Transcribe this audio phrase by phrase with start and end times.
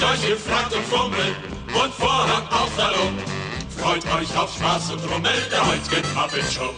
[0.00, 1.36] Schmeißt euch in Front und Fummel
[1.66, 3.10] und Vorhang auf Hallo.
[3.76, 6.70] Freut euch auf Spaß und Rummel der heutigen Muppet Show.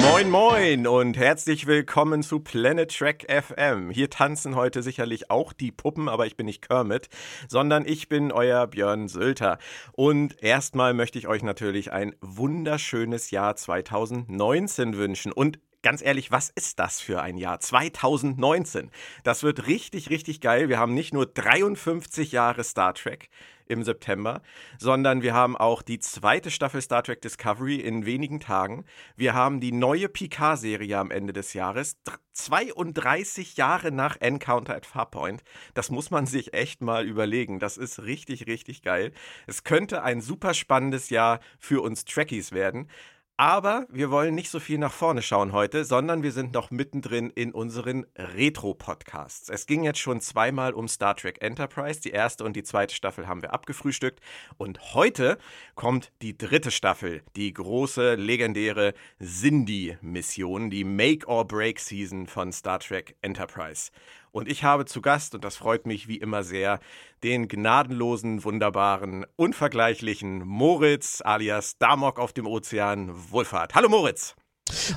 [0.00, 3.90] Moin Moin und herzlich willkommen zu Planet Track FM.
[3.90, 7.08] Hier tanzen heute sicherlich auch die Puppen, aber ich bin nicht Kermit,
[7.48, 9.58] sondern ich bin euer Björn Sölter.
[9.92, 15.32] Und erstmal möchte ich euch natürlich ein wunderschönes Jahr 2019 wünschen.
[15.32, 17.60] Und ganz ehrlich, was ist das für ein Jahr?
[17.60, 18.90] 2019.
[19.22, 20.68] Das wird richtig, richtig geil.
[20.68, 23.28] Wir haben nicht nur 53 Jahre Star Trek
[23.66, 24.42] im September,
[24.78, 28.84] sondern wir haben auch die zweite Staffel Star Trek Discovery in wenigen Tagen.
[29.16, 31.96] Wir haben die neue Picard-Serie am Ende des Jahres,
[32.32, 35.42] 32 Jahre nach Encounter at Farpoint.
[35.74, 37.58] Das muss man sich echt mal überlegen.
[37.58, 39.12] Das ist richtig, richtig geil.
[39.46, 42.88] Es könnte ein super spannendes Jahr für uns Trekkies werden.
[43.36, 47.30] Aber wir wollen nicht so viel nach vorne schauen heute, sondern wir sind noch mittendrin
[47.30, 49.48] in unseren Retro-Podcasts.
[49.48, 52.00] Es ging jetzt schon zweimal um Star Trek Enterprise.
[52.00, 54.20] Die erste und die zweite Staffel haben wir abgefrühstückt.
[54.56, 55.36] Und heute
[55.74, 63.90] kommt die dritte Staffel, die große, legendäre Cindy-Mission, die Make-or-Break-Season von Star Trek Enterprise.
[64.34, 66.80] Und ich habe zu Gast, und das freut mich wie immer sehr,
[67.22, 73.76] den gnadenlosen, wunderbaren, unvergleichlichen Moritz alias Damok auf dem Ozean Wohlfahrt.
[73.76, 74.34] Hallo Moritz.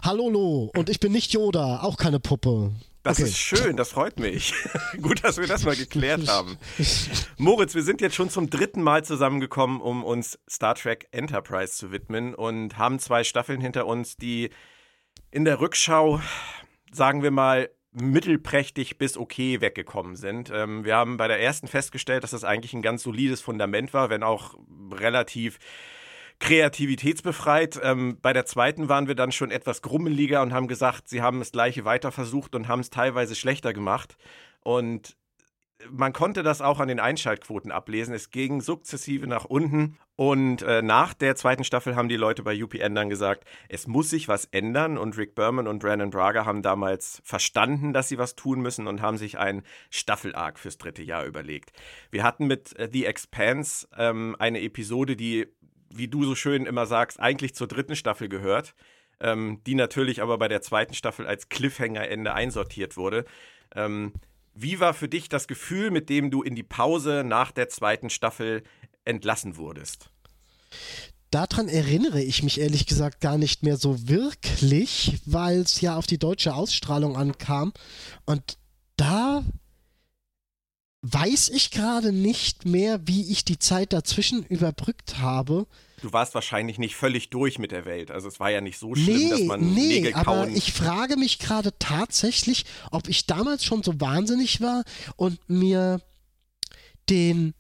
[0.04, 2.72] Hallo Lo, und ich bin nicht Yoda, auch keine Puppe.
[3.04, 3.28] Das Okay.
[3.30, 4.56] ist schön, das freut mich.
[5.04, 6.58] Gut, dass wir das mal geklärt haben.
[7.38, 11.92] Moritz, wir sind jetzt schon zum dritten Mal zusammengekommen, um uns Star Trek Enterprise zu
[11.92, 14.50] widmen und haben zwei Staffeln hinter uns, die
[15.30, 16.22] in der Rückschau,
[16.92, 20.52] sagen wir mal, mittelprächtig bis okay weggekommen sind.
[20.54, 24.10] Ähm, wir haben bei der ersten festgestellt, dass das eigentlich ein ganz solides Fundament war,
[24.10, 24.56] wenn auch
[24.92, 25.60] relativ
[26.40, 27.80] kreativitätsbefreit.
[27.84, 31.40] Ähm, bei der zweiten waren wir dann schon etwas grummeliger und haben gesagt, sie haben
[31.40, 34.18] das gleiche weiter versucht und haben es teilweise schlechter gemacht.
[34.62, 35.17] Und
[35.92, 38.14] man konnte das auch an den Einschaltquoten ablesen.
[38.14, 39.98] Es ging sukzessive nach unten.
[40.16, 44.10] Und äh, nach der zweiten Staffel haben die Leute bei UPN dann gesagt, es muss
[44.10, 44.98] sich was ändern.
[44.98, 49.02] Und Rick Berman und Brandon Braga haben damals verstanden, dass sie was tun müssen und
[49.02, 51.72] haben sich einen Staffelarg fürs dritte Jahr überlegt.
[52.10, 55.48] Wir hatten mit äh, The Expanse ähm, eine Episode, die,
[55.94, 58.74] wie du so schön immer sagst, eigentlich zur dritten Staffel gehört.
[59.20, 63.26] Ähm, die natürlich aber bei der zweiten Staffel als Cliffhanger-Ende einsortiert wurde.
[63.76, 64.14] Ähm,
[64.60, 68.10] wie war für dich das Gefühl, mit dem du in die Pause nach der zweiten
[68.10, 68.64] Staffel
[69.06, 70.10] entlassen wurdest?
[71.30, 76.08] Daran erinnere ich mich ehrlich gesagt gar nicht mehr so wirklich, weil es ja auf
[76.08, 77.74] die deutsche Ausstrahlung ankam.
[78.26, 78.58] Und
[78.96, 79.44] da
[81.02, 85.68] weiß ich gerade nicht mehr, wie ich die Zeit dazwischen überbrückt habe.
[86.02, 88.12] Du warst wahrscheinlich nicht völlig durch mit der Welt.
[88.12, 90.56] Also es war ja nicht so schlimm, dass Nee, man nee, Nägel aber kauen.
[90.56, 94.84] ich frage mich gerade tatsächlich, ob ich damals schon so wahnsinnig war
[95.16, 96.02] und mir
[97.10, 97.56] den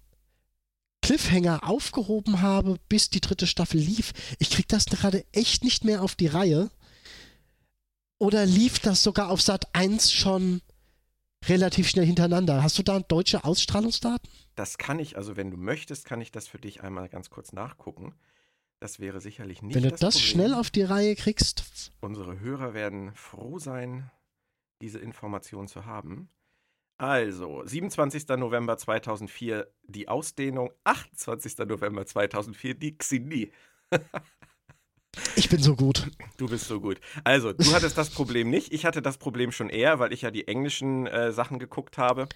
[1.02, 4.14] Cliffhanger aufgehoben habe, bis die dritte Staffel lief.
[4.40, 6.70] Ich krieg das gerade echt nicht mehr auf die Reihe.
[8.20, 10.62] Oder lief das sogar auf Sat 1 schon
[11.46, 12.64] relativ schnell hintereinander?
[12.64, 14.30] Hast du da deutsche Ausstrahlungsdaten?
[14.58, 17.54] das kann ich, also wenn du möchtest, kann ich das für dich einmal ganz kurz
[17.54, 18.16] nachgucken.
[18.80, 21.92] Das wäre sicherlich nicht Wenn du das, das schnell auf die Reihe kriegst.
[22.00, 24.12] Unsere Hörer werden froh sein,
[24.82, 26.30] diese Information zu haben.
[26.98, 28.28] Also, 27.
[28.30, 31.60] November 2004 die Ausdehnung, 28.
[31.60, 33.52] November 2004 die Xini.
[35.36, 36.08] Ich bin so gut.
[36.38, 37.00] Du bist so gut.
[37.24, 38.74] Also, du hattest das Problem nicht.
[38.74, 42.28] Ich hatte das Problem schon eher, weil ich ja die englischen äh, Sachen geguckt habe.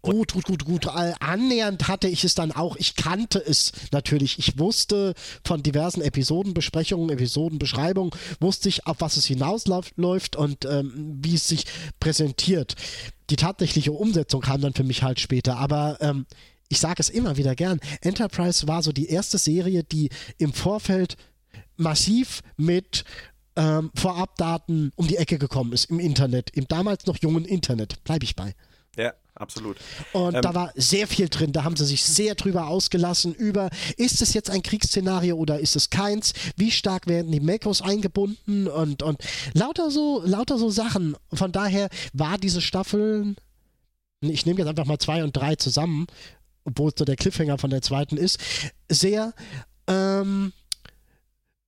[0.00, 0.86] Gut, gut, gut, gut.
[0.86, 2.76] Äh, annähernd hatte ich es dann auch.
[2.76, 4.38] Ich kannte es natürlich.
[4.38, 11.34] Ich wusste von diversen Episodenbesprechungen, Episodenbeschreibungen, wusste ich, auf was es hinausläuft und ähm, wie
[11.34, 11.66] es sich
[12.00, 12.74] präsentiert.
[13.30, 15.56] Die tatsächliche Umsetzung kam dann für mich halt später.
[15.56, 16.26] Aber ähm,
[16.72, 17.80] ich sage es immer wieder gern.
[18.00, 20.08] Enterprise war so die erste Serie, die
[20.38, 21.16] im Vorfeld
[21.82, 23.04] massiv mit
[23.56, 28.02] ähm, Vorabdaten um die Ecke gekommen ist im Internet, im damals noch jungen Internet.
[28.04, 28.54] Bleibe ich bei.
[28.96, 29.78] Ja, absolut.
[30.12, 31.52] Und Ähm, da war sehr viel drin.
[31.52, 35.76] Da haben sie sich sehr drüber ausgelassen über, ist es jetzt ein Kriegsszenario oder ist
[35.76, 36.32] es keins?
[36.56, 38.68] Wie stark werden die Mekos eingebunden?
[38.68, 39.22] Und, und
[39.54, 41.16] lauter so, lauter so Sachen.
[41.32, 43.34] Von daher war diese Staffel,
[44.20, 46.06] ich nehme jetzt einfach mal zwei und drei zusammen,
[46.64, 48.38] obwohl es so der Cliffhanger von der zweiten ist,
[48.88, 49.32] sehr
[49.88, 50.52] ähm,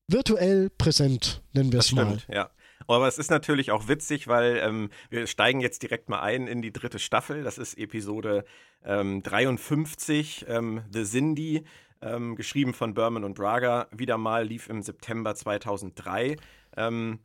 [0.09, 2.19] virtuell präsent, nennen wir es mal.
[2.29, 2.51] ja.
[2.87, 6.61] Aber es ist natürlich auch witzig, weil ähm, wir steigen jetzt direkt mal ein in
[6.61, 7.43] die dritte Staffel.
[7.43, 8.45] Das ist Episode
[8.85, 11.65] ähm, 53, ähm, The Cindy,
[12.03, 13.89] ähm, geschrieben von Berman und Braga.
[13.91, 16.37] Wieder mal lief im September 2003.
[16.77, 17.21] Ähm,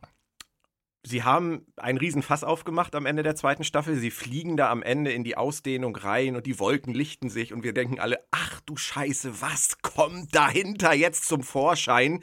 [1.06, 3.96] Sie haben einen riesen Fass aufgemacht am Ende der zweiten Staffel.
[3.96, 7.64] Sie fliegen da am Ende in die Ausdehnung rein und die Wolken lichten sich und
[7.64, 12.22] wir denken alle, ach du Scheiße, was kommt dahinter jetzt zum Vorschein?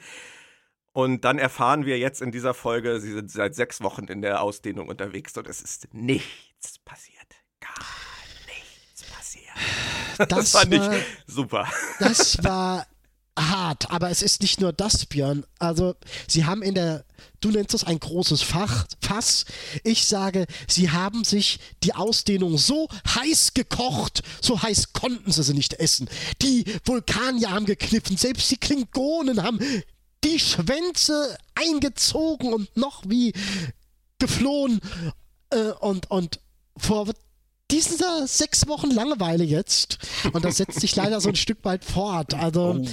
[0.97, 4.41] Und dann erfahren wir jetzt in dieser Folge, sie sind seit sechs Wochen in der
[4.41, 7.35] Ausdehnung unterwegs und es ist nichts passiert.
[7.59, 7.85] Gar
[8.47, 10.27] nichts passiert.
[10.27, 11.67] Das, fand war, ich super.
[11.99, 12.87] das war
[13.37, 15.45] hart, aber es ist nicht nur das, Björn.
[15.59, 15.93] Also,
[16.27, 17.05] sie haben in der,
[17.41, 19.45] du nennst es ein großes Fach, Fass.
[19.83, 25.53] Ich sage, sie haben sich die Ausdehnung so heiß gekocht, so heiß konnten sie sie
[25.53, 26.09] nicht essen.
[26.41, 29.59] Die Vulkanier haben gekniffen, selbst die Klingonen haben
[30.27, 33.33] die Schwänze eingezogen und noch wie
[34.19, 34.79] geflohen.
[35.49, 36.39] Äh, und, und
[36.77, 37.07] vor
[37.71, 39.97] dieser sechs Wochen Langeweile jetzt,
[40.33, 42.33] und das setzt sich leider so ein Stück weit fort.
[42.33, 42.87] Also, Oh.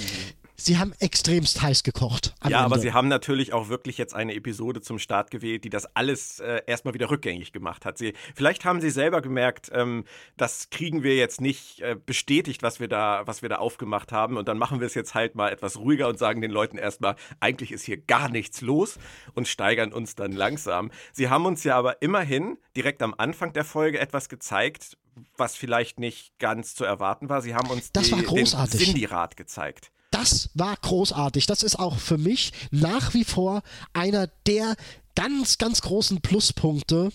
[0.55, 2.33] Sie haben extremst heiß gekocht.
[2.47, 2.87] Ja, aber Ende.
[2.87, 6.61] sie haben natürlich auch wirklich jetzt eine Episode zum Start gewählt, die das alles äh,
[6.65, 7.97] erstmal wieder rückgängig gemacht hat.
[7.97, 10.05] Sie, vielleicht haben sie selber gemerkt, ähm,
[10.37, 14.37] das kriegen wir jetzt nicht äh, bestätigt, was wir, da, was wir da aufgemacht haben.
[14.37, 17.15] Und dann machen wir es jetzt halt mal etwas ruhiger und sagen den Leuten erstmal,
[17.39, 18.97] eigentlich ist hier gar nichts los
[19.33, 20.91] und steigern uns dann langsam.
[21.13, 24.97] Sie haben uns ja aber immerhin direkt am Anfang der Folge etwas gezeigt,
[25.37, 27.41] was vielleicht nicht ganz zu erwarten war.
[27.41, 29.91] Sie haben uns Das die, den Sindirat gezeigt.
[30.15, 31.45] Das war großartig.
[31.45, 33.63] Das ist auch für mich nach wie vor
[33.93, 34.75] einer der
[35.15, 37.09] ganz, ganz großen Pluspunkte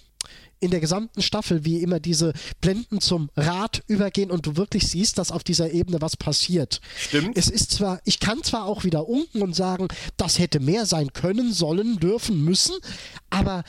[0.60, 5.16] in der gesamten Staffel, wie immer diese Blenden zum Rad übergehen und du wirklich siehst,
[5.16, 6.82] dass auf dieser Ebene was passiert.
[6.98, 7.38] Stimmt.
[7.38, 9.88] Es ist zwar, ich kann zwar auch wieder unken und sagen,
[10.18, 12.74] das hätte mehr sein können, sollen, dürfen, müssen,
[13.30, 13.64] aber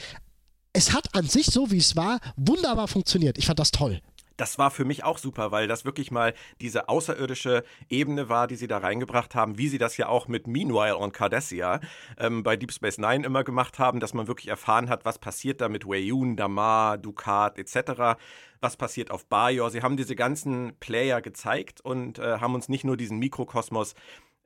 [0.74, 3.38] es hat an sich, so wie es war, wunderbar funktioniert.
[3.38, 4.02] Ich fand das toll.
[4.42, 8.56] Das war für mich auch super, weil das wirklich mal diese außerirdische Ebene war, die
[8.56, 11.80] sie da reingebracht haben, wie sie das ja auch mit Meanwhile on Cardassia
[12.18, 15.62] ähm, bei Deep Space Nine immer gemacht haben, dass man wirklich erfahren hat, was passiert
[15.62, 18.20] da mit Weyun, Damar, Dukat etc.,
[18.62, 19.70] was passiert auf Bajor.
[19.70, 23.94] Sie haben diese ganzen Player gezeigt und äh, haben uns nicht nur diesen Mikrokosmos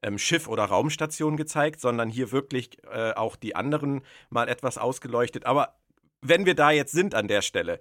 [0.01, 5.45] ähm, Schiff oder Raumstation gezeigt, sondern hier wirklich äh, auch die anderen mal etwas ausgeleuchtet.
[5.45, 5.77] Aber
[6.21, 7.79] wenn wir da jetzt sind an der Stelle,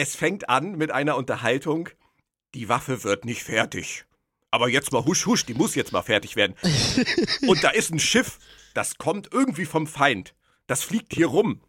[0.00, 1.90] es fängt an mit einer Unterhaltung,
[2.54, 4.06] die Waffe wird nicht fertig.
[4.50, 6.56] Aber jetzt mal husch, husch, die muss jetzt mal fertig werden.
[7.46, 8.38] Und da ist ein Schiff,
[8.72, 10.34] das kommt irgendwie vom Feind.
[10.66, 11.60] Das fliegt hier rum.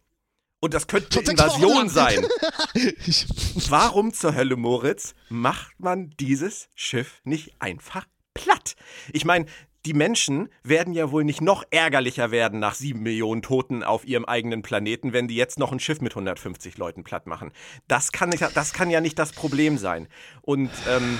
[0.60, 2.26] Und das könnte eine Invasion sein.
[3.68, 8.76] Warum zur Hölle, Moritz, macht man dieses Schiff nicht einfach platt?
[9.12, 9.44] Ich meine,
[9.84, 14.24] die Menschen werden ja wohl nicht noch ärgerlicher werden nach sieben Millionen Toten auf ihrem
[14.24, 17.52] eigenen Planeten, wenn die jetzt noch ein Schiff mit 150 Leuten platt machen.
[17.88, 20.08] Das kann, das kann ja nicht das Problem sein.
[20.42, 21.18] Und ähm,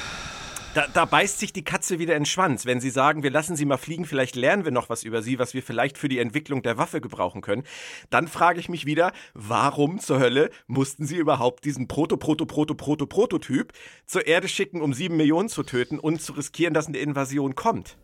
[0.74, 2.64] da, da beißt sich die Katze wieder in den Schwanz.
[2.64, 5.38] Wenn sie sagen, wir lassen sie mal fliegen, vielleicht lernen wir noch was über sie,
[5.38, 7.64] was wir vielleicht für die Entwicklung der Waffe gebrauchen können,
[8.10, 13.72] dann frage ich mich wieder, warum zur Hölle mussten sie überhaupt diesen Proto-Proto-Proto-Proto-Prototyp
[14.06, 17.96] zur Erde schicken, um sieben Millionen zu töten und zu riskieren, dass eine Invasion kommt?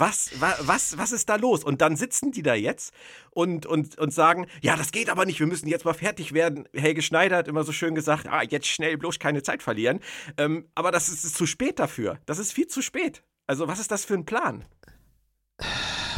[0.00, 1.62] Was, wa, was, was ist da los?
[1.62, 2.92] Und dann sitzen die da jetzt
[3.30, 6.66] und, und, und sagen, ja, das geht aber nicht, wir müssen jetzt mal fertig werden.
[6.72, 10.00] Helge Schneider hat immer so schön gesagt, ah, jetzt schnell, bloß keine Zeit verlieren.
[10.38, 12.18] Ähm, aber das ist, ist zu spät dafür.
[12.26, 13.22] Das ist viel zu spät.
[13.46, 14.64] Also was ist das für ein Plan?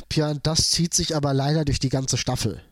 [0.09, 2.63] Björn, das zieht sich aber leider durch die ganze Staffel.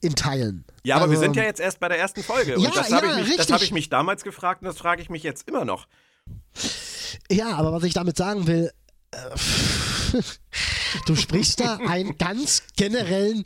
[0.00, 0.64] In Teilen.
[0.84, 2.56] Ja, aber wir Also, sind ja jetzt erst bei der ersten Folge.
[2.56, 4.76] Und Ja, das habe ja, ich, mich- das hab ich mich damals gefragt und das
[4.78, 5.86] frage ich mich jetzt immer noch.
[7.30, 8.70] Ja, aber was ich damit sagen will,
[9.12, 9.16] äh,
[11.06, 13.44] du sprichst da einen ganz generellen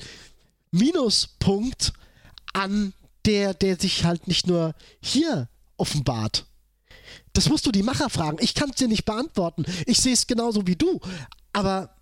[0.70, 1.92] Minuspunkt
[2.52, 2.92] an,
[3.24, 6.46] der, der sich halt nicht nur hier offenbart.
[7.34, 8.38] Das musst du die Macher fragen.
[8.40, 9.64] Ich kann es dir nicht beantworten.
[9.86, 11.00] Ich sehe es genauso wie du.
[11.52, 11.94] Aber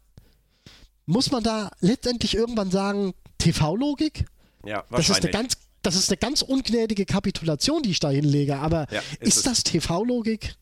[1.06, 4.24] muss man da letztendlich irgendwann sagen, TV-Logik?
[4.64, 5.32] Ja, Das ist eine wahrscheinlich.
[5.32, 5.52] ganz,
[5.82, 8.58] das ist eine ganz ungnädige Kapitulation, die ich da hinlege.
[8.58, 10.54] Aber Ja, ist ist, das TV-Logik?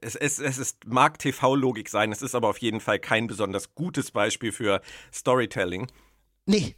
[0.00, 3.74] Es, es, es ist, mag TV-Logik sein, es ist aber auf jeden Fall kein besonders
[3.74, 4.80] gutes Beispiel für
[5.12, 5.86] Storytelling.
[6.46, 6.76] Nee.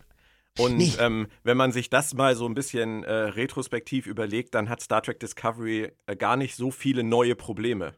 [0.59, 0.93] Und Nee.
[0.99, 5.02] ähm, wenn man sich das mal so ein bisschen äh, retrospektiv überlegt, dann hat Star
[5.02, 7.95] Trek Discovery äh, gar nicht so viele neue Probleme.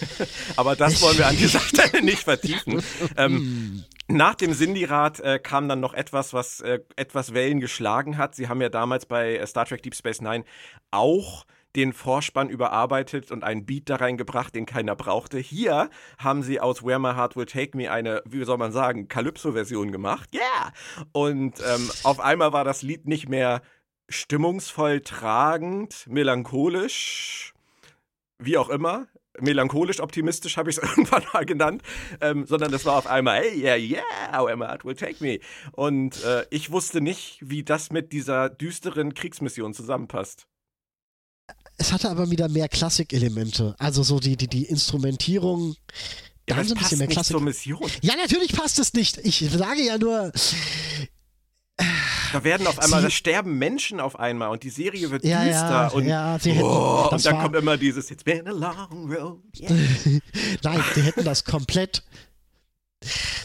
[0.56, 2.82] Aber das wollen wir an dieser Stelle nicht vertiefen.
[3.16, 8.34] Ähm, nach dem Sindirat äh, kam dann noch etwas, was äh, etwas Wellen geschlagen hat.
[8.34, 10.44] Sie haben ja damals bei äh, Star Trek Deep Space Nine
[10.90, 11.44] auch
[11.76, 15.38] den Vorspann überarbeitet und einen Beat da reingebracht, den keiner brauchte.
[15.38, 19.08] Hier haben sie aus Where My Heart Will Take Me eine, wie soll man sagen,
[19.08, 20.30] Calypso-Version gemacht.
[20.34, 20.72] Yeah!
[21.12, 23.62] Und ähm, auf einmal war das Lied nicht mehr
[24.08, 27.54] stimmungsvoll tragend, melancholisch,
[28.38, 29.06] wie auch immer.
[29.38, 31.82] melancholisch optimistisch habe ich es irgendwann mal genannt,
[32.20, 35.38] ähm, sondern das war auf einmal, hey, yeah, yeah, how am I, will take me.
[35.72, 40.49] Und äh, ich wusste nicht, wie das mit dieser düsteren Kriegsmission zusammenpasst.
[41.78, 43.74] Es hatte aber wieder mehr Klassik-Elemente.
[43.78, 45.76] Also so die, die, die Instrumentierung.
[46.48, 47.90] Ja, Da es sie ein passt bisschen mehr nicht zur Mission.
[48.02, 49.18] Ja, natürlich passt es nicht.
[49.18, 50.32] Ich sage ja nur,
[52.32, 55.42] Da werden auf einmal, Sie- da sterben Menschen auf einmal und die Serie wird Ja,
[55.44, 58.22] düster ja, und, ja, sie hätten- oh, das und dann war- kommt immer dieses It's
[58.22, 59.40] been a long road.
[59.58, 59.70] Yeah.
[60.62, 62.02] nein, sie hätten das komplett.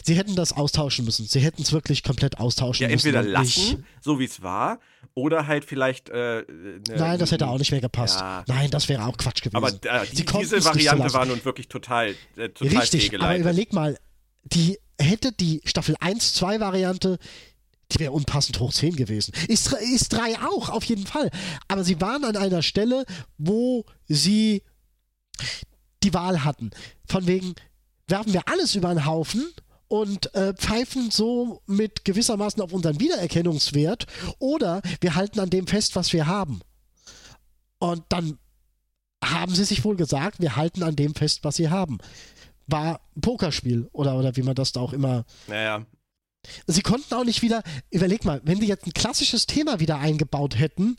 [0.04, 1.26] Sie hätten das austauschen müssen.
[1.26, 3.08] Sie hätten es wirklich komplett austauschen Ja, müssen.
[3.08, 4.78] entweder lassen, so wie es war,
[5.16, 6.10] oder halt vielleicht.
[6.10, 8.20] Äh, ne- Nein, das hätte auch nicht mehr gepasst.
[8.20, 8.44] Ja.
[8.46, 9.56] Nein, das wäre auch Quatsch gewesen.
[9.56, 13.98] Aber äh, die, diese Variante war nun wirklich total, äh, total Richtig, aber überleg mal,
[14.44, 17.18] die hätte die Staffel 1, 2 Variante,
[17.92, 19.32] die wäre unpassend hoch 10 gewesen.
[19.48, 21.30] Ist, ist 3 auch, auf jeden Fall.
[21.66, 23.04] Aber sie waren an einer Stelle,
[23.38, 24.62] wo sie
[26.02, 26.70] die Wahl hatten.
[27.08, 27.54] Von wegen,
[28.06, 29.46] werfen wir alles über den Haufen
[29.88, 34.06] und äh, pfeifen so mit gewissermaßen auf unseren Wiedererkennungswert
[34.38, 36.60] oder wir halten an dem fest, was wir haben.
[37.78, 38.38] Und dann
[39.24, 41.98] haben sie sich wohl gesagt, wir halten an dem fest, was sie haben.
[42.66, 45.24] War ein Pokerspiel oder, oder wie man das da auch immer.
[45.46, 45.86] naja,
[46.66, 50.58] Sie konnten auch nicht wieder, überleg mal, wenn sie jetzt ein klassisches Thema wieder eingebaut
[50.58, 50.96] hätten,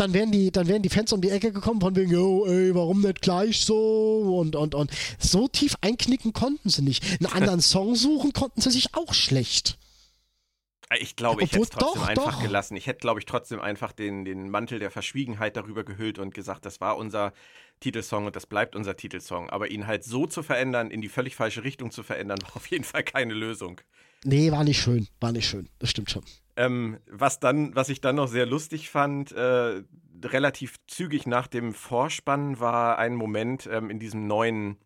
[0.00, 2.74] dann wären die, dann wären die Fans um die Ecke gekommen von wegen, yo, ey,
[2.74, 4.90] warum nicht gleich so und und und.
[5.18, 7.04] So tief einknicken konnten sie nicht.
[7.20, 9.78] Einen anderen Song suchen konnten sie sich auch schlecht.
[10.98, 12.42] ich glaube, ich hätte es trotzdem doch, einfach doch.
[12.42, 12.76] gelassen.
[12.76, 16.64] Ich hätte, glaube ich, trotzdem einfach den, den Mantel der Verschwiegenheit darüber gehüllt und gesagt,
[16.64, 17.32] das war unser
[17.80, 19.50] Titelsong und das bleibt unser Titelsong.
[19.50, 22.66] Aber ihn halt so zu verändern, in die völlig falsche Richtung zu verändern, war auf
[22.66, 23.80] jeden Fall keine Lösung.
[24.24, 25.68] Nee, war nicht schön, war nicht schön.
[25.78, 26.22] Das stimmt schon.
[26.56, 29.82] Ähm, was dann, was ich dann noch sehr lustig fand, äh,
[30.24, 34.76] relativ zügig nach dem Vorspann war ein Moment ähm, in diesem neuen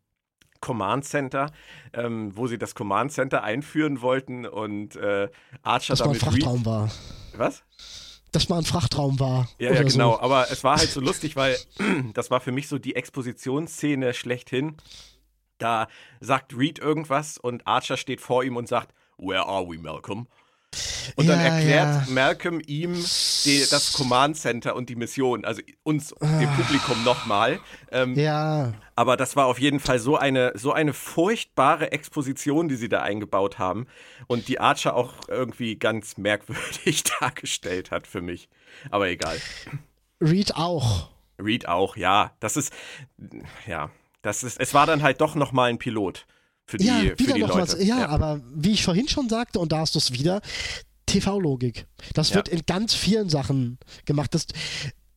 [0.61, 1.51] Command Center,
[1.93, 5.29] ähm, wo sie das Command Center einführen wollten und äh,
[5.62, 6.23] Archer Dass ein damit.
[6.23, 6.91] Re- Frachtraum war.
[7.37, 7.65] Was?
[8.31, 9.49] Dass mal ein Frachtraum war.
[9.59, 10.12] Ja, ja, genau.
[10.12, 10.21] So.
[10.21, 11.57] Aber es war halt so lustig, weil
[12.15, 14.77] das war für mich so die Expositionsszene schlechthin.
[15.59, 15.89] Da
[16.21, 20.26] sagt Reed irgendwas und Archer steht vor ihm und sagt, Where are we, Malcolm?
[21.16, 22.12] Und dann Ja, erklärt ja.
[22.12, 22.95] Malcolm ihm
[23.45, 27.61] die, das Command Center und die Mission, also uns, dem Publikum nochmal.
[27.90, 32.76] Ähm, Ja, aber das war auf jeden Fall so eine, so eine furchtbare Exposition, die
[32.76, 33.87] sie da eingebaut haben
[34.28, 38.49] und die Archer auch irgendwie ganz merkwürdig dargestellt hat für mich.
[38.90, 39.37] Aber egal.
[40.21, 41.11] Reed auch.
[41.38, 42.33] Reed auch, ja.
[42.40, 42.73] Das ist,
[43.66, 43.90] ja,
[44.23, 46.26] das ist, es war dann halt doch nochmal ein Pilot
[46.66, 47.73] für die, ja, für wieder die noch Leute.
[47.78, 47.85] was.
[47.85, 50.40] Ja, aber wie ich vorhin schon sagte, und da hast du es wieder,
[51.07, 51.87] TV-Logik.
[52.14, 52.37] Das Ja.
[52.37, 54.35] wird in ganz vielen Sachen gemacht.
[54.35, 54.47] Das,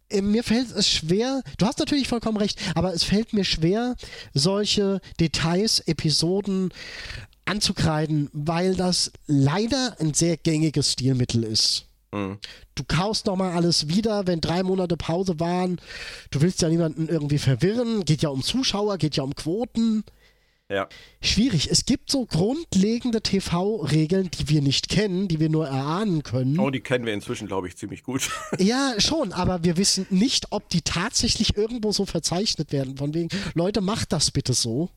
[0.09, 3.95] äh, mir fällt es schwer, du hast natürlich vollkommen recht, aber es fällt mir schwer,
[4.33, 6.73] solche Details, Episoden
[7.45, 11.85] anzukreiden, weil das leider ein sehr gängiges Stilmittel ist.
[12.11, 12.39] Mhm.
[12.73, 15.79] Du kaust nochmal alles wieder, wenn drei Monate Pause waren.
[16.31, 18.03] Du willst ja niemanden irgendwie verwirren.
[18.03, 20.03] Geht ja um Zuschauer, geht ja um Quoten.
[20.69, 20.87] Ja.
[21.21, 21.69] Schwierig.
[21.69, 26.59] Es gibt so grundlegende TV-Regeln, die wir nicht kennen, die wir nur erahnen können.
[26.59, 28.29] Oh, die kennen wir inzwischen, glaube ich, ziemlich gut.
[28.57, 32.97] Ja, schon, aber wir wissen nicht, ob die tatsächlich irgendwo so verzeichnet werden.
[32.97, 34.89] Von wegen, Leute, macht das bitte so.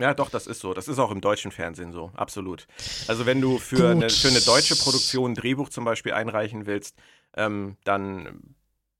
[0.00, 0.72] Ja, doch, das ist so.
[0.72, 2.66] Das ist auch im deutschen Fernsehen so, absolut.
[3.08, 6.96] Also wenn du für, eine, für eine deutsche Produktion ein Drehbuch zum Beispiel einreichen willst,
[7.36, 8.51] ähm, dann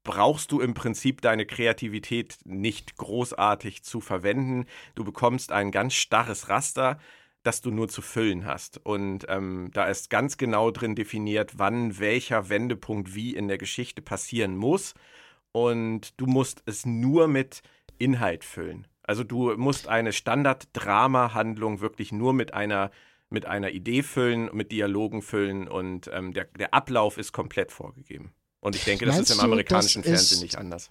[0.04, 4.66] brauchst du im Prinzip deine Kreativität nicht großartig zu verwenden.
[4.94, 6.99] Du bekommst ein ganz starres Raster,
[7.42, 8.85] das du nur zu füllen hast.
[8.85, 14.02] Und ähm, da ist ganz genau drin definiert, wann welcher Wendepunkt wie in der Geschichte
[14.02, 14.94] passieren muss.
[15.52, 17.62] Und du musst es nur mit
[17.99, 18.87] Inhalt füllen.
[19.02, 22.90] Also du musst eine Standard-Drama-Handlung wirklich nur mit einer,
[23.30, 28.32] mit einer Idee füllen, mit Dialogen füllen und ähm, der, der Ablauf ist komplett vorgegeben.
[28.62, 30.90] Und ich denke, das Meinst ist im du, amerikanischen das Fernsehen nicht anders.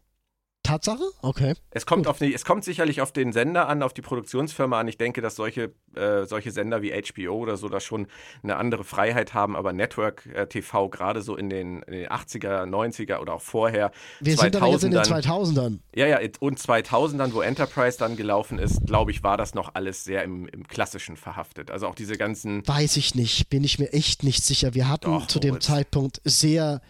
[0.64, 1.04] Tatsache?
[1.24, 1.56] Okay.
[1.72, 4.88] Es kommt, auf die, es kommt sicherlich auf den Sender an, auf die Produktionsfirma an.
[4.88, 8.06] Ich denke, dass solche, äh, solche Sender wie HBO oder so da schon
[8.44, 12.66] eine andere Freiheit haben, aber Network äh, TV, gerade so in den, in den 80er,
[12.66, 15.80] 90er oder auch vorher, Wir sind aber jetzt in den 2000ern, 2000ern.
[15.96, 20.04] ja, ja, und 2000ern, wo Enterprise dann gelaufen ist, glaube ich, war das noch alles
[20.04, 21.72] sehr im, im Klassischen verhaftet.
[21.72, 24.76] Also auch diese ganzen, Weiß ich nicht, bin ich mir echt nicht sicher.
[24.76, 25.66] Wir hatten Doch, zu dem Moritz.
[25.66, 26.82] Zeitpunkt sehr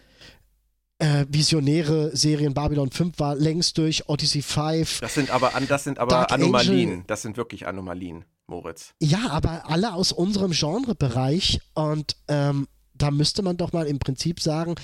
[1.02, 2.54] äh, visionäre Serien.
[2.54, 5.00] Babylon 5 war längst durch, Odyssey 5.
[5.00, 6.90] das sind aber, das sind aber Dark Anomalien.
[6.90, 7.04] Angel.
[7.08, 8.94] Das sind wirklich Anomalien, Moritz.
[9.00, 14.38] Ja, aber alle aus unserem Genrebereich und ähm, da müsste man doch mal im Prinzip
[14.38, 14.76] sagen,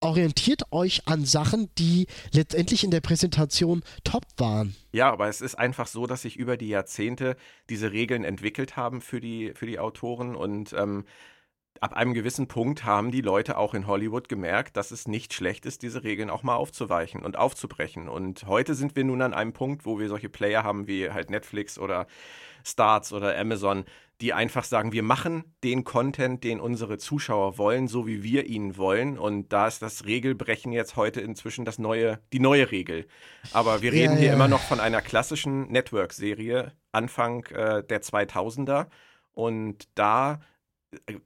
[0.00, 4.76] orientiert euch an Sachen, die letztendlich in der Präsentation top waren.
[4.92, 7.36] Ja, aber es ist einfach so, dass sich über die Jahrzehnte
[7.70, 11.06] diese Regeln entwickelt haben für die, für die Autoren und ähm,
[11.80, 15.66] ab einem gewissen Punkt haben die Leute auch in Hollywood gemerkt, dass es nicht schlecht
[15.66, 18.08] ist, diese Regeln auch mal aufzuweichen und aufzubrechen.
[18.08, 21.30] Und heute sind wir nun an einem Punkt, wo wir solche Player haben wie halt
[21.30, 22.06] Netflix oder
[22.64, 23.84] Starts oder Amazon,
[24.20, 28.76] die einfach sagen, wir machen den Content, den unsere Zuschauer wollen, so wie wir ihn
[28.76, 29.18] wollen.
[29.18, 33.06] Und da ist das Regelbrechen jetzt heute inzwischen das neue, die neue Regel.
[33.52, 34.34] Aber wir reden Ja, hier ja.
[34.34, 38.86] immer noch von einer klassischen Network-Serie Anfang äh, der 2000er.
[39.32, 40.40] Und da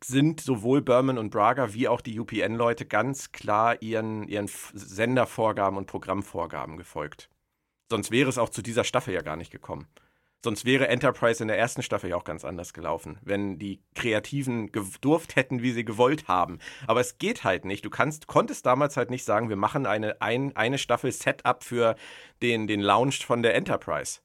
[0.03, 5.87] sind sowohl Berman und Braga wie auch die UPN-Leute ganz klar ihren, ihren Sendervorgaben und
[5.87, 7.29] Programmvorgaben gefolgt.
[7.91, 9.89] Sonst wäre es auch zu dieser Staffel ja gar nicht gekommen.
[10.45, 14.71] Sonst wäre Enterprise in der ersten Staffel ja auch ganz anders gelaufen, wenn die Kreativen
[14.71, 16.61] gedurft hätten, wie sie gewollt haben.
[16.87, 17.85] Aber es geht halt nicht.
[17.85, 21.97] Du kannst, konntest damals halt nicht sagen, wir machen eine, ein, eine Staffel Setup für
[22.41, 24.21] den, den Launch von der Enterprise.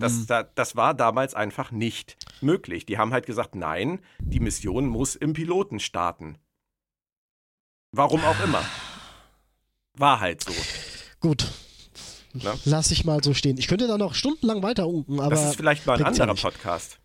[0.00, 2.86] Das, da, das war damals einfach nicht möglich.
[2.86, 6.38] Die haben halt gesagt, nein, die Mission muss im Piloten starten.
[7.92, 8.64] Warum auch immer.
[9.94, 10.52] War halt so.
[11.20, 11.46] Gut.
[12.32, 12.54] Ne?
[12.64, 13.58] Lass ich mal so stehen.
[13.58, 15.30] Ich könnte da noch stundenlang weiter unken, aber.
[15.30, 16.42] Das ist vielleicht mal ein ja anderer nicht.
[16.42, 17.00] Podcast.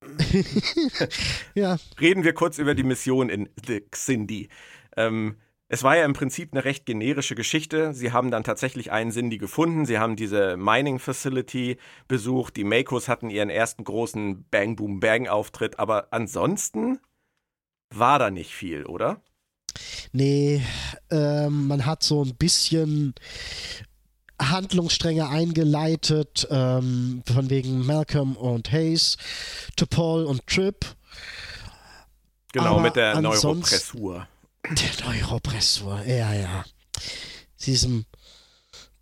[1.54, 4.48] Ja, Reden wir kurz über die Mission in The Xindi.
[4.96, 5.36] Ähm,
[5.68, 7.92] es war ja im Prinzip eine recht generische Geschichte.
[7.92, 9.86] Sie haben dann tatsächlich einen Sindi gefunden.
[9.86, 12.56] Sie haben diese Mining Facility besucht.
[12.56, 15.78] Die Makos hatten ihren ersten großen Bang Boom Bang Auftritt.
[15.78, 16.98] Aber ansonsten
[17.94, 19.22] war da nicht viel, oder?
[20.12, 20.62] nee,
[21.10, 23.14] ähm, man hat so ein bisschen
[24.40, 29.16] Handlungsstränge eingeleitet, ähm, von wegen Malcolm und Hayes,
[29.76, 30.86] Topol und Tripp.
[32.52, 34.28] Genau, Aber mit der Neuropressur.
[34.64, 36.64] Der Neuropressor, ja, ja.
[37.64, 38.04] Diesem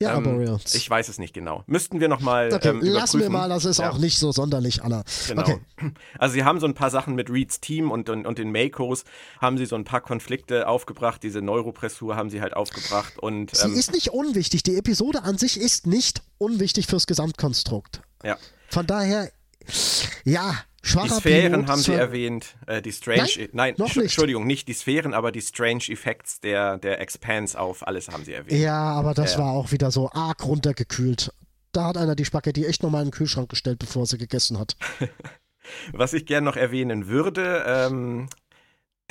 [0.00, 0.74] Ja, Ähm, Arboreals.
[0.76, 1.64] Ich weiß es nicht genau.
[1.66, 3.90] Müssten wir nochmal okay, ähm, lassen wir mal, das ist Ja.
[3.90, 5.02] auch nicht so sonderlich, Anna.
[5.26, 5.42] Genau.
[5.42, 5.58] Okay.
[6.18, 9.04] Also sie haben so ein paar Sachen mit Reeds Team und, und, und den Makos,
[9.40, 11.22] haben sie so ein paar Konflikte aufgebracht.
[11.24, 13.18] Diese Neuropressur haben sie halt aufgebracht.
[13.18, 14.62] Und Sie ähm, ist nicht unwichtig.
[14.62, 18.00] Die Episode an sich ist nicht unwichtig fürs Gesamtkonstrukt.
[18.24, 18.36] ja.
[18.70, 19.30] Von daher,
[20.24, 20.54] ja,
[20.88, 22.56] die schwacher Sphären Pilot haben sie erwähnt.
[22.66, 24.04] Äh, die Strange, Nein, nein, noch nicht.
[24.04, 28.32] Entschuldigung, nicht die Sphären, aber die Strange Effects der, der Expanse auf alles haben sie
[28.32, 28.60] erwähnt.
[28.60, 29.40] Ja, aber das ja.
[29.40, 31.32] war auch wieder so arg runtergekühlt.
[31.72, 34.76] Da hat einer die Spaghetti echt nochmal in den Kühlschrank gestellt, bevor sie gegessen hat.
[35.92, 38.28] Was ich gern noch erwähnen würde, ähm,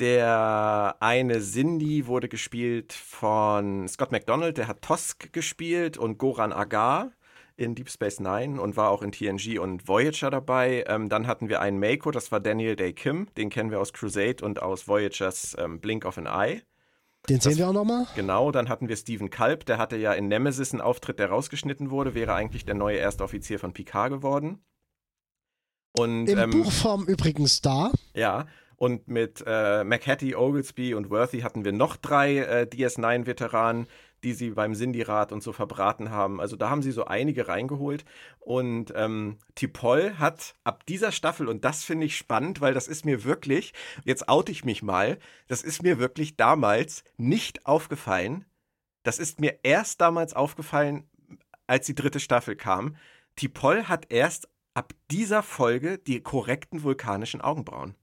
[0.00, 7.12] der eine Cindy wurde gespielt von Scott McDonald, der hat Tosk gespielt und Goran Agar
[7.58, 10.84] in Deep Space Nine und war auch in TNG und Voyager dabei.
[10.86, 13.92] Ähm, dann hatten wir einen Mako, das war Daniel Day Kim, den kennen wir aus
[13.92, 16.62] Crusade und aus Voyagers ähm, Blink of an Eye.
[17.28, 18.06] Den sehen wir auch nochmal.
[18.14, 21.90] Genau, dann hatten wir Steven Kalb, der hatte ja in Nemesis einen Auftritt, der rausgeschnitten
[21.90, 24.62] wurde, wäre eigentlich der neue erste Offizier von Picard geworden.
[25.98, 27.90] Und, Im ähm, Buchform übrigens da.
[28.14, 33.88] ja, und mit äh, McHattie, Oglesby und Worthy hatten wir noch drei äh, DS9-Veteranen.
[34.24, 36.40] Die sie beim Sindirat und so verbraten haben.
[36.40, 38.04] Also da haben sie so einige reingeholt.
[38.40, 43.04] Und ähm, Tipol hat ab dieser Staffel, und das finde ich spannend, weil das ist
[43.04, 43.72] mir wirklich,
[44.04, 48.44] jetzt oute ich mich mal, das ist mir wirklich damals nicht aufgefallen.
[49.02, 51.08] Das ist mir erst damals aufgefallen,
[51.66, 52.96] als die dritte Staffel kam.
[53.36, 57.94] Tipol hat erst ab dieser Folge die korrekten vulkanischen Augenbrauen.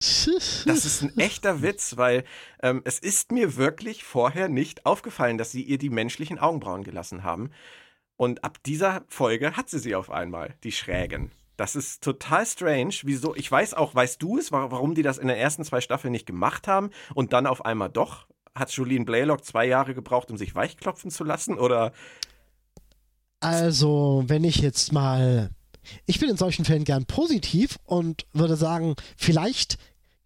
[0.00, 2.24] Das ist ein echter Witz, weil
[2.62, 7.24] ähm, es ist mir wirklich vorher nicht aufgefallen, dass sie ihr die menschlichen Augenbrauen gelassen
[7.24, 7.50] haben.
[8.16, 11.32] Und ab dieser Folge hat sie sie auf einmal, die schrägen.
[11.56, 12.94] Das ist total strange.
[13.02, 13.34] Wieso?
[13.34, 16.26] Ich weiß auch, weißt du es, warum die das in den ersten zwei Staffeln nicht
[16.26, 18.28] gemacht haben und dann auf einmal doch?
[18.54, 21.58] Hat Jolene Blaylock zwei Jahre gebraucht, um sich weichklopfen zu lassen?
[21.58, 21.92] Oder?
[23.40, 25.50] Also, wenn ich jetzt mal
[26.06, 29.78] ich bin in solchen Fällen gern positiv und würde sagen, vielleicht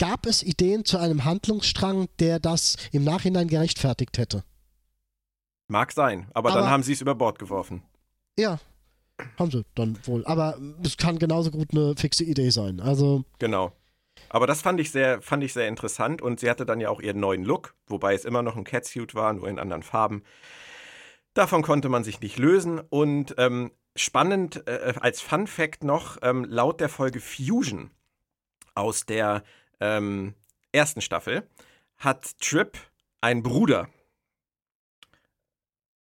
[0.03, 4.43] gab es Ideen zu einem Handlungsstrang, der das im Nachhinein gerechtfertigt hätte.
[5.69, 7.85] Mag sein, aber, aber dann haben sie es über Bord geworfen.
[8.37, 8.59] Ja,
[9.39, 10.27] haben sie dann wohl.
[10.27, 12.81] Aber es kann genauso gut eine fixe Idee sein.
[12.81, 13.25] Also.
[13.39, 13.77] Genau.
[14.29, 17.01] Aber das fand ich sehr, fand ich sehr interessant und sie hatte dann ja auch
[17.01, 20.25] ihren neuen Look, wobei es immer noch ein Catsuit war, nur in anderen Farben.
[21.33, 26.45] Davon konnte man sich nicht lösen und ähm, spannend äh, als Fun Fact noch, ähm,
[26.45, 27.93] laut der Folge Fusion
[28.75, 29.45] aus der
[29.83, 30.35] ähm,
[30.71, 31.43] ersten Staffel
[31.99, 32.79] hat Trip
[33.21, 33.89] einen Bruder.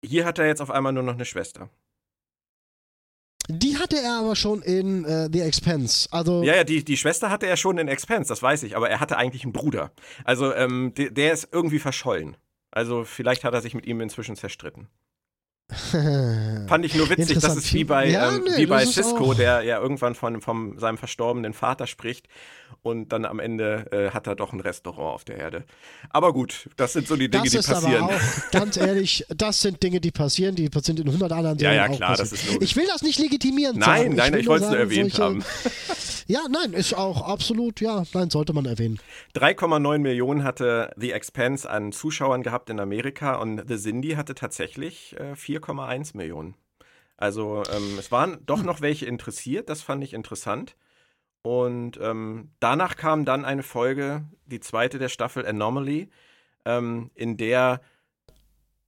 [0.04, 1.68] Hier hat er jetzt auf einmal nur noch eine Schwester.
[3.48, 6.08] Die hatte er aber schon in äh, The Expense.
[6.12, 8.88] Also ja, ja, die, die Schwester hatte er schon in Expense, das weiß ich, aber
[8.88, 9.90] er hatte eigentlich einen Bruder.
[10.24, 12.36] Also ähm, der, der ist irgendwie verschollen.
[12.70, 14.88] Also vielleicht hat er sich mit ihm inzwischen zerstritten.
[16.68, 19.62] Fand ich nur witzig, das ist wie bei, ja, ähm, nee, wie bei Cisco, der
[19.62, 22.28] ja irgendwann von, von seinem verstorbenen Vater spricht
[22.82, 25.64] und dann am Ende äh, hat er doch ein Restaurant auf der Erde.
[26.10, 28.04] Aber gut, das sind so die Dinge, das die passieren.
[28.04, 31.76] Aber auch, ganz ehrlich, das sind Dinge, die passieren, die sind in 100 anderen Serien
[31.76, 32.70] Ja, ja, klar, das ist logisch.
[32.70, 33.78] Ich will das nicht legitimieren.
[33.78, 34.16] Nein, sagen.
[34.16, 35.44] nein, ich, ich wollte es nur erwähnt solche, haben.
[36.28, 38.98] Ja, nein, ist auch absolut, ja, nein, sollte man erwähnen.
[39.34, 45.16] 3,9 Millionen hatte The Expanse an Zuschauern gehabt in Amerika und The Cindy hatte tatsächlich
[45.18, 46.54] äh, 4,1 Millionen.
[47.16, 50.74] Also ähm, es waren doch noch welche interessiert, das fand ich interessant.
[51.42, 56.08] Und ähm, danach kam dann eine Folge, die zweite der Staffel Anomaly,
[56.64, 57.80] ähm, in der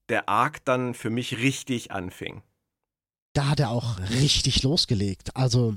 [0.08, 2.42] der Arc dann für mich richtig anfing.
[3.32, 5.34] Da hat er auch richtig losgelegt.
[5.34, 5.74] Also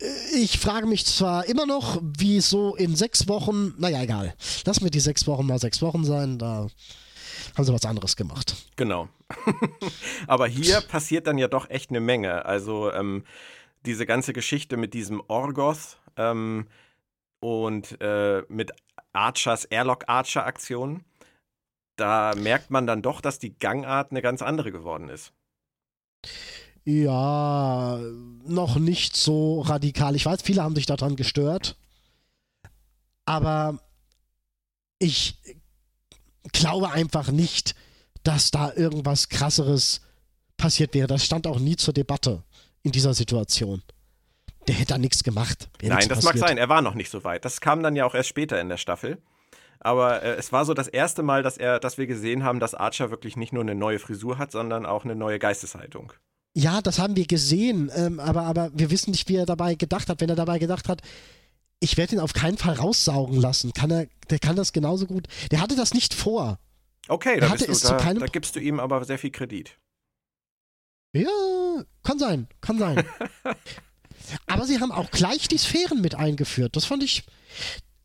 [0.00, 4.34] äh, ich frage mich zwar immer noch, wie so in sechs Wochen, naja, egal.
[4.64, 6.68] Lass mir die sechs Wochen mal sechs Wochen sein, da
[7.56, 8.56] haben sie was anderes gemacht.
[8.76, 9.08] Genau.
[10.26, 12.44] Aber hier passiert dann ja doch echt eine Menge.
[12.44, 13.24] Also ähm,
[13.88, 16.68] diese ganze Geschichte mit diesem Orgoth ähm,
[17.40, 18.72] und äh, mit
[19.12, 21.04] Archers Airlock-Archer-Aktion,
[21.96, 25.32] da merkt man dann doch, dass die Gangart eine ganz andere geworden ist.
[26.84, 27.98] Ja,
[28.46, 30.14] noch nicht so radikal.
[30.14, 31.76] Ich weiß, viele haben sich daran gestört.
[33.24, 33.78] Aber
[34.98, 35.38] ich
[36.52, 37.74] glaube einfach nicht,
[38.22, 40.02] dass da irgendwas krasseres
[40.56, 41.08] passiert wäre.
[41.08, 42.42] Das stand auch nie zur Debatte
[42.82, 43.82] in dieser Situation.
[44.66, 45.70] Der hätte da nichts gemacht.
[45.82, 46.24] Nein, das passiert.
[46.24, 46.58] mag sein.
[46.58, 47.44] Er war noch nicht so weit.
[47.44, 49.18] Das kam dann ja auch erst später in der Staffel.
[49.80, 52.74] Aber äh, es war so das erste Mal, dass, er, dass wir gesehen haben, dass
[52.74, 56.12] Archer wirklich nicht nur eine neue Frisur hat, sondern auch eine neue Geisteshaltung.
[56.54, 60.08] Ja, das haben wir gesehen, ähm, aber, aber wir wissen nicht, wie er dabei gedacht
[60.08, 60.20] hat.
[60.20, 61.02] Wenn er dabei gedacht hat,
[61.80, 65.28] ich werde ihn auf keinen Fall raussaugen lassen, kann er, der kann das genauso gut.
[65.50, 66.58] Der hatte das nicht vor.
[67.06, 69.78] Okay, da, du, da, da gibst du ihm aber sehr viel Kredit.
[71.12, 73.04] Ja, kann sein, kann sein.
[74.46, 76.76] Aber sie haben auch gleich die Sphären mit eingeführt.
[76.76, 77.24] Das fand ich.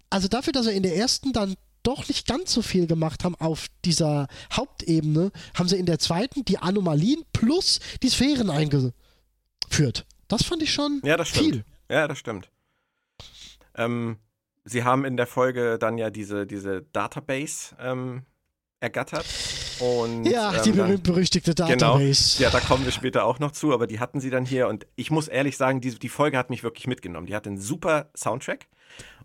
[0.10, 3.36] Also dafür, dass er in der ersten dann doch nicht ganz so viel gemacht haben
[3.36, 10.06] auf dieser Hauptebene, haben sie in der zweiten die Anomalien plus die Sphären eingeführt.
[10.30, 11.66] Das fand ich schon ja, das viel.
[11.90, 12.50] Ja, das stimmt.
[13.76, 14.18] Ähm,
[14.64, 18.24] sie haben in der Folge dann ja diese, diese Database ähm,
[18.80, 19.26] ergattert.
[19.84, 21.68] Und, ja, ähm, die berühmt-berüchtigte genau.
[21.68, 22.38] Database.
[22.38, 24.68] Genau, ja, da kommen wir später auch noch zu, aber die hatten sie dann hier
[24.68, 27.28] und ich muss ehrlich sagen, die, die Folge hat mich wirklich mitgenommen.
[27.28, 28.68] Die hat einen super Soundtrack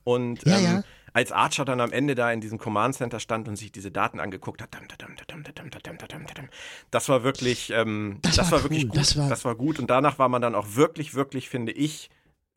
[0.05, 0.85] und ja, ähm, ja.
[1.13, 4.21] als Archer dann am Ende da in diesem Command Center stand und sich diese Daten
[4.21, 4.71] angeguckt hat,
[6.91, 8.97] das war wirklich, ähm, das, das, war, war wirklich gut.
[8.97, 12.11] Das war, das war gut und danach war man dann auch wirklich, wirklich, finde ich,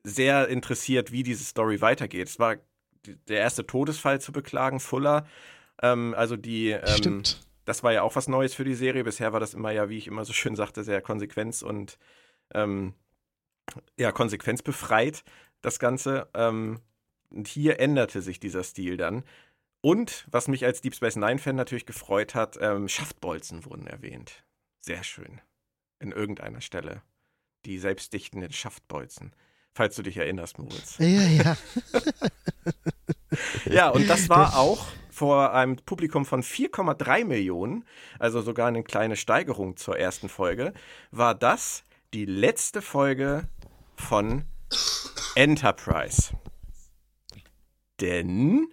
[0.04, 2.30] sehr interessiert, wie diese Story weitergeht.
[2.30, 2.56] Es war
[3.28, 5.26] der erste Todesfall zu beklagen, Fuller
[5.82, 6.70] ähm, also die.
[6.70, 7.42] Ähm, Stimmt.
[7.66, 9.04] Das war ja auch was Neues für die Serie.
[9.04, 11.98] Bisher war das immer ja, wie ich immer so schön sagte, sehr konsequenz- und
[12.54, 12.94] ähm,
[13.98, 15.24] ja, konsequenzbefreit,
[15.62, 16.28] das Ganze.
[16.34, 16.80] Ähm,
[17.30, 19.24] und hier änderte sich dieser Stil dann.
[19.82, 24.44] Und was mich als Deep Space Nine-Fan natürlich gefreut hat, ähm, Schaftbolzen wurden erwähnt.
[24.80, 25.42] Sehr schön.
[26.00, 27.02] In irgendeiner Stelle.
[27.66, 29.34] Die selbstdichtenden Schaftbolzen.
[29.74, 30.98] Falls du dich erinnerst, Moritz.
[31.00, 31.58] Ja, ja.
[33.66, 34.86] ja, und das war auch
[35.22, 37.86] vor einem Publikum von 4,3 Millionen,
[38.18, 40.74] also sogar eine kleine Steigerung zur ersten Folge,
[41.12, 43.48] war das die letzte Folge
[43.96, 44.46] von
[45.36, 46.32] Enterprise.
[48.00, 48.68] Denn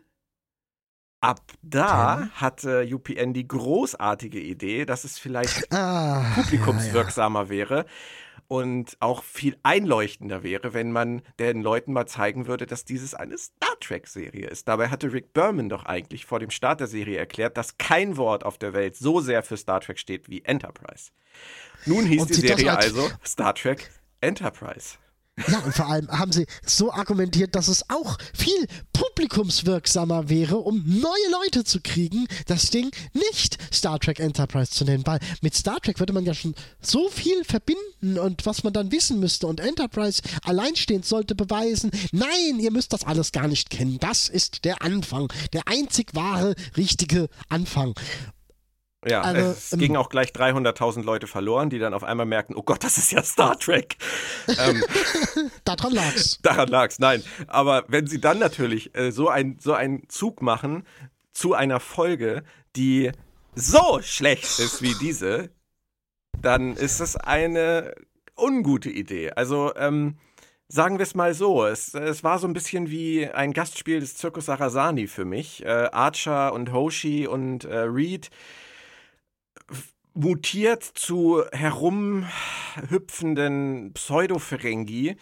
[1.21, 7.51] ab da hatte UPN die großartige Idee, dass es vielleicht Ah, publikumswirksamer ja, ja.
[7.51, 7.87] wäre
[8.49, 13.37] und auch viel einleuchtender wäre, wenn man den Leuten mal zeigen würde, dass dieses eine
[13.37, 14.67] Star Trek-Serie ist.
[14.69, 18.45] Dabei hatte Rick Berman doch eigentlich vor dem Start der Serie erklärt, dass kein Wort
[18.45, 21.11] auf der Welt so sehr für Star Trek steht wie Enterprise.
[21.85, 24.97] Nun hieß und die Serie also Star Trek Enterprise.
[25.47, 30.83] Ja, und vor allem haben sie so argumentiert, dass es auch viel publikumswirksamer wäre, um
[30.87, 35.81] neue Leute zu kriegen, das Ding nicht Star Trek Enterprise zu nennen, weil mit Star
[35.81, 39.47] Trek würde man ja schon so viel verbinden und was man dann wissen müsste.
[39.47, 44.65] Und Enterprise alleinstehend sollte beweisen, nein, ihr müsst das alles gar nicht kennen, das ist
[44.65, 47.95] der Anfang, der einzig wahre, richtige Anfang.
[49.07, 52.57] Ja, also, es ähm, gingen auch gleich 300.000 Leute verloren, die dann auf einmal merkten,
[52.57, 53.97] oh Gott, das ist ja Star Trek.
[54.49, 54.83] ähm,
[55.65, 56.41] daran lag's.
[56.43, 57.23] Daran lag's, nein.
[57.47, 60.85] Aber wenn sie dann natürlich äh, so, ein, so einen Zug machen
[61.33, 62.43] zu einer Folge,
[62.75, 63.13] die
[63.55, 65.51] so schlecht ist wie diese,
[66.43, 67.95] dann ist das eine
[68.37, 69.31] ungute Idee.
[69.31, 70.17] Also, ähm,
[70.71, 74.19] Sagen wir es mal so, es, es war so ein bisschen wie ein Gastspiel des
[74.19, 75.65] Zirkus Sarasani für mich.
[75.65, 78.29] Äh, Archer und Hoshi und äh, Reed
[80.19, 85.17] mutiert zu herumhüpfenden Pseudo-Ferengi,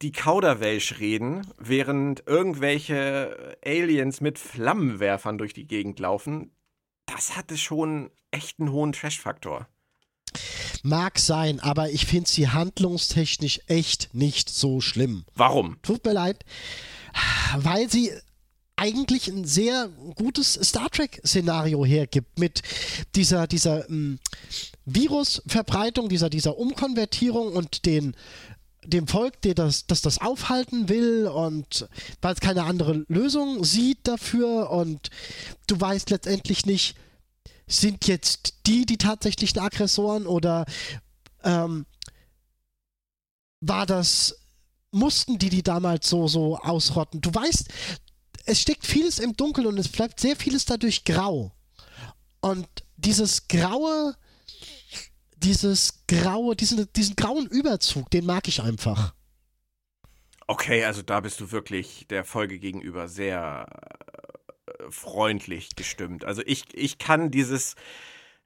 [0.00, 6.52] die Kauderwelsch reden, während irgendwelche Aliens mit Flammenwerfern durch die Gegend laufen.
[7.04, 9.68] Das hatte schon echt einen hohen Trash-Faktor.
[10.82, 15.26] Mag sein, aber ich finde sie handlungstechnisch echt nicht so schlimm.
[15.34, 15.76] Warum?
[15.82, 16.46] Tut mir leid.
[17.58, 18.10] Weil sie
[18.80, 22.62] eigentlich ein sehr gutes Star Trek-Szenario hergibt mit
[23.14, 24.18] dieser, dieser ähm,
[24.86, 28.16] Virusverbreitung, dieser, dieser Umkonvertierung und den
[28.82, 31.86] dem Volk, der das, das das aufhalten will und
[32.22, 35.10] weil es keine andere Lösung sieht dafür und
[35.66, 36.96] du weißt letztendlich nicht,
[37.66, 40.64] sind jetzt die die tatsächlichen Aggressoren oder
[41.44, 41.84] ähm,
[43.60, 44.38] war das
[44.92, 47.20] mussten die die damals so so ausrotten?
[47.20, 47.68] Du weißt,
[48.46, 51.52] es steckt vieles im Dunkeln und es bleibt sehr vieles dadurch grau.
[52.40, 54.14] Und dieses graue,
[55.36, 59.14] dieses graue, diesen, diesen grauen Überzug, den mag ich einfach.
[60.46, 63.66] Okay, also da bist du wirklich der Folge gegenüber sehr
[64.66, 66.24] äh, freundlich gestimmt.
[66.24, 67.76] Also ich, ich kann dieses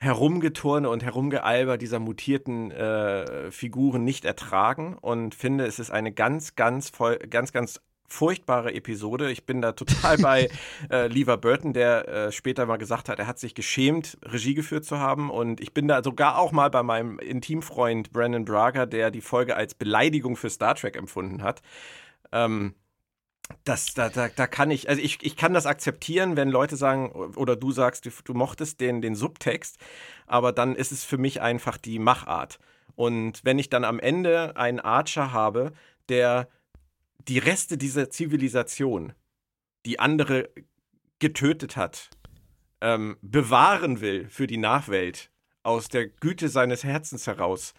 [0.01, 6.57] Herumgeturne und Herumgealber dieser mutierten äh, Figuren nicht ertragen und finde, es ist eine ganz,
[6.57, 9.31] ganz, voll, ganz, ganz furchtbare Episode.
[9.31, 10.49] Ich bin da total bei
[10.91, 14.85] äh, Lever Burton, der äh, später mal gesagt hat, er hat sich geschämt, Regie geführt
[14.85, 15.31] zu haben.
[15.31, 19.57] Und ich bin da sogar auch mal bei meinem Intimfreund Brandon Braga, der die Folge
[19.57, 21.63] als Beleidigung für Star Trek empfunden hat.
[22.33, 22.75] Ähm,
[23.65, 27.11] das, da, da, da kann ich, also ich, ich kann das akzeptieren, wenn Leute sagen,
[27.37, 29.79] oder du sagst, du, du mochtest den, den Subtext,
[30.27, 32.59] aber dann ist es für mich einfach die Machart.
[32.97, 35.73] Und wenn ich dann am Ende einen Archer habe,
[36.09, 36.49] der
[37.29, 39.13] die Reste dieser Zivilisation,
[39.87, 40.51] die andere
[41.19, 42.11] getötet hat,
[42.81, 45.31] ähm, bewahren will für die Nachwelt,
[45.63, 47.73] aus der Güte seines Herzens heraus,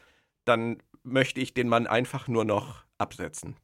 [0.44, 3.56] dann möchte ich den Mann einfach nur noch absetzen.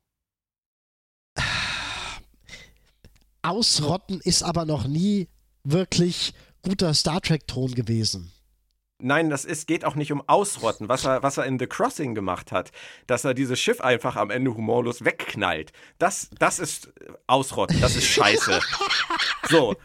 [3.42, 5.28] Ausrotten ist aber noch nie
[5.64, 8.32] wirklich guter Star Trek-Ton gewesen.
[9.02, 12.16] Nein, das ist, geht auch nicht um Ausrotten, was er, was er in The Crossing
[12.16, 12.72] gemacht hat,
[13.08, 15.72] dass er dieses Schiff einfach am Ende humorlos wegknallt.
[15.98, 16.92] Das, das ist
[17.28, 18.60] Ausrotten, das ist scheiße.
[19.50, 19.76] so.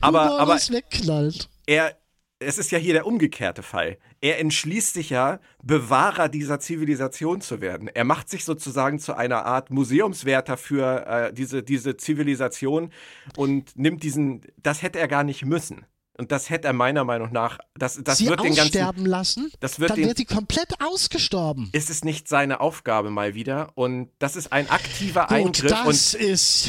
[0.00, 1.48] Aber, aber wegknallt.
[1.66, 1.96] er,
[2.38, 3.98] es ist ja hier der umgekehrte Fall.
[4.20, 7.88] Er entschließt sich ja, Bewahrer dieser Zivilisation zu werden.
[7.88, 12.90] Er macht sich sozusagen zu einer Art Museumswärter für äh, diese, diese Zivilisation
[13.36, 15.86] und nimmt diesen, das hätte er gar nicht müssen.
[16.16, 19.50] Und das hätte er meiner Meinung nach, das, das sie wird den ganzen, aussterben lassen,
[19.58, 21.70] das wird dann den, wäre sie komplett ausgestorben.
[21.72, 23.72] Ist es nicht seine Aufgabe mal wieder?
[23.74, 25.70] Und das ist ein aktiver gut, Eingriff.
[25.70, 26.68] Das und, ist,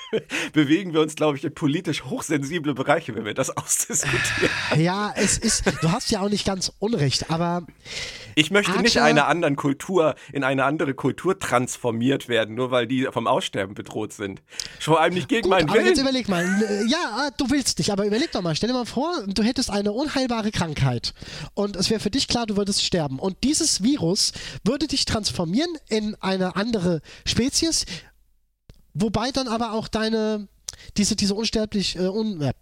[0.54, 4.52] bewegen wir uns, glaube ich, in politisch hochsensible Bereiche, wenn wir das ausdiskutieren.
[4.78, 7.66] Ja, es ist, du hast ja auch nicht ganz Unrecht, aber
[8.36, 12.86] Ich möchte nicht Archer- einer anderen Kultur, in eine andere Kultur transformiert werden, nur weil
[12.86, 14.42] die vom Aussterben bedroht sind.
[14.80, 16.02] Vor allem nicht gegen Gut, meinen aber jetzt Willen.
[16.08, 16.44] überleg mal.
[16.44, 18.58] n- Ja, du willst nicht, aber überleg doch mal.
[18.58, 21.14] Stell dir mal vor, du hättest eine unheilbare Krankheit
[21.54, 23.20] und es wäre für dich klar, du würdest sterben.
[23.20, 24.34] Und dieses Virus
[24.66, 27.86] würde dich transformieren in eine andere Spezies,
[28.94, 30.48] wobei dann aber auch deine,
[30.98, 32.54] diese, diese unsterblich, äh, un, äh,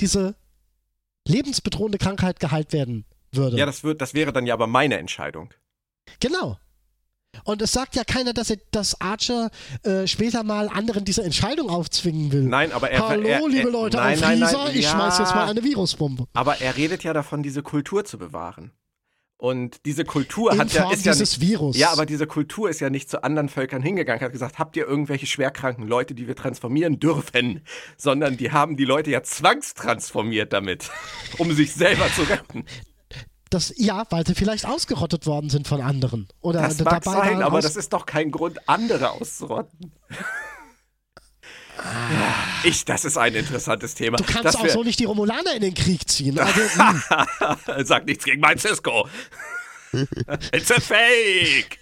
[0.00, 0.34] diese
[1.26, 3.56] lebensbedrohende Krankheit geheilt werden würde.
[3.56, 5.52] Ja, das, wird, das wäre dann ja aber meine Entscheidung.
[6.18, 6.58] Genau.
[7.44, 9.50] Und es sagt ja keiner, dass, er, dass Archer
[9.84, 12.42] äh, später mal anderen diese Entscheidung aufzwingen will.
[12.42, 13.08] Nein, aber er.
[13.08, 15.48] Hallo, er, er, liebe Leute, nein, auf nein, nein, Lisa, ich ja, schmeiß jetzt mal
[15.48, 16.26] eine Virusbombe.
[16.32, 18.72] Aber er redet ja davon, diese Kultur zu bewahren.
[19.40, 21.74] Und diese Kultur In hat ja, Form ist ja dieses nicht, Virus.
[21.74, 24.86] Ja, aber diese Kultur ist ja nicht zu anderen Völkern hingegangen, hat gesagt, habt ihr
[24.86, 27.62] irgendwelche schwerkranken Leute, die wir transformieren dürfen?
[27.96, 30.90] Sondern die haben die Leute ja zwangstransformiert damit,
[31.38, 32.66] um sich selber zu retten.
[33.48, 36.28] Das, ja, weil sie vielleicht ausgerottet worden sind von anderen.
[36.42, 39.92] Oder Das mag dabei sein, aber das ist doch kein Grund, andere auszurotten.
[42.64, 44.16] Ich, das ist ein interessantes Thema.
[44.18, 46.38] Du kannst auch so nicht die Romulaner in den Krieg ziehen.
[46.38, 49.08] Also, hm, Sag nichts gegen mein Cisco.
[50.52, 51.78] It's a fake.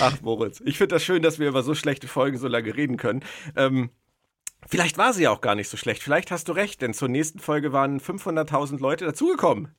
[0.00, 2.96] Ach, Moritz, ich finde das schön, dass wir über so schlechte Folgen so lange reden
[2.96, 3.24] können.
[3.56, 3.90] Ähm,
[4.66, 6.02] vielleicht war sie ja auch gar nicht so schlecht.
[6.02, 9.74] Vielleicht hast du recht, denn zur nächsten Folge waren 500.000 Leute dazugekommen.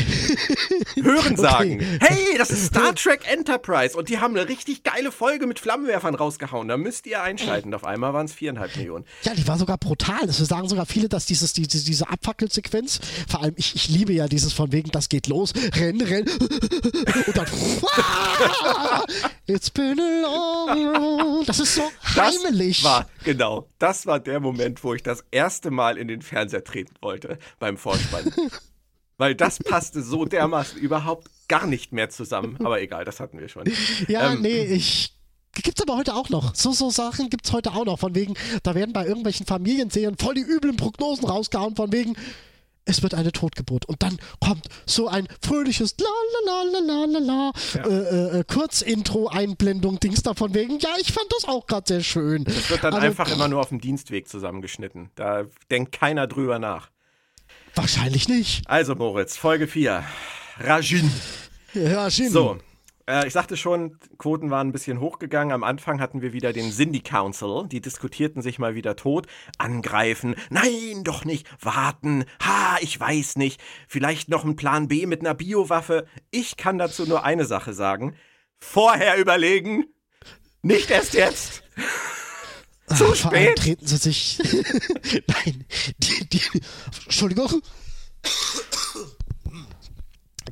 [1.02, 5.46] Hören sagen, hey, das ist Star Trek Enterprise und die haben eine richtig geile Folge
[5.46, 6.68] mit Flammenwerfern rausgehauen.
[6.68, 7.72] Da müsst ihr einschalten.
[7.74, 9.04] Auf einmal waren es viereinhalb Millionen.
[9.22, 10.24] ja, die war sogar brutal.
[10.28, 14.12] Es sagen sogar viele, dass dieses, die, die, diese Abfackelsequenz, vor allem ich, ich liebe
[14.12, 16.26] ja dieses von wegen, das geht los, renn, renn,
[17.26, 17.46] und dann,
[19.46, 21.48] it's been a long road.
[21.48, 21.82] Das ist so
[22.14, 22.82] Das heimelig.
[22.84, 26.94] war, genau, das war der Moment, wo ich das erste Mal in den Fernseher treten
[27.00, 28.32] wollte beim Vorspann.
[29.18, 32.58] Weil das passte so dermaßen überhaupt gar nicht mehr zusammen.
[32.64, 33.64] Aber egal, das hatten wir schon.
[34.08, 35.12] Ja, Ähm, nee, ich.
[35.62, 36.54] Gibt's aber heute auch noch.
[36.54, 37.98] So, so Sachen gibt's heute auch noch.
[37.98, 41.74] Von wegen, da werden bei irgendwelchen Familienserien voll die üblen Prognosen rausgehauen.
[41.76, 42.14] Von wegen,
[42.84, 43.86] es wird eine Totgeburt.
[43.86, 46.06] Und dann kommt so ein fröhliches La
[46.44, 47.86] la la la la la Ja.
[47.88, 50.78] äh, äh, Kurzintro-Einblendung, Dings da von wegen.
[50.78, 52.44] Ja, ich fand das auch gerade sehr schön.
[52.44, 55.10] Das wird dann Also, einfach immer nur auf dem Dienstweg zusammengeschnitten.
[55.14, 56.90] Da denkt keiner drüber nach.
[57.76, 58.68] Wahrscheinlich nicht.
[58.68, 60.02] Also, Moritz, Folge 4.
[60.58, 61.10] Rajin.
[61.72, 62.30] Schön.
[62.30, 62.58] So,
[63.08, 65.52] äh, ich sagte schon, Quoten waren ein bisschen hochgegangen.
[65.52, 67.66] Am Anfang hatten wir wieder den Cindy Council.
[67.68, 69.26] Die diskutierten sich mal wieder tot.
[69.58, 70.34] Angreifen.
[70.50, 71.46] Nein, doch nicht.
[71.60, 72.24] Warten.
[72.42, 73.60] Ha, ich weiß nicht.
[73.86, 76.06] Vielleicht noch ein Plan B mit einer Biowaffe.
[76.30, 78.16] Ich kann dazu nur eine Sache sagen.
[78.58, 79.84] Vorher überlegen.
[80.62, 81.62] Nicht erst jetzt.
[82.88, 83.58] Zu vor allem spät.
[83.58, 84.38] treten sie sich.
[85.26, 85.64] Nein,
[85.98, 86.42] die, die,
[87.04, 87.62] Entschuldigung.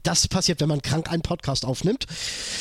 [0.03, 2.07] Das passiert, wenn man krank einen Podcast aufnimmt.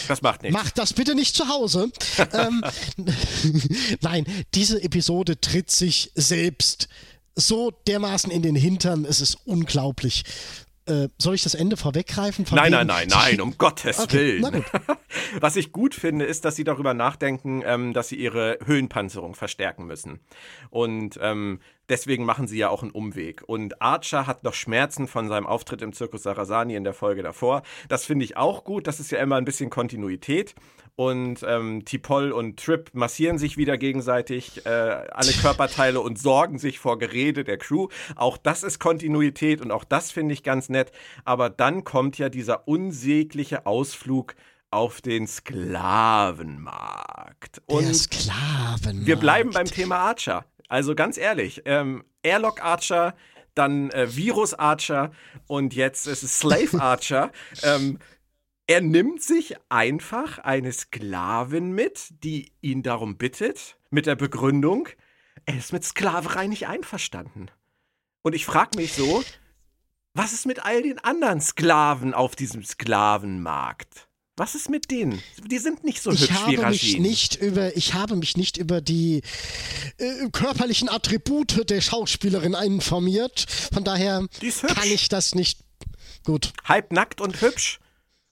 [0.08, 0.54] Das macht nichts.
[0.58, 1.92] Macht das bitte nicht zu Hause.
[2.34, 2.64] ähm,
[4.02, 6.88] Nein, diese Episode tritt sich selbst
[7.36, 9.06] so dermaßen in den Hintern.
[9.06, 10.24] Es ist unglaublich.
[10.86, 12.46] Äh, soll ich das Ende vorweggreifen?
[12.52, 14.66] Nein, nein, nein, nein, um Gottes Okay, Willen.
[15.40, 19.86] Was ich gut finde, ist, dass sie darüber nachdenken, ähm, dass sie ihre Höhenpanzerung verstärken
[19.86, 20.20] müssen.
[20.70, 23.44] Und ähm, deswegen machen sie ja auch einen Umweg.
[23.48, 27.64] Und Archer hat noch Schmerzen von seinem Auftritt im Zirkus Sarasani in der Folge davor.
[27.88, 28.88] Das finde ich auch gut.
[28.88, 30.54] Das ist ja immer ein bisschen Kontinuität.
[30.96, 36.78] Und ähm, Tipol und Trip massieren sich wieder gegenseitig äh, alle Körperteile und sorgen sich
[36.78, 37.88] vor Gerede der Crew.
[38.16, 40.92] Auch das ist Kontinuität und auch das finde ich ganz nett.
[41.26, 44.36] Aber dann kommt ja dieser unsägliche Ausflug
[44.70, 47.62] auf den Sklavenmarkt.
[47.68, 49.08] Der Und Sklaven.
[49.08, 50.46] wir bleiben beim Thema Archer.
[50.68, 53.14] Also ganz ehrlich, ähm, Airlock Archer,
[53.56, 55.12] dann äh, Virus Archer
[55.48, 57.32] und jetzt ist es Slave Archer.
[57.64, 58.00] ähm,
[58.68, 64.88] er nimmt sich einfach eine Sklavin mit, die ihn darum bittet, mit der Begründung,
[65.46, 67.52] er ist mit Sklaverei nicht einverstanden.
[68.22, 69.24] Und ich frage mich so,
[70.14, 74.08] was ist mit all den anderen Sklaven auf diesem Sklavenmarkt?
[74.38, 75.22] Was ist mit denen?
[75.46, 77.02] Die sind nicht so ich hübsch wie Rajin.
[77.02, 79.22] nicht über, ich habe mich nicht über die
[79.98, 83.46] äh, körperlichen Attribute der Schauspielerin informiert.
[83.72, 85.60] Von daher kann ich das nicht.
[86.24, 86.54] Gut.
[86.64, 87.80] Halbnackt und hübsch.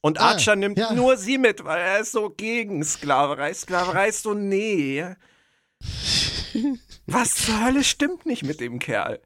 [0.01, 0.93] Und Ah, Archer nimmt ja.
[0.93, 3.53] nur sie mit, weil er ist so gegen Sklaverei.
[3.53, 5.05] Sklaverei ist so nee.
[7.05, 9.21] Was zur Hölle stimmt nicht mit dem Kerl?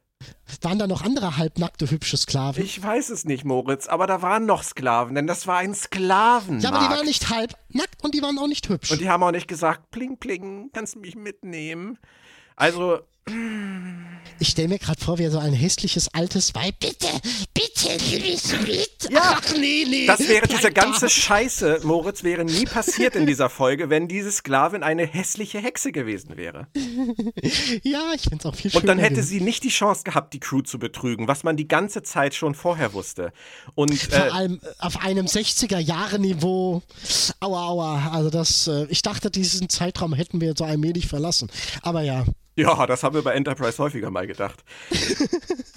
[0.62, 2.64] Waren da noch andere halbnackte hübsche Sklaven?
[2.64, 6.64] Ich weiß es nicht, Moritz, aber da waren noch Sklaven, denn das war ein Sklavenmarkt.
[6.64, 8.92] ja, aber die waren nicht halbnackt und die waren auch nicht hübsch.
[8.92, 12.00] Und die haben auch nicht gesagt, pling, pling, kannst du mich mitnehmen?
[12.56, 13.00] Also,
[14.40, 16.80] ich stelle mir gerade vor, wie er so ein hässliches altes Weib.
[16.80, 17.08] Bitte,
[17.54, 17.90] bitte,
[18.22, 19.12] mich mit.
[19.12, 20.08] Ja, Ach, nee, nee.
[20.08, 24.84] das wäre diese ganze Scheiße, Moritz, wäre nie passiert in dieser Folge, wenn diese Sklavin
[24.84, 26.68] eine hässliche Hexe gewesen wäre.
[27.84, 28.82] Ja, ich finde es auch viel schöner.
[28.82, 31.68] Und dann hätte sie nicht die Chance gehabt, die Crew zu betrügen, was man die
[31.68, 33.32] ganze Zeit schon vorher wusste.
[33.76, 36.82] Und Vor äh, allem äh, auf einem 60er-Jahre-Niveau.
[37.40, 38.12] Aua, aua.
[38.12, 41.50] Also das, äh, ich dachte, diesen Zeitraum hätten wir so allmählich verlassen.
[41.82, 42.26] Aber ja.
[42.56, 44.64] Ja, das haben wir bei Enterprise häufiger mal gedacht.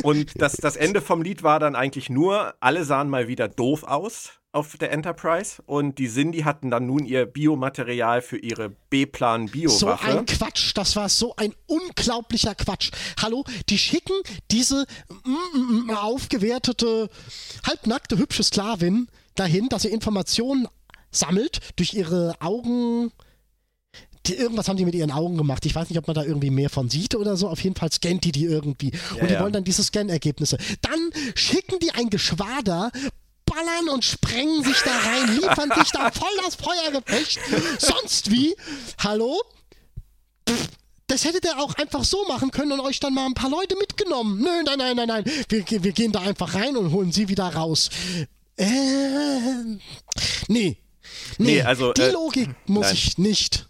[0.02, 3.82] Und das, das Ende vom Lied war dann eigentlich nur, alle sahen mal wieder doof
[3.84, 9.46] aus auf der Enterprise und die Cindy hatten dann nun ihr Biomaterial für ihre B-Plan
[9.46, 10.08] So Biowaffe.
[10.08, 12.90] ein Quatsch, das war so ein unglaublicher Quatsch.
[13.20, 14.14] Hallo, die schicken
[14.50, 14.86] diese
[15.24, 17.10] mm, mm, aufgewertete,
[17.66, 20.66] halbnackte, hübsche Sklavin dahin, dass sie Informationen
[21.10, 23.12] sammelt durch ihre Augen.
[24.28, 25.64] Die, irgendwas haben die mit ihren Augen gemacht.
[25.66, 27.48] Ich weiß nicht, ob man da irgendwie mehr von sieht oder so.
[27.48, 28.92] Auf jeden Fall scannt die die irgendwie.
[29.20, 29.40] und die ja.
[29.40, 30.58] wollen dann diese Scan-Ergebnisse.
[30.82, 32.90] Dann schicken die ein Geschwader,
[33.46, 37.38] ballern und sprengen sich da rein, liefern sich da voll das Feuergefecht.
[37.78, 38.54] Sonst wie?
[38.98, 39.40] Hallo?
[40.48, 40.68] Pff,
[41.06, 43.76] Das hättet ihr auch einfach so machen können und euch dann mal ein paar Leute
[43.76, 44.40] mitgenommen.
[44.40, 45.24] Nö, nein, nein, nein, nein.
[45.48, 47.88] Wir, wir gehen da einfach rein und holen sie wieder raus.
[48.58, 49.80] Ähm,
[50.48, 50.76] nee.
[51.38, 52.94] Nee, Nee, also, die äh, Logik muss nein.
[52.94, 53.68] ich nicht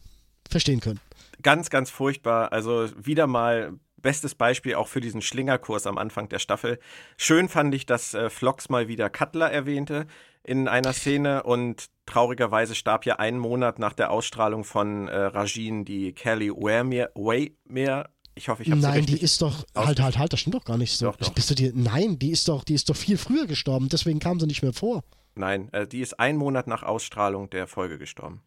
[0.49, 1.01] verstehen können.
[1.43, 2.53] Ganz, ganz furchtbar.
[2.53, 6.79] Also wieder mal bestes Beispiel auch für diesen Schlingerkurs am Anfang der Staffel.
[7.17, 10.07] Schön fand ich, dass äh, Flox mal wieder Cutler erwähnte
[10.45, 15.85] in einer Szene und traurigerweise starb ja einen Monat nach der Ausstrahlung von äh, Rajin
[15.85, 18.09] die Kelly Waymere.
[18.35, 19.67] Ich hoffe, ich habe Nein, die ist doch.
[19.75, 21.07] Halt, halt, halt, das stimmt doch gar nicht so.
[21.07, 21.31] Doch, doch.
[21.31, 24.39] Bist du dir, nein, die ist doch, die ist doch viel früher gestorben, deswegen kam
[24.39, 25.03] sie nicht mehr vor.
[25.35, 28.43] Nein, äh, die ist einen Monat nach Ausstrahlung der Folge gestorben.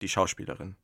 [0.00, 0.76] Die Schauspielerin.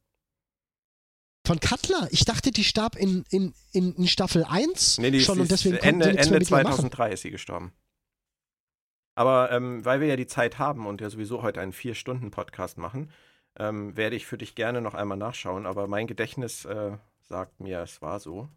[1.46, 2.08] Von Cutler?
[2.10, 6.00] Ich dachte, die starb in, in, in, Staffel 1 Nee, die schon und deswegen konnten
[6.00, 6.72] Ende, sie mehr Ende mit ihr machen.
[6.72, 7.72] 2003 ist sie gestorben.
[9.14, 13.10] Aber ähm, weil wir ja die Zeit haben und ja sowieso heute einen Vier-Stunden-Podcast machen,
[13.58, 15.66] ähm, werde ich für dich gerne noch einmal nachschauen.
[15.66, 18.48] Aber mein Gedächtnis äh, sagt mir, es war so.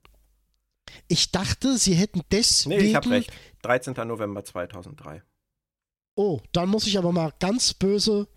[1.08, 2.82] Ich dachte, sie hätten deswegen.
[2.82, 3.32] Nee, ich habe recht.
[3.62, 3.94] 13.
[4.08, 5.24] November 2003.
[6.16, 8.28] Oh, dann muss ich aber mal ganz böse.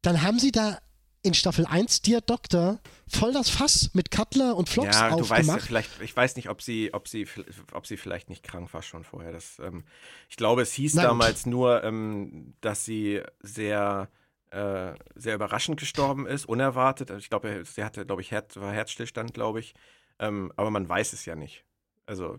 [0.00, 0.78] Dann haben sie da
[1.26, 5.30] in Staffel 1 Dear Doctor voll das Fass mit Cutler und Flops ja, du weißt
[5.30, 5.62] ja aufgemacht.
[5.62, 7.26] vielleicht, ich weiß nicht, ob sie, ob sie,
[7.72, 9.32] ob sie vielleicht nicht krank war schon vorher.
[9.32, 9.84] Das, ähm,
[10.28, 11.02] ich glaube, es hieß gut.
[11.02, 14.08] damals nur, ähm, dass sie sehr,
[14.50, 17.10] äh, sehr überraschend gestorben ist, unerwartet.
[17.10, 19.74] Also Ich glaube, sie hatte, glaube ich, Herz, war Herzstillstand, glaube ich.
[20.18, 21.64] Ähm, aber man weiß es ja nicht.
[22.06, 22.38] Also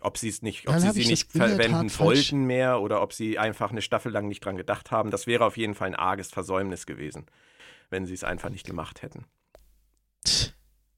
[0.00, 3.12] ob sie es nicht, ob Dann sie sie ich nicht verwenden wollten mehr oder ob
[3.12, 5.10] sie einfach eine Staffel lang nicht dran gedacht haben.
[5.10, 7.26] Das wäre auf jeden Fall ein arges Versäumnis gewesen,
[7.90, 9.24] wenn sie es einfach nicht gemacht hätten.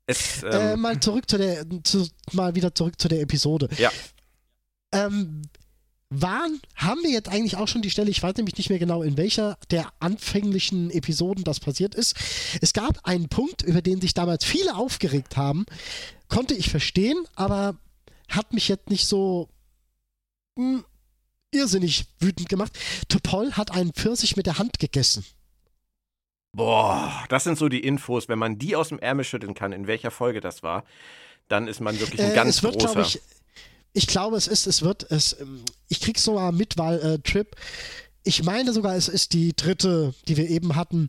[0.07, 3.69] Es, äh, ähm, mal zurück zu der, zu, mal wieder zurück zu der Episode.
[3.79, 3.91] Ja.
[4.93, 5.43] Ähm,
[6.09, 9.03] waren, haben wir jetzt eigentlich auch schon die Stelle, ich weiß nämlich nicht mehr genau,
[9.03, 12.17] in welcher der anfänglichen Episoden das passiert ist.
[12.61, 15.65] Es gab einen Punkt, über den sich damals viele aufgeregt haben.
[16.29, 17.77] Konnte ich verstehen, aber
[18.29, 19.49] hat mich jetzt nicht so
[20.57, 20.83] mh,
[21.53, 22.77] irrsinnig wütend gemacht.
[23.09, 25.25] Topol hat einen Pfirsich mit der Hand gegessen.
[26.53, 28.29] Boah, das sind so die Infos.
[28.29, 30.85] Wenn man die aus dem Ärmel schütteln kann, in welcher Folge das war,
[31.49, 33.01] dann ist man wirklich ein Äh, ganz es wird, großer.
[33.01, 33.21] ich,
[33.93, 37.55] ich glaube, es ist, es wird, es, ähm, ich krieg's sogar mit, weil äh, Trip,
[38.25, 41.09] ich meine sogar, es ist die dritte, die wir eben hatten.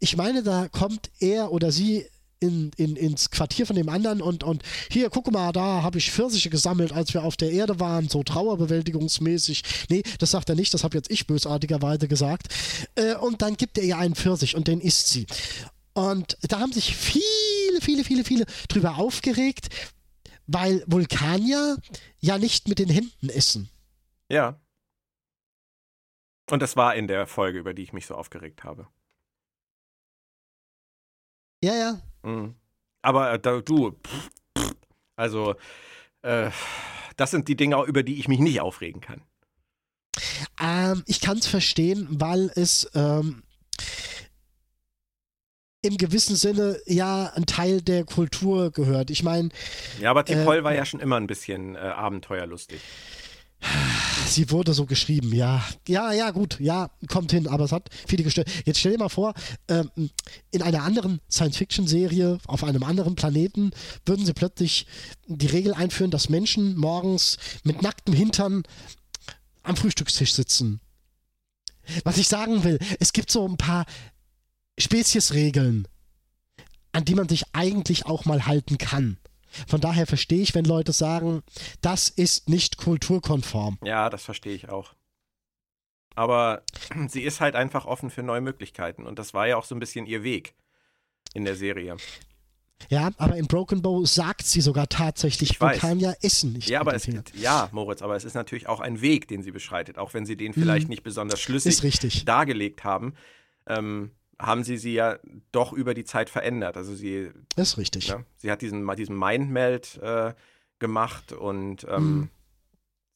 [0.00, 2.06] Ich meine, da kommt er oder sie
[2.40, 6.10] in, in, ins Quartier von dem anderen und, und hier, guck mal, da habe ich
[6.10, 9.62] Pfirsiche gesammelt, als wir auf der Erde waren, so trauerbewältigungsmäßig.
[9.90, 12.48] Nee, das sagt er nicht, das habe jetzt ich bösartigerweise gesagt.
[12.94, 15.26] Äh, und dann gibt er ihr einen Pfirsich und den isst sie.
[15.92, 19.68] Und da haben sich viele, viele, viele, viele drüber aufgeregt,
[20.46, 21.76] weil Vulkanier
[22.20, 23.68] ja nicht mit den Händen essen.
[24.30, 24.58] Ja.
[26.50, 28.88] Und das war in der Folge, über die ich mich so aufgeregt habe.
[31.62, 32.02] Ja, ja.
[32.22, 32.54] Mhm.
[33.02, 34.74] Aber äh, da, du, pff, pff,
[35.16, 35.54] also,
[36.22, 36.50] äh,
[37.16, 39.22] das sind die Dinge, über die ich mich nicht aufregen kann.
[40.60, 43.42] ähm, ich kann es verstehen, weil es ähm,
[45.82, 49.10] im gewissen Sinne ja ein Teil der Kultur gehört.
[49.10, 49.48] Ich meine,
[49.98, 52.80] Ja, aber Tipol Äh, war ja schon immer ein bisschen äh, abenteuerlustig.
[54.26, 55.64] Sie wurde so geschrieben, ja.
[55.86, 58.50] Ja, ja, gut, ja, kommt hin, aber es hat viele gestört.
[58.64, 59.34] Jetzt stell dir mal vor,
[59.68, 59.90] ähm,
[60.50, 63.70] in einer anderen Science-Fiction-Serie auf einem anderen Planeten
[64.06, 64.86] würden sie plötzlich
[65.26, 68.62] die Regel einführen, dass Menschen morgens mit nacktem Hintern
[69.62, 70.80] am Frühstückstisch sitzen.
[72.04, 73.84] Was ich sagen will, es gibt so ein paar
[74.78, 75.88] Speziesregeln,
[76.92, 79.18] an die man sich eigentlich auch mal halten kann.
[79.68, 81.42] Von daher verstehe ich, wenn Leute sagen,
[81.80, 83.78] das ist nicht kulturkonform.
[83.84, 84.94] Ja, das verstehe ich auch.
[86.14, 86.62] Aber
[87.08, 89.80] sie ist halt einfach offen für neue Möglichkeiten und das war ja auch so ein
[89.80, 90.54] bisschen ihr Weg
[91.34, 91.96] in der Serie.
[92.88, 95.60] Ja, aber in Broken Bow sagt sie sogar tatsächlich.
[95.60, 96.68] Vulkanier essen nicht.
[96.68, 99.98] Ja, aber es ja, Moritz, aber es ist natürlich auch ein Weg, den sie beschreitet,
[99.98, 102.24] auch wenn sie den vielleicht nicht besonders schlüssig Mhm.
[102.24, 103.14] Dargelegt haben.
[103.66, 105.18] Ähm, haben sie sie ja
[105.52, 106.76] doch über die Zeit verändert.
[106.76, 108.08] Also sie, Ist richtig.
[108.08, 110.34] ne, sie hat diesen, diesen Mindmeld äh,
[110.78, 112.30] gemacht und ähm, Mhm.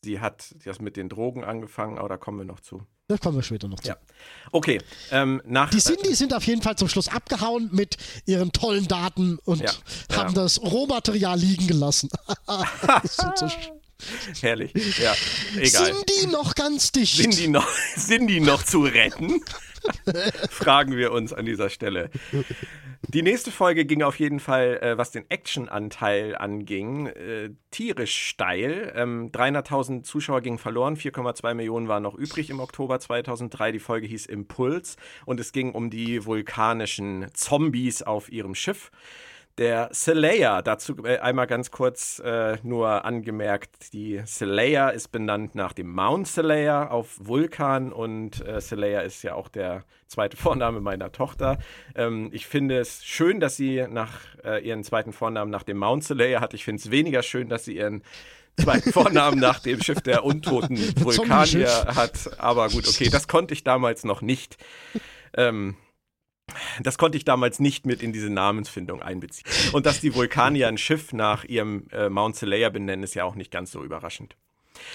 [0.05, 2.83] sie hat das mit den Drogen angefangen, aber da kommen wir noch zu.
[3.09, 3.89] Da kommen wir später noch zu.
[3.89, 3.97] Ja.
[4.51, 8.89] Okay, ähm, nach Die Cindy sind auf jeden Fall zum Schluss abgehauen mit ihren tollen
[8.89, 9.73] Daten und Ja,
[10.17, 10.43] haben ja.
[10.43, 12.09] das Rohmaterial liegen gelassen.
[13.03, 13.49] das so
[14.41, 15.15] herrlich, ja,
[15.57, 15.87] egal.
[15.87, 17.17] sind die noch ganz dicht?
[17.17, 19.41] Sind die noch, sind die noch zu retten?
[20.51, 22.11] Fragen wir uns an dieser Stelle.
[23.09, 28.93] Die nächste Folge ging auf jeden Fall, äh, was den Action-Anteil anging, äh, tierisch steil.
[28.97, 33.73] Ähm, 300.000 Zuschauer gingen verloren, 4,2 Millionen waren noch übrig im Oktober 2003.
[33.73, 38.91] Die Folge hieß Impuls und es ging um die vulkanischen Zombies auf ihrem Schiff.
[39.57, 45.73] Der Slayer, dazu äh, einmal ganz kurz äh, nur angemerkt, die Slayer ist benannt nach
[45.73, 51.13] dem Mount Slayer auf Vulkan und äh, Slayer ist ja auch der zweite Vorname meiner
[51.13, 51.59] Tochter.
[51.95, 56.03] Ähm, ich finde es schön, dass sie nach äh, ihren zweiten Vornamen nach dem Mount
[56.03, 56.53] Slayer hat.
[56.53, 58.03] Ich finde es weniger schön, dass sie ihren
[58.61, 62.41] zweiten Vornamen nach dem Schiff der untoten Vulkanier hat.
[62.41, 64.57] Aber gut, okay, das konnte ich damals noch nicht.
[65.37, 65.77] Ähm,
[66.83, 69.47] das konnte ich damals nicht mit in diese Namensfindung einbeziehen.
[69.73, 73.35] Und dass die Vulkanier ein Schiff nach ihrem äh, Mount Slayer benennen, ist ja auch
[73.35, 74.37] nicht ganz so überraschend.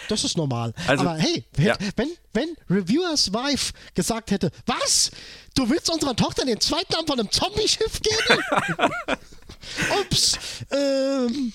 [0.10, 0.74] Das ist normal.
[0.88, 1.78] Also- Aber hey, wenn, Ja.
[1.95, 5.10] wenn, wenn Reviewers Wife gesagt hätte, was?
[5.55, 8.41] Du willst unserer Tochter den zweiten Namen von einem Zombie-Schiff geben?
[10.01, 10.38] Ups.
[10.72, 11.53] Ähm,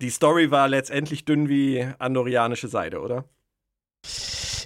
[0.00, 3.24] Die Story war letztendlich dünn wie andorianische Seide, oder?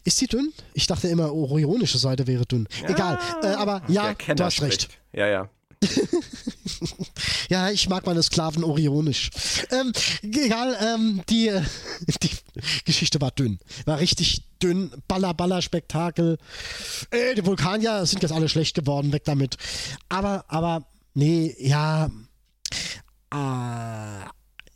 [0.04, 0.52] Ist die dünn?
[0.74, 2.68] Ich dachte immer, orionische Seite wäre dünn.
[2.86, 3.18] Egal.
[3.42, 4.88] Äh, aber ja, du hast recht.
[5.12, 5.50] Ja, ja.
[7.48, 9.30] Ja, ich mag meine Sklaven orionisch.
[9.70, 11.50] Ähm, egal, ähm, die,
[12.22, 12.30] die
[12.84, 13.58] Geschichte war dünn.
[13.84, 14.90] War richtig dünn.
[15.06, 16.38] Baller, Baller, Spektakel.
[17.10, 19.56] Äh, die Vulkanier sind jetzt alle schlecht geworden, weg damit.
[20.08, 22.10] Aber, aber, nee, ja.
[23.32, 24.28] Äh,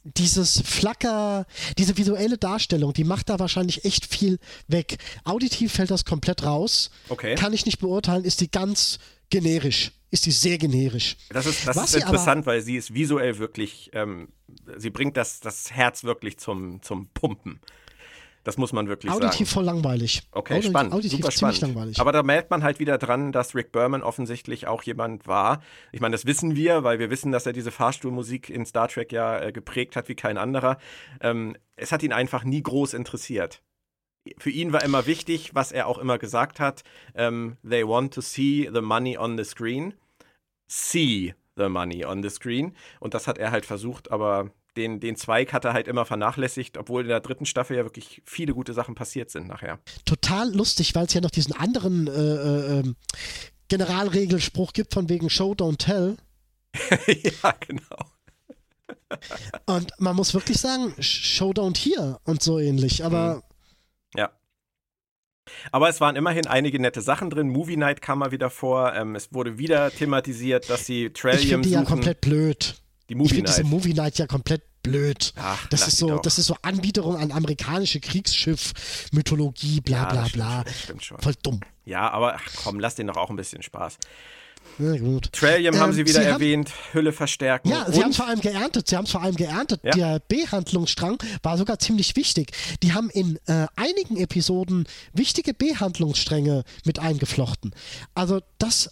[0.04, 1.46] dieses Flacker,
[1.78, 4.38] diese visuelle Darstellung, die macht da wahrscheinlich echt viel
[4.68, 4.96] weg.
[5.24, 6.90] Auditiv fällt das komplett raus.
[7.08, 7.34] Okay.
[7.34, 8.98] Kann ich nicht beurteilen, ist die ganz
[9.28, 9.92] generisch.
[10.10, 11.16] Ist die sehr generisch.
[11.28, 14.28] Das ist, das ist sie aber- interessant, weil sie ist visuell wirklich, ähm,
[14.76, 17.60] sie bringt das, das Herz wirklich zum, zum Pumpen.
[18.42, 19.46] Das muss man wirklich Auditiv sagen.
[19.46, 20.22] voll langweilig.
[20.32, 20.92] Okay, Audi spannend.
[20.94, 21.76] Auditiv super ziemlich spannend.
[21.76, 22.00] langweilig.
[22.00, 25.60] Aber da merkt man halt wieder dran, dass Rick Berman offensichtlich auch jemand war.
[25.92, 29.12] Ich meine, das wissen wir, weil wir wissen, dass er diese Fahrstuhlmusik in Star Trek
[29.12, 30.78] ja äh, geprägt hat wie kein anderer.
[31.20, 33.62] Ähm, es hat ihn einfach nie groß interessiert.
[34.38, 36.82] Für ihn war immer wichtig, was er auch immer gesagt hat:
[37.14, 39.94] ähm, They want to see the money on the screen.
[40.66, 42.74] See the money on the screen.
[43.00, 46.76] Und das hat er halt versucht, aber den, den Zweig hat er halt immer vernachlässigt,
[46.76, 49.80] obwohl in der dritten Staffel ja wirklich viele gute Sachen passiert sind nachher.
[50.04, 52.96] Total lustig, weil es ja noch diesen anderen äh, äh, ähm,
[53.68, 56.16] Generalregelspruch gibt von wegen Show, don't tell.
[57.06, 58.10] ja, genau.
[59.66, 63.04] Und man muss wirklich sagen, Show, don't hear und so ähnlich.
[63.04, 63.42] Aber
[64.14, 64.30] Ja.
[65.72, 67.48] Aber es waren immerhin einige nette Sachen drin.
[67.48, 68.94] Movie Night kam mal wieder vor.
[68.94, 72.80] Ähm, es wurde wieder thematisiert, dass sie ich Trillium finde die ja komplett blöd.
[73.10, 73.64] Die Ich Movie finde diese.
[73.64, 75.34] Movie Night ja komplett blöd.
[75.36, 78.72] Ach, Das ist so, das ist so Anbiederung an amerikanische Kriegsschiff,
[79.12, 80.64] Mythologie, bla Ja, bla stimmt bla.
[80.84, 81.18] stimmt schon.
[81.20, 81.60] Voll dumm.
[81.84, 83.98] Ja, aber ach, komm, lass den doch auch ein bisschen Spaß.
[84.78, 85.32] Na gut.
[85.32, 87.68] Trillium haben Ähm, sie wieder sie haben- erwähnt, Hülle verstärken.
[87.68, 88.88] Ja, sie haben es vor allem geerntet.
[88.88, 89.80] Sie haben es vor allem geerntet.
[89.82, 89.90] Ja.
[89.92, 92.52] Der B-Handlungsstrang war sogar ziemlich wichtig.
[92.82, 97.74] Die haben in äh, einigen Episoden wichtige B-Handlungsstränge mit eingeflochten.
[98.14, 98.90] Also das,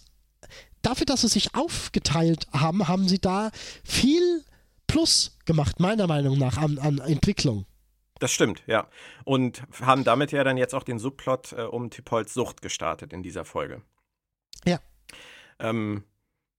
[0.81, 3.51] dafür, dass sie sich aufgeteilt haben, haben sie da
[3.83, 4.43] viel
[4.87, 7.65] Plus gemacht, meiner Meinung nach, an, an Entwicklung.
[8.19, 8.87] Das stimmt, ja.
[9.23, 13.23] Und haben damit ja dann jetzt auch den Subplot äh, um Tipols Sucht gestartet in
[13.23, 13.81] dieser Folge.
[14.65, 14.79] Ja.
[15.59, 16.03] Ähm,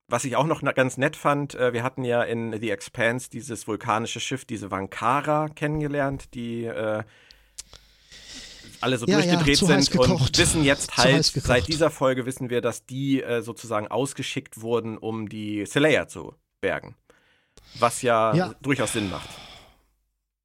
[0.08, 3.68] was ich auch noch ganz nett fand, äh, wir hatten ja in The Expanse dieses
[3.68, 7.04] vulkanische Schiff, diese Vankara, kennengelernt, die äh,
[8.80, 12.50] alle so Ja, ja, durchgedreht heiß sind und wissen jetzt halt, seit dieser Folge wissen
[12.50, 16.96] wir, dass die äh, sozusagen ausgeschickt wurden, um die Seleia zu bergen.
[17.78, 18.54] Was ja, Ja.
[18.62, 19.28] durchaus Sinn macht.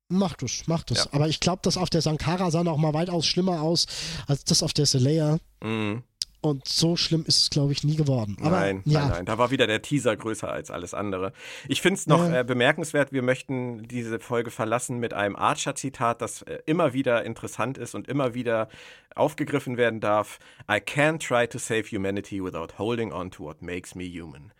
[0.07, 1.05] Macht es, macht es.
[1.05, 1.07] Ja.
[1.13, 3.87] Aber ich glaube, das auf der Sankara sah noch mal weitaus schlimmer aus
[4.27, 5.39] als das auf der Selea.
[5.63, 6.03] Mhm.
[6.45, 8.37] Und so schlimm ist es, glaube ich, nie geworden.
[8.39, 9.25] Aber nein, ja, nein, nein.
[9.25, 11.33] Da war wieder der Teaser größer als alles andere.
[11.67, 12.41] Ich finde es noch Ja.
[12.41, 17.79] äh, bemerkenswert, wir möchten diese Folge verlassen mit einem Archer-Zitat, das äh, immer wieder interessant
[17.79, 18.69] ist und immer wieder
[19.15, 20.37] aufgegriffen werden darf.
[20.69, 24.53] I can't try to save humanity without holding on to what makes me human.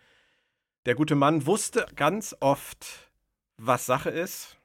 [0.86, 3.10] Der gute Mann wusste ganz oft,
[3.58, 4.56] was Sache ist,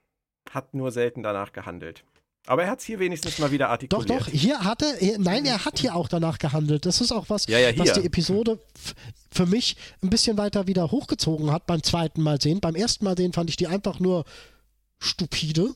[0.49, 2.03] hat nur selten danach gehandelt.
[2.51, 4.09] Aber er hat es hier wenigstens mal wieder Doch, artikuliert.
[4.09, 6.85] doch, hier hat er, hier- nein, er hat hier auch danach gehandelt.
[6.85, 8.59] Das ist auch was, Ja, ja, was die Episode
[9.31, 12.59] für mich ein bisschen weiter wieder hochgezogen hat beim zweiten Mal sehen.
[12.59, 14.25] Beim ersten Mal sehen fand ich die einfach nur
[14.99, 15.73] stupide.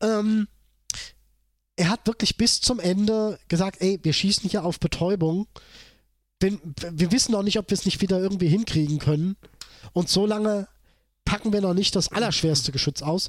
[0.00, 0.48] Ähm,
[1.76, 5.46] er hat wirklich bis zum Ende gesagt, ey, wir schießen hier auf Betäubung.
[6.40, 9.36] Wenn, wir wissen noch nicht, ob wir es nicht wieder irgendwie hinkriegen können.
[9.92, 10.66] Und so lange
[11.24, 13.28] packen wir noch nicht das allerschwerste Geschütz aus.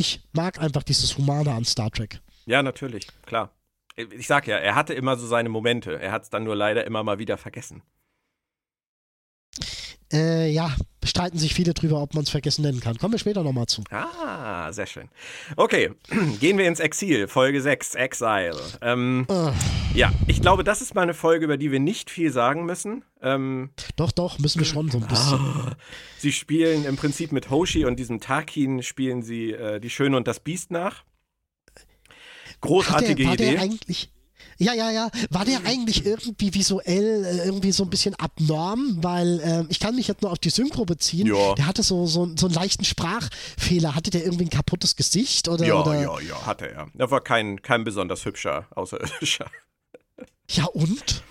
[0.00, 2.22] Ich mag einfach dieses Humane an Star Trek.
[2.46, 3.50] Ja, natürlich, klar.
[3.96, 6.00] Ich sag ja, er hatte immer so seine Momente.
[6.00, 7.82] Er hat es dann nur leider immer mal wieder vergessen.
[10.12, 12.98] Äh, ja, streiten sich viele drüber, ob man es vergessen nennen kann.
[12.98, 13.82] Kommen wir später nochmal zu.
[13.90, 15.08] Ah, sehr schön.
[15.56, 15.92] Okay,
[16.40, 18.60] gehen wir ins Exil, Folge 6, Exile.
[18.80, 19.52] Ähm, Äh,
[19.96, 23.04] ja, ich glaube, das ist mal eine Folge, über die wir nicht viel sagen müssen.
[23.22, 25.74] Ähm, doch, doch, müssen wir schon so ein bisschen.
[26.18, 30.26] sie spielen im Prinzip mit Hoshi und diesem Tarkin spielen sie äh, die Schöne und
[30.26, 31.04] das Biest nach.
[32.60, 33.50] Großartige der, war Idee.
[33.52, 34.10] der eigentlich.
[34.58, 35.10] Ja, ja, ja.
[35.30, 38.98] War der eigentlich irgendwie visuell äh, irgendwie so ein bisschen abnorm?
[39.00, 41.26] Weil ähm, ich kann mich jetzt nur auf die Synchro beziehen.
[41.26, 41.54] Ja.
[41.54, 43.94] Der hatte so, so, so einen leichten Sprachfehler.
[43.94, 45.48] Hatte der irgendwie ein kaputtes Gesicht?
[45.48, 45.94] Oder, ja, oder?
[46.00, 46.88] ja, ja, hatte er.
[46.96, 49.46] Er war kein, kein besonders hübscher Außerirdischer.
[50.52, 51.22] Ja, und?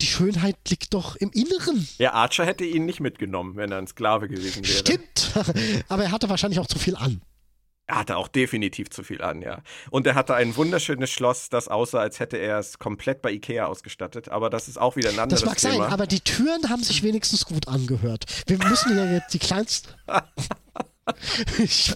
[0.00, 1.88] Die Schönheit liegt doch im Inneren.
[1.98, 4.78] Ja, Archer hätte ihn nicht mitgenommen, wenn er ein Sklave gewesen wäre.
[4.78, 5.32] Stimmt.
[5.88, 7.20] Aber er hatte wahrscheinlich auch zu viel an.
[7.86, 9.62] Er hatte auch definitiv zu viel an, ja.
[9.90, 13.66] Und er hatte ein wunderschönes Schloss, das aussah, als hätte er es komplett bei Ikea
[13.66, 14.30] ausgestattet.
[14.30, 15.84] Aber das ist auch wieder ein anderes Das mag Thema.
[15.84, 18.24] sein, aber die Türen haben sich wenigstens gut angehört.
[18.46, 19.90] Wir müssen ja jetzt die kleinsten.
[21.62, 21.90] ich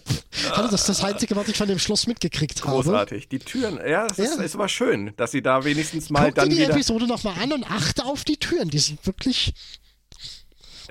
[0.50, 2.72] hatte das das Einzige, was ich von dem Schloss mitgekriegt habe.
[2.82, 3.28] Großartig.
[3.30, 4.42] Die Türen, ja, es ist, Ja.
[4.42, 6.70] ist aber schön, dass sie da wenigstens mal Guck dir dann die wieder.
[6.74, 8.68] Episode nochmal an und achte auf die Türen.
[8.68, 9.54] Die sind wirklich.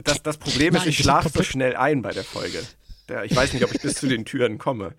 [0.04, 2.64] Das, das Problem ist, Nein, ich die schlafe so schnell ein bei der Folge.
[3.10, 4.94] Der, ich weiß nicht, ob ich bis zu den Türen komme.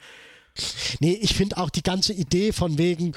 [1.00, 3.12] Nee, ich finde auch die ganze Idee von wegen.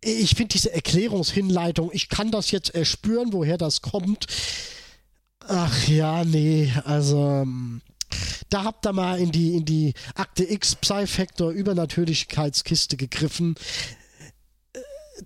[0.00, 4.26] Ich finde diese Erklärungshinleitung, ich kann das jetzt erspüren, woher das kommt.
[5.46, 7.42] Ach ja, nee, also.
[7.42, 7.82] ähm,
[8.50, 13.56] Da habt ihr mal in die, in die Akte X Psy-Factor Übernatürlichkeitskiste gegriffen.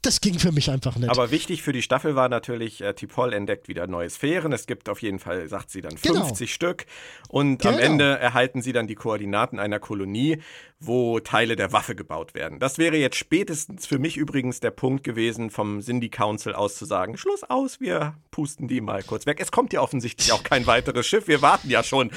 [0.00, 1.10] Das ging für mich einfach nicht.
[1.10, 4.52] Aber wichtig für die Staffel war natürlich, äh, T'Pol entdeckt wieder neue Sphären.
[4.52, 6.24] Es gibt auf jeden Fall, sagt sie dann, Genau.
[6.24, 6.86] 50 Stück.
[7.28, 7.84] Und am Genau.
[7.84, 10.40] Ende erhalten sie dann die Koordinaten einer Kolonie,
[10.86, 12.58] wo Teile der Waffe gebaut werden.
[12.58, 16.84] Das wäre jetzt spätestens für mich übrigens der Punkt gewesen, vom Cindy Council aus zu
[16.84, 19.38] sagen, Schluss aus, wir pusten die mal kurz weg.
[19.40, 21.28] Es kommt ja offensichtlich auch kein weiteres Schiff.
[21.28, 22.10] Wir warten ja schon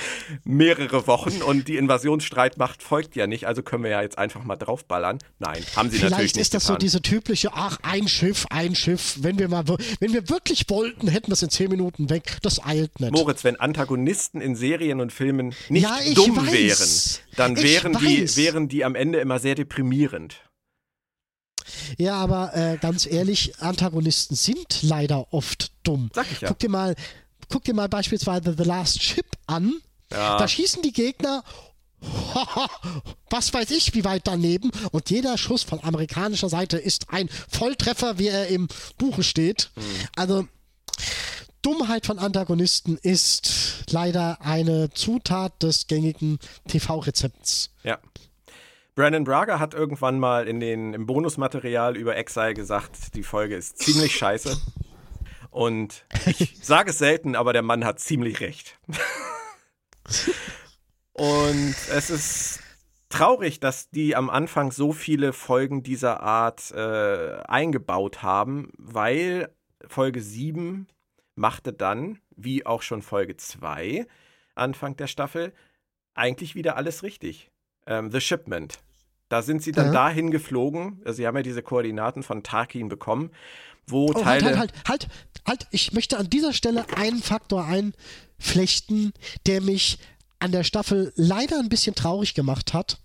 [0.43, 3.47] mehrere Wochen und die Invasionsstreitmacht folgt ja nicht.
[3.47, 5.19] Also können wir ja jetzt einfach mal draufballern.
[5.39, 6.79] Nein, haben sie natürlich Vielleicht nicht ist das so getan.
[6.79, 9.17] diese typische, ach, ein Schiff, ein Schiff.
[9.21, 9.65] Wenn wir mal,
[9.99, 12.37] wenn wir wirklich wollten, hätten wir es in zehn Minuten weg.
[12.41, 13.11] Das eilt nicht.
[13.11, 16.51] Moritz, wenn Antagonisten in Serien und Filmen nicht Ja, dumm weiß.
[16.51, 18.37] wären, dann Ich wären die, weiß.
[18.55, 20.41] Wären die am Ende immer sehr deprimierend.
[21.97, 26.09] Ja, aber äh, ganz ehrlich, Antagonisten sind leider oft dumm.
[26.13, 26.47] Sag ich ja.
[26.47, 26.95] Guck dir mal,
[27.49, 29.73] guck dir mal beispielsweise The Last Ship an.
[30.11, 30.37] Ja.
[30.37, 31.43] Da schießen die Gegner.
[33.29, 34.71] Was weiß ich, wie weit daneben.
[34.91, 39.71] Und jeder Schuss von amerikanischer Seite ist ein Volltreffer, wie er im Buche steht.
[39.75, 39.83] Hm.
[40.15, 40.47] Also,
[41.61, 46.37] Dummheit von Antagonisten ist leider eine Zutat des gängigen
[46.67, 47.71] TV-Rezepts.
[47.83, 47.99] Ja.
[48.95, 53.77] Brandon Braga hat irgendwann mal in den, im Bonusmaterial über Exile gesagt, die Folge ist
[53.77, 54.55] ziemlich scheiße.
[55.51, 58.79] Und ich sage es selten, aber der Mann hat ziemlich recht.
[61.11, 62.61] Und es ist
[63.09, 69.53] traurig, dass die am Anfang so viele Folgen dieser Art äh, eingebaut haben, weil
[69.85, 70.87] Folge 7
[71.35, 74.07] machte dann, wie auch schon Folge 2,
[74.55, 75.53] Anfang der Staffel,
[76.13, 77.51] eigentlich wieder alles richtig.
[77.87, 78.79] Ähm, The Shipment.
[79.29, 79.91] Da sind sie dann Ja.
[79.93, 81.01] dahin geflogen.
[81.05, 83.31] Also sie haben ja diese Koordinaten von Tarkin bekommen,
[83.87, 84.57] wo Oh, halt, Teile.
[84.59, 85.07] halt, halt, halt,
[85.47, 85.67] halt.
[85.71, 89.13] Ich möchte an dieser Stelle einen Faktor einflechten,
[89.47, 89.97] der mich
[90.39, 92.99] an der Staffel leider ein bisschen traurig gemacht hat.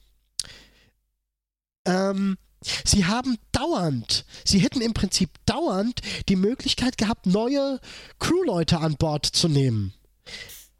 [1.87, 2.37] Ähm,
[2.85, 7.81] sie haben dauernd, sie hätten im Prinzip dauernd die Möglichkeit gehabt, neue
[8.19, 9.95] Crewleute an Bord zu nehmen.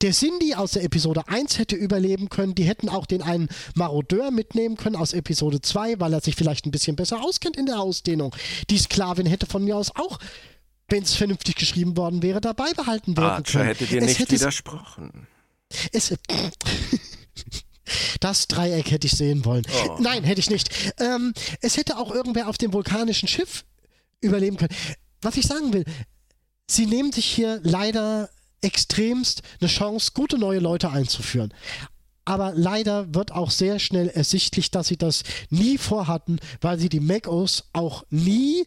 [0.03, 2.55] Der Cindy aus der Episode 1 hätte überleben können.
[2.55, 6.65] Die hätten auch den einen Marodeur mitnehmen können aus Episode 2, weil er sich vielleicht
[6.67, 8.35] ein bisschen besser auskennt in der Ausdehnung.
[8.71, 10.19] Die Sklavin hätte von mir aus auch,
[10.89, 13.67] wenn es vernünftig geschrieben worden wäre, dabei behalten werden Archer können.
[13.67, 15.27] hätte dir es nicht hätte, widersprochen.
[15.93, 16.15] es,
[18.21, 19.65] das Dreieck hätte ich sehen wollen.
[19.87, 19.99] Oh.
[20.01, 20.95] Nein, hätte ich nicht.
[20.99, 23.65] Ähm, es hätte auch irgendwer auf dem vulkanischen Schiff
[24.21, 24.75] überleben können.
[25.21, 25.85] Was ich sagen will,
[26.67, 28.31] sie nehmen sich hier leider
[28.63, 31.53] extremst eine Chance, gute neue Leute einzuführen.
[32.25, 37.01] Aber leider wird auch sehr schnell ersichtlich, dass sie das nie vorhatten, weil sie die
[37.01, 38.67] Macos auch nie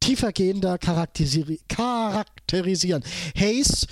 [0.00, 3.04] tiefergehender charakterisi charakterisieren.
[3.38, 3.86] Hayes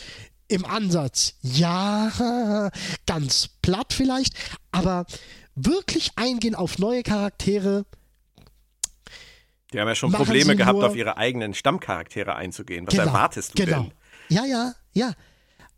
[0.48, 2.70] im Ansatz, ja,
[3.06, 4.34] ganz platt vielleicht,
[4.72, 5.06] aber
[5.54, 7.84] wirklich eingehen auf neue Charaktere,
[9.72, 12.86] Die haben ja schon Probleme gehabt, auf ihre eigenen Stammcharaktere einzugehen.
[12.86, 13.82] Was Genau, erwartest du genau.
[13.82, 13.92] denn?
[14.28, 15.12] Ja, ja, ja.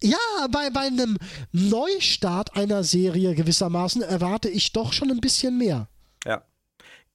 [0.03, 1.17] Ja, bei, bei einem
[1.53, 5.89] Neustart einer Serie gewissermaßen erwarte ich doch schon ein bisschen mehr.
[6.25, 6.45] Ja.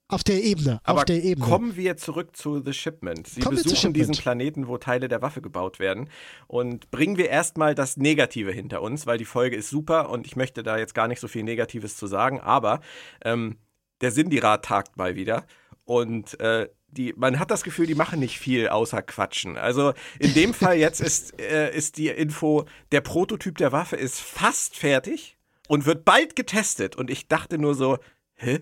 [0.07, 0.81] Auf der Ebene.
[0.83, 1.47] Aber auf der Ebene.
[1.47, 3.27] kommen wir zurück zu The Shipment.
[3.27, 3.95] Sie Kommen besuchen Shipment.
[3.95, 6.09] diesen Planeten, wo Teile der Waffe gebaut werden.
[6.47, 10.35] Und bringen wir erstmal das Negative hinter uns, weil die Folge ist super und ich
[10.35, 12.41] möchte da jetzt gar nicht so viel Negatives zu sagen.
[12.41, 12.81] Aber
[13.23, 13.57] ähm,
[14.01, 15.45] der Sindirat tagt mal wieder.
[15.85, 19.57] Und äh, die, man hat das Gefühl, die machen nicht viel außer Quatschen.
[19.57, 24.19] Also in dem Fall jetzt ist, äh, ist die Info, der Prototyp der Waffe ist
[24.19, 25.37] fast fertig
[25.67, 26.95] und wird bald getestet.
[26.95, 27.97] Und ich dachte nur so,
[28.35, 28.59] hä?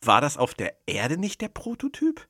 [0.00, 2.28] War das auf der Erde nicht der Prototyp?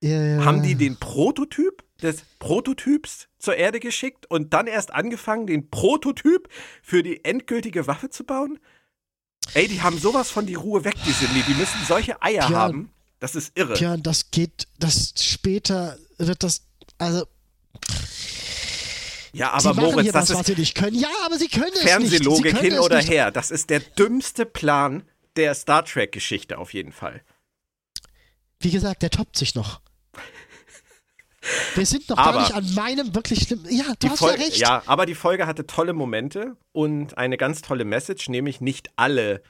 [0.00, 0.44] Ja, ja.
[0.44, 6.48] Haben die den Prototyp des Prototyps zur Erde geschickt und dann erst angefangen, den Prototyp
[6.82, 8.58] für die endgültige Waffe zu bauen?
[9.54, 11.54] Ey, die haben sowas von die Ruhe weg, die sind die.
[11.54, 12.54] Müssen solche Eier Björn.
[12.54, 12.92] haben.
[13.22, 13.74] Das ist irre.
[13.74, 16.62] Björn, das geht, das später wird das,
[16.98, 17.24] also,
[19.32, 20.98] Ja, sie aber machen Moritz, hier das was, was ist sie nicht können.
[20.98, 21.82] Ja, aber sie können es nicht.
[21.82, 23.10] Sie Fernsehlogik können hin oder nicht.
[23.10, 23.30] her.
[23.30, 25.04] Das ist der dümmste Plan
[25.36, 27.22] der Star Trek-Geschichte auf jeden Fall.
[28.58, 29.80] Wie gesagt, der toppt sich noch.
[31.76, 33.66] Wir sind noch Aber- gar nicht an meinem wirklich schlimmen.
[33.70, 34.56] Ja, du hast Fol- ja recht.
[34.56, 39.42] Ja, aber die Folge hatte tolle Momente und eine ganz tolle Message, nämlich nicht alle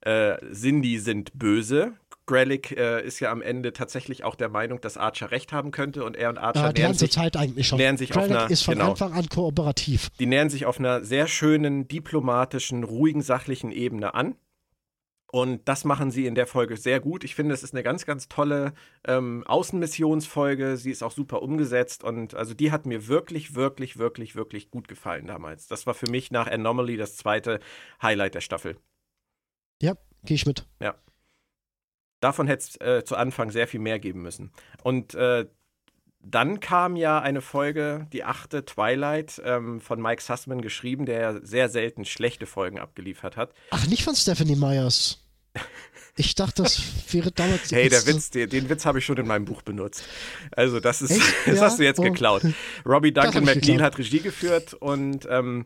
[0.00, 1.94] äh, Sindhi sind böse.
[2.30, 6.04] Grelick äh, ist ja am Ende tatsächlich auch der Meinung, dass Archer recht haben könnte
[6.04, 7.78] und er und Archer Ja, die nähern sich, Zeit eigentlich schon.
[7.78, 8.90] nähern sich auf Grelick einer- ist von genau.
[8.90, 10.10] Anfang an kooperativ.
[10.20, 14.36] die nähern sich auf einer sehr schönen, diplomatischen, ruhigen, sachlichen Ebene an.
[15.32, 17.22] Und das machen sie in der Folge sehr gut.
[17.22, 18.72] Ich finde, es ist eine ganz, ganz tolle
[19.06, 20.76] ähm, Außenmissionsfolge.
[20.76, 24.88] Sie ist auch super umgesetzt und also die hat mir wirklich, wirklich, wirklich, wirklich gut
[24.88, 25.68] gefallen damals.
[25.68, 27.60] Das war für mich nach Anomaly das zweite
[28.02, 28.76] Highlight der Staffel.
[29.80, 30.66] Ja, gehe ich mit.
[32.20, 34.50] Davon hätte es äh, zu Anfang sehr viel mehr geben müssen.
[34.82, 35.46] Und äh,
[36.22, 41.40] dann kam ja eine Folge, die achte Twilight, ähm, von Mike Sussman geschrieben, der ja
[41.42, 43.54] sehr selten schlechte Folgen abgeliefert hat.
[43.70, 45.24] Ach, nicht von Stephanie Myers.
[46.16, 46.82] Ich dachte, das
[47.14, 47.72] wäre damals.
[47.72, 50.04] Hey, der Witz, den, den Witz habe ich schon in meinem Buch benutzt.
[50.54, 51.62] Also das ist, das Ja?
[51.62, 52.02] hast du jetzt Oh.
[52.02, 52.42] geklaut.
[52.86, 53.80] Robbie Duncan McNeil geklaut.
[53.80, 55.64] hat Regie geführt und ähm,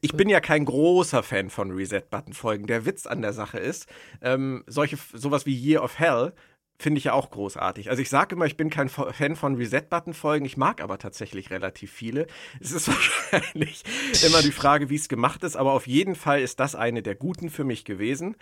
[0.00, 2.66] ich bin ja kein großer Fan von Reset-Button-Folgen.
[2.66, 3.86] Der Witz an der Sache ist,
[4.22, 6.32] ähm, solche, sowas wie Year of Hell
[6.78, 7.90] finde ich ja auch großartig.
[7.90, 11.50] Also ich sage immer, ich bin kein Fa- Fan von Reset-Button-Folgen, ich mag aber tatsächlich
[11.50, 12.26] relativ viele.
[12.58, 12.88] Es ist
[13.32, 13.82] wahrscheinlich
[14.26, 17.16] immer die Frage, wie es gemacht ist, aber auf jeden Fall ist das eine der
[17.16, 18.34] guten für mich gewesen.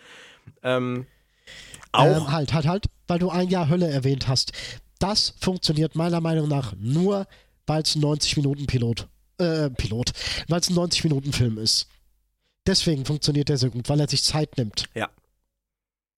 [0.62, 1.06] Ähm,
[1.90, 4.52] auch Ähm, halt, halt, halt, weil du ein Jahr Hölle erwähnt hast.
[5.00, 7.26] Das funktioniert meiner Meinung nach nur,
[7.66, 9.08] weil es ein 90-Minuten-Pilot,
[9.38, 10.12] äh, Pilot,
[10.48, 11.88] weil es ein 90-Minuten-Film ist.
[12.66, 14.84] Deswegen funktioniert der so gut, weil er sich Zeit nimmt.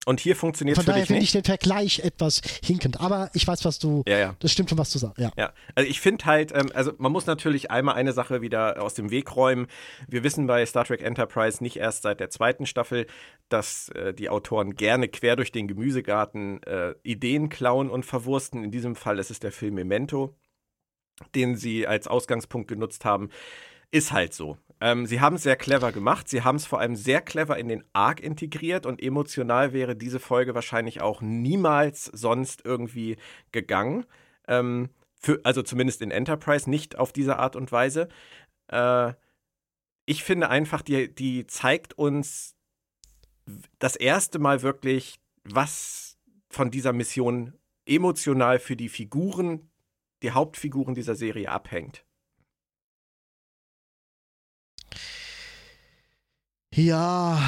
[0.07, 3.01] Und hier funktioniert Von für daher dich finde ich den Vergleich etwas hinkend.
[3.01, 4.03] Aber ich weiß, was du.
[4.09, 4.37] Ja, ja.
[4.41, 5.18] Das stimmt schon, was du sagst.
[5.18, 5.31] Ja.
[5.37, 8.95] Ja, also ich finde halt, ähm, also man muss natürlich einmal eine Sache wieder aus
[8.95, 9.66] dem Weg räumen.
[10.09, 13.07] Wir wissen bei Star Trek Enterprise nicht erst seit der zweiten Staffel,
[13.51, 18.64] dass äh, die Autoren gerne quer durch den Gemüsegarten äh, Ideen klauen und verwursten.
[18.64, 20.35] In diesem Fall ist es der Film Memento.
[21.35, 23.31] Den sie als Ausgangspunkt genutzt haben,
[23.91, 24.57] ist halt so.
[24.81, 26.29] Ähm, sie haben es sehr clever gemacht.
[26.29, 30.21] Sie haben es vor allem sehr clever in den Arc integriert und emotional wäre diese
[30.21, 33.16] Folge wahrscheinlich auch niemals sonst irgendwie
[33.53, 34.07] gegangen.
[34.49, 34.89] Ähm,
[35.21, 38.09] für, also zumindest in Enterprise nicht auf diese Art und Weise.
[38.68, 39.12] Äh,
[40.07, 42.57] ich finde einfach, die, die zeigt uns
[43.79, 46.18] das erste Mal wirklich, was
[46.49, 47.55] von dieser Mission
[47.87, 49.70] emotional für die Figuren,
[50.23, 52.05] die Hauptfiguren dieser Serie abhängt.
[56.73, 57.39] Ja,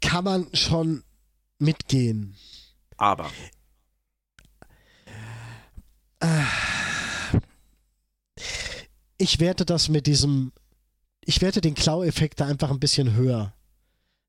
[0.00, 1.04] kann man schon
[1.58, 2.36] mitgehen.
[2.96, 3.30] Aber.
[9.18, 10.52] Ich werte das mit diesem,
[11.24, 13.54] ich werte den Klau-Effekt da einfach ein bisschen höher.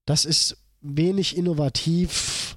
[0.06, 2.53] Das ist wenig innovativ.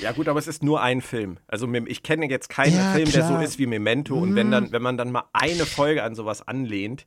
[0.00, 1.38] Ja gut, aber es ist nur ein Film.
[1.46, 3.38] Also ich kenne jetzt keinen Ja, Film, der klar.
[3.40, 4.16] so ist wie Memento.
[4.16, 4.34] Und Mhm.
[4.36, 7.06] wenn dann, wenn man dann mal eine Folge an sowas anlehnt,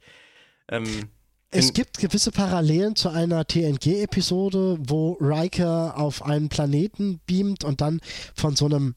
[0.69, 1.09] ähm,
[1.55, 8.01] Es gibt gewisse Parallelen zu einer TNG-Episode, wo Riker auf einen Planeten beamt und dann
[8.35, 8.95] von so einem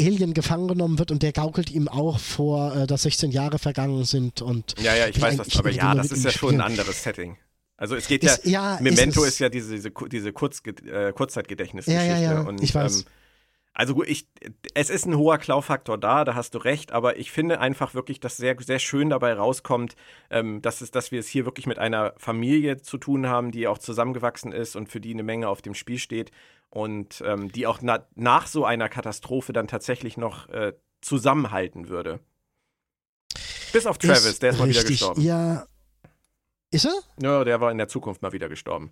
[0.00, 4.04] Alien gefangen genommen wird und der gaukelt ihm auch vor, äh, dass 16 Jahre vergangen
[4.04, 7.04] sind und ja, ja, ich weiß das, aber ja, das ist ja schon ein anderes
[7.04, 7.36] Setting.
[7.76, 11.12] Also es geht Ist- ja, ja, Memento ist ist, ja diese, diese, diese Kurz, äh,
[11.12, 12.06] Kurzzeitgedächtnisgeschichte.
[12.06, 13.00] Ja, ja, ja, und, ich weiß.
[13.00, 13.04] Ähm,
[13.76, 14.28] also gut, ich,
[14.74, 18.20] es ist ein hoher Klaufaktor da, da hast du recht, aber ich finde einfach wirklich,
[18.20, 19.96] dass sehr, sehr schön dabei rauskommt,
[20.30, 23.66] ähm, dass, es, dass wir es hier wirklich mit einer Familie zu tun haben, die
[23.66, 26.30] auch zusammengewachsen ist und für die eine Menge auf dem Spiel steht
[26.70, 32.20] und ähm, die auch na, nach so einer Katastrophe dann tatsächlich noch äh, zusammenhalten würde.
[33.72, 35.00] Bis auf Travis, Ist der ist mal wieder richtig.
[35.00, 35.20] gestorben.
[35.20, 35.66] Ja.
[36.74, 36.94] Ist er?
[37.22, 38.90] Ja, der war in der Zukunft mal wieder gestorben.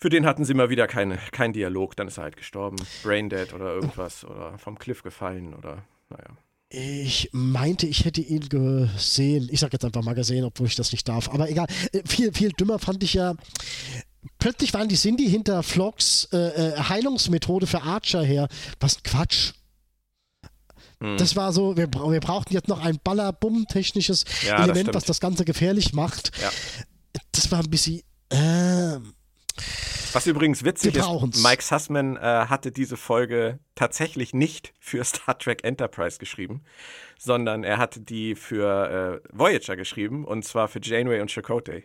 [0.00, 2.76] Für den hatten sie mal wieder keine, keinen Dialog, dann ist er halt gestorben.
[3.04, 6.36] Braindead oder irgendwas oder vom Cliff gefallen oder naja.
[6.70, 9.48] Ich meinte, ich hätte ihn gesehen.
[9.52, 11.28] Ich sag jetzt einfach mal gesehen, obwohl ich das nicht darf.
[11.28, 11.66] Aber egal.
[11.92, 13.34] Äh, Viel, viel dümmer fand ich ja.
[14.38, 18.48] Plötzlich waren die Cindy hinter Flocks äh, äh, Heilungsmethode für Archer her.
[18.80, 19.52] Was Quatsch.
[21.02, 21.16] Hm.
[21.16, 24.94] Das war so, wir, wir brauchten jetzt noch ein Baller-Bumm-technisches Ja, das Element, stimmt.
[24.94, 26.30] was das Ganze gefährlich macht.
[26.40, 26.50] Ja.
[27.32, 28.02] Das war ein bisschen.
[28.30, 29.12] ähm,
[30.12, 31.42] Was übrigens witzig ist.
[31.42, 36.62] Mike Sussman äh, hatte diese Folge tatsächlich nicht für Star Trek Enterprise geschrieben,
[37.18, 41.84] sondern er hatte die für äh, Voyager geschrieben und zwar für Janeway und Chakotay.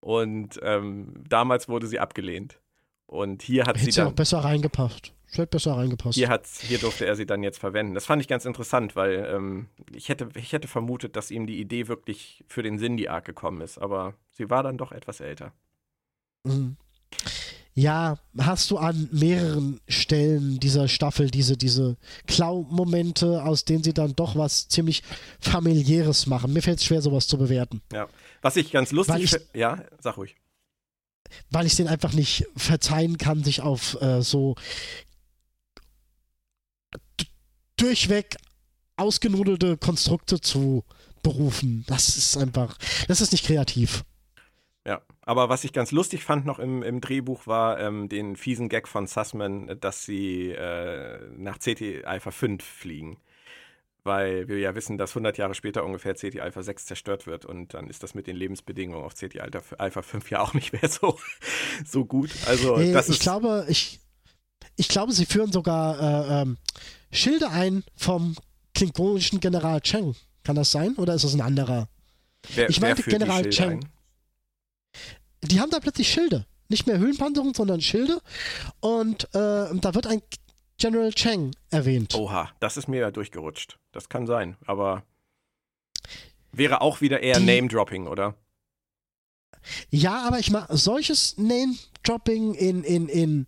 [0.00, 2.58] Und ähm, damals wurde sie abgelehnt.
[3.06, 5.12] Und hier hat sie hätte sie auch dann besser reingepasst.
[5.36, 6.14] Hätte besser reingepasst.
[6.14, 7.94] Hier, hat's, hier durfte er sie dann jetzt verwenden.
[7.94, 11.60] Das fand ich ganz interessant, weil ähm, ich, hätte, ich hätte vermutet, dass ihm die
[11.60, 13.78] Idee wirklich für den Cindy-Arc gekommen ist.
[13.78, 15.52] Aber sie war dann doch etwas älter.
[16.44, 16.76] Mhm.
[17.76, 21.96] Ja, hast du an mehreren Stellen dieser Staffel diese, diese
[22.28, 25.02] Klau-Momente, aus denen sie dann doch was ziemlich
[25.40, 26.52] familiäres machen.
[26.52, 28.06] Mir fällt es schwer, sowas zu bewerten, Ja.
[28.42, 29.46] Was ich ganz lustig finde.
[29.54, 30.36] Ja, sag ruhig.
[31.50, 34.54] weil ich denen einfach nicht verzeihen kann, sich auf äh, so
[37.76, 38.36] durchweg
[38.96, 40.84] ausgenudelte Konstrukte zu
[41.22, 41.84] berufen.
[41.88, 42.78] Das ist einfach,
[43.08, 44.04] das ist nicht kreativ.
[44.86, 45.00] Ja.
[45.22, 48.86] Aber was ich ganz lustig fand noch im, im Drehbuch war ähm, den fiesen Gag
[48.86, 53.18] von Sussman, dass sie äh, nach CT Alpha 5 fliegen.
[54.02, 57.72] Weil wir ja wissen, dass 100 Jahre später ungefähr CT Alpha 6 zerstört wird und
[57.72, 60.90] dann ist das mit den Lebensbedingungen auf CT Alpha, Alpha 5 ja auch nicht mehr
[60.90, 61.18] so,
[61.86, 62.30] so gut.
[62.46, 64.00] Also Äh, das ich ist glaube, ich,
[64.76, 66.56] ich glaube, sie führen sogar äh, ähm,
[67.12, 68.36] Schilde ein vom
[68.74, 70.16] klingonischen General Cheng.
[70.42, 70.94] Kann das sein?
[70.96, 71.88] Oder ist das ein anderer?
[72.54, 73.84] wer, ich meinte die General Schilde Cheng.
[73.84, 73.88] ein?
[75.48, 76.46] Die haben da plötzlich Schilde.
[76.68, 78.20] Nicht mehr Höhlenpanzerung, sondern Schilde.
[78.80, 80.22] Und äh, da wird ein
[80.78, 82.14] General Cheng erwähnt.
[82.14, 83.78] Oha, das ist mir ja durchgerutscht.
[83.92, 85.04] Das kann sein, aber
[86.52, 88.34] wäre auch wieder eher Die- Name-Dropping, oder?
[89.90, 93.46] Ja, aber ich mag solches Name-Dropping in, in, in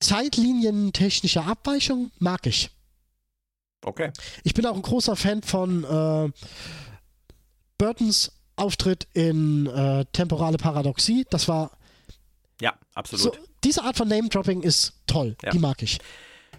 [0.00, 2.70] Zeitlinien technischer Abweichung mag ich.
[3.84, 4.12] Okay.
[4.44, 6.30] Ich bin auch ein großer Fan von äh,
[7.78, 11.24] Burtons Auftritt in äh, Temporale Paradoxie.
[11.30, 11.70] Das war
[12.60, 13.22] Ja, absolut.
[13.22, 13.32] so,
[13.64, 15.36] diese Art von Name-Dropping ist toll.
[15.42, 15.50] Ja.
[15.50, 15.98] Die mag ich.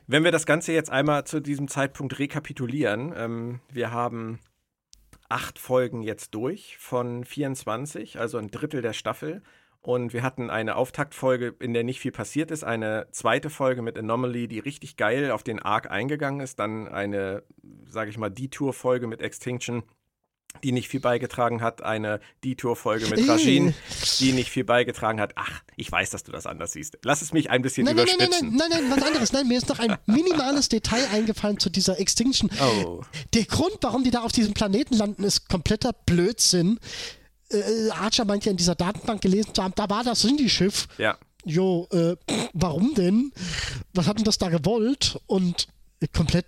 [0.08, 4.40] Wenn wir das Ganze jetzt einmal zu diesem Zeitpunkt rekapitulieren, ähm, wir haben
[5.28, 9.44] acht Folgen jetzt durch von 24, also ein Drittel der Staffel.
[9.82, 13.98] Und wir hatten eine Auftaktfolge, in der nicht viel passiert ist, eine zweite Folge mit
[13.98, 17.44] Anomaly, die richtig geil auf den Arc eingegangen ist, dann eine,
[17.88, 19.84] sage ich mal, Detour-Folge mit Extinction,
[20.64, 23.30] die nicht viel beigetragen hat, eine Detour-Folge mit.
[23.30, 23.74] Rajin,
[24.20, 25.34] die nicht viel beigetragen hat.
[25.36, 26.98] Ach, ich weiß, dass du das anders siehst.
[27.04, 28.56] Lass es mich ein bisschen Nein, nein, nein, überspitzen.
[28.58, 29.32] nein, nein, nein, was anderes.
[29.32, 32.50] Nein, mir ist noch ein minimales Detail eingefallen zu dieser Extinction.
[32.62, 33.02] Oh.
[33.34, 36.80] Der Grund, warum die da auf diesem Planeten landen, ist kompletter Blödsinn.
[37.52, 40.88] Äh, Archer meint ja in dieser Datenbank gelesen zu haben, da war das Cindy-Schiff.
[40.97, 41.18] Ja.
[41.45, 42.16] Jo, äh,
[42.54, 43.32] warum denn?
[43.93, 45.20] Was hat denn das da gewollt?
[45.26, 45.68] Und
[46.00, 46.45] äh, komplett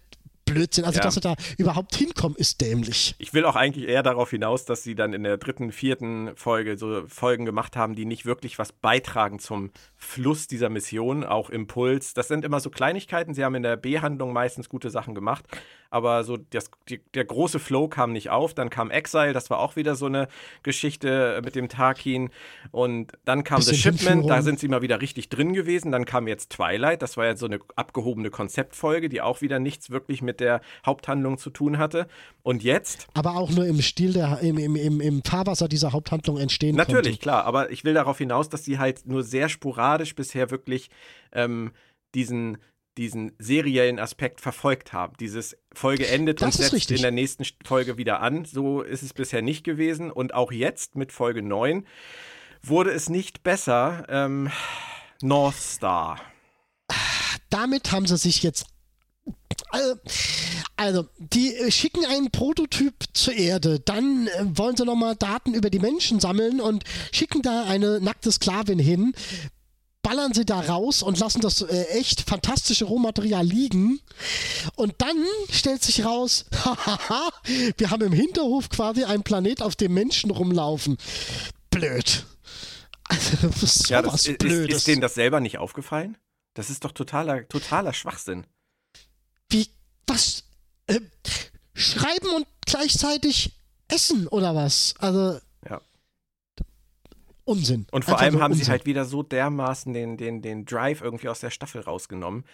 [0.54, 0.86] Blödsinn.
[0.86, 1.04] Also, Ja.
[1.04, 3.16] dass sie da überhaupt hinkommen, ist dämlich.
[3.18, 6.78] Ich will auch eigentlich eher darauf hinaus, dass sie dann in der dritten, vierten Folge
[6.78, 12.14] so Folgen gemacht haben, die nicht wirklich was beitragen zum Fluss dieser Mission, auch Impuls.
[12.14, 13.34] Das sind immer so Kleinigkeiten.
[13.34, 15.46] Sie haben in der B-Handlung meistens gute Sachen gemacht,
[15.90, 18.54] aber so das, die, der große Flow kam nicht auf.
[18.54, 20.28] Dann kam Exile, das war auch wieder so eine
[20.64, 22.30] Geschichte mit dem Tarkin.
[22.72, 25.92] Und dann kam The Bisschen Shipment, da sind sie mal wieder richtig drin gewesen.
[25.92, 29.90] Dann kam jetzt Twilight, das war jetzt so eine abgehobene Konzeptfolge, die auch wieder nichts
[29.92, 32.08] wirklich mit der Haupthandlung zu tun hatte.
[32.44, 36.38] Und jetzt Aber auch nur im Stil der, im, im, im, im Fahrwasser dieser Haupthandlung
[36.38, 37.20] entstehen Natürlich, konnte.
[37.20, 40.90] klar, aber ich will darauf hinaus, dass sie halt nur sehr sporadisch bisher wirklich
[41.32, 41.72] ähm,
[42.16, 42.58] diesen,
[42.98, 45.14] diesen seriellen Aspekt verfolgt haben.
[45.20, 46.98] Dieses Folge endet und Das ist setzt richtig.
[46.98, 48.44] in der nächsten Folge wieder an.
[48.44, 50.12] So ist es bisher nicht gewesen.
[50.12, 51.86] Und auch jetzt mit Folge 9
[52.64, 54.06] wurde es nicht besser.
[54.10, 54.50] Ähm,
[55.22, 56.20] North Star.
[57.50, 58.66] damit haben sie sich jetzt.
[59.72, 59.96] Also,
[60.76, 65.70] also, die äh, schicken einen Prototyp zur Erde, dann äh, wollen sie nochmal Daten über
[65.70, 69.14] die Menschen sammeln und schicken da eine nackte Sklavin hin,
[70.02, 74.00] ballern sie da raus und lassen das äh, echt fantastische Rohmaterial liegen.
[74.76, 75.18] Und dann
[75.52, 77.30] stellt sich raus, hahaha,
[77.78, 80.98] wir haben im Hinterhof quasi einen Planet, auf dem Menschen rumlaufen.
[81.70, 82.26] Blöd.
[83.06, 84.78] Also, das ist Ja, das, ist, Blödes.
[84.78, 86.18] ist denen das selber nicht aufgefallen?
[86.54, 88.46] Das ist doch totaler, totaler Schwachsinn.
[89.52, 89.68] Wie,
[90.08, 90.44] was?
[90.88, 91.00] Äh,
[91.74, 93.54] schreiben und gleichzeitig
[93.88, 94.96] essen oder was?
[95.00, 95.40] Also.
[95.70, 95.82] Ja.
[97.44, 97.86] Unsinn.
[97.92, 98.72] Und vor Einfach allem nur haben sie Unsinn.
[98.72, 102.46] halt wieder so dermaßen den, den, den Drive irgendwie aus der Staffel rausgenommen.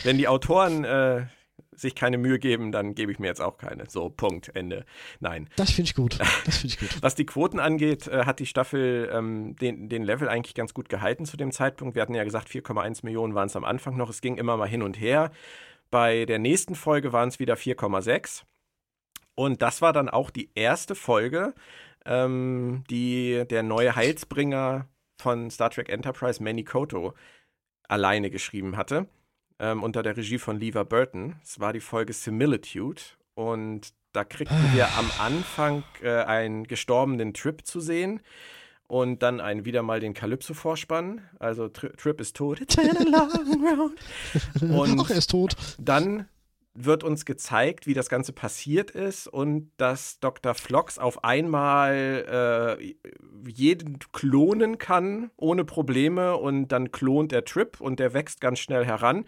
[0.04, 1.28] Wenn die Autoren äh,
[1.72, 3.90] sich keine Mühe geben, dann gebe ich mir jetzt auch keine.
[3.90, 4.86] So, Punkt, Ende.
[5.22, 5.50] Nein.
[5.56, 6.18] Das finde ich gut.
[6.46, 7.02] Das finde ich gut.
[7.02, 10.90] Was die Quoten angeht, äh, hat die Staffel ähm, den, den Level eigentlich ganz gut
[10.90, 11.96] gehalten zu dem Zeitpunkt.
[11.96, 14.10] Wir hatten ja gesagt, 4,1 Millionen waren es am Anfang noch.
[14.10, 15.32] Es ging immer mal hin und her.
[15.90, 18.44] Bei der nächsten Folge waren es wieder 4,6.
[19.36, 21.54] Und das war dann auch die erste Folge,
[22.06, 24.88] ähm, die der neue Heilsbringer
[25.22, 27.14] von Star Trek Enterprise, Manny Koto,
[27.88, 29.08] alleine geschrieben hatte,
[29.60, 31.36] ähm, unter der Regie von Lever Burton.
[31.44, 33.02] Es war die Folge Similitude
[33.36, 38.22] und da kriegten wir am Anfang äh, einen gestorbenen Trip zu sehen
[38.88, 41.22] und dann einen wieder mal den Calypso-Vorspann.
[41.40, 42.60] Also Tri Trip ist tot.
[44.62, 45.56] Und Ach, er ist tot.
[45.78, 46.28] dann
[46.80, 50.54] wird uns gezeigt, wie das Ganze passiert ist und dass Dr.
[50.54, 52.94] Flox auf einmal äh,
[53.50, 58.86] jeden klonen kann ohne Probleme und dann klont der Trip und der wächst ganz schnell
[58.86, 59.26] heran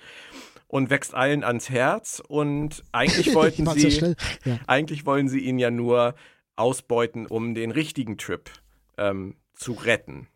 [0.67, 4.15] und wächst allen ans Herz und eigentlich wollten sie.
[4.45, 4.59] Ja.
[4.67, 6.13] eigentlich wollen sie ihn ja nur
[6.55, 8.51] ausbeuten, um den richtigen Trip
[8.99, 10.27] ähm, zu retten.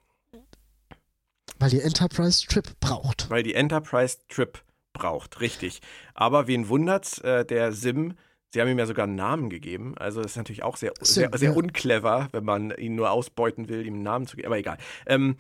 [1.58, 3.30] Weil die Enterprise Trip braucht.
[3.30, 4.62] Weil die Enterprise Trip
[4.92, 5.82] braucht, richtig.
[6.14, 8.16] Aber wen wundert's, äh, der Sim,
[8.52, 9.96] sie haben ihm ja sogar einen Namen gegeben.
[9.98, 11.56] Also das ist natürlich auch sehr, Sim, sehr, sehr ja.
[11.56, 14.48] unclever, wenn man ihn nur ausbeuten will, ihm einen Namen zu geben.
[14.48, 14.78] Aber egal.
[15.06, 15.38] Ähm,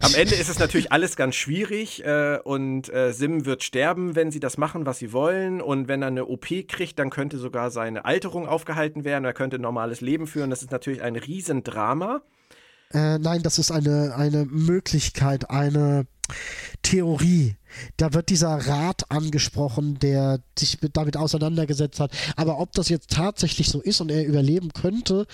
[0.00, 4.30] am Ende ist es natürlich alles ganz schwierig äh, und äh, Sim wird sterben, wenn
[4.30, 5.60] sie das machen, was sie wollen.
[5.60, 9.24] Und wenn er eine OP kriegt, dann könnte sogar seine Alterung aufgehalten werden.
[9.24, 10.50] Er könnte ein normales Leben führen.
[10.50, 12.22] Das ist natürlich ein Riesendrama.
[12.94, 16.06] Äh, nein, das ist eine, eine Möglichkeit, eine
[16.82, 17.56] Theorie.
[17.98, 22.12] Da wird dieser Rat angesprochen, der sich mit- damit auseinandergesetzt hat.
[22.36, 25.26] Aber ob das jetzt tatsächlich so ist und er überleben könnte,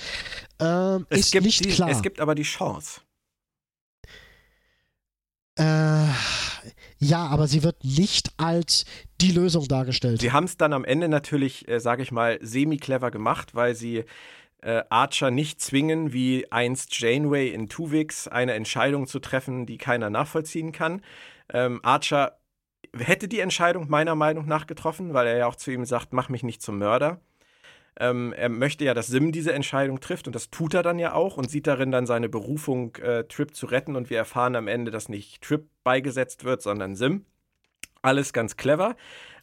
[0.60, 1.90] äh, ist nicht die, klar.
[1.90, 3.00] Es gibt aber die Chance.
[5.56, 6.06] äh,
[6.98, 8.84] ja, aber sie wird nicht als
[9.20, 10.20] die Lösung dargestellt.
[10.20, 14.04] Sie haben es dann am Ende natürlich, äh, sage ich mal, semi-clever gemacht, weil sie
[14.64, 20.08] äh, Archer nicht zwingen, wie einst Janeway in Tuvix, eine Entscheidung zu treffen, die keiner
[20.08, 21.02] nachvollziehen kann.
[21.52, 22.38] Ähm, Archer
[22.96, 26.30] hätte die Entscheidung meiner Meinung nach getroffen, weil er ja auch zu ihm sagt, mach
[26.30, 27.20] mich nicht zum Mörder.
[28.00, 31.12] Ähm, er möchte ja, dass Sim diese Entscheidung trifft und das tut er dann ja
[31.12, 34.66] auch und sieht darin dann seine Berufung, äh, Trip zu retten und wir erfahren am
[34.66, 37.26] Ende, dass nicht Trip beigesetzt wird, sondern Sim.
[38.02, 38.96] Alles ganz clever.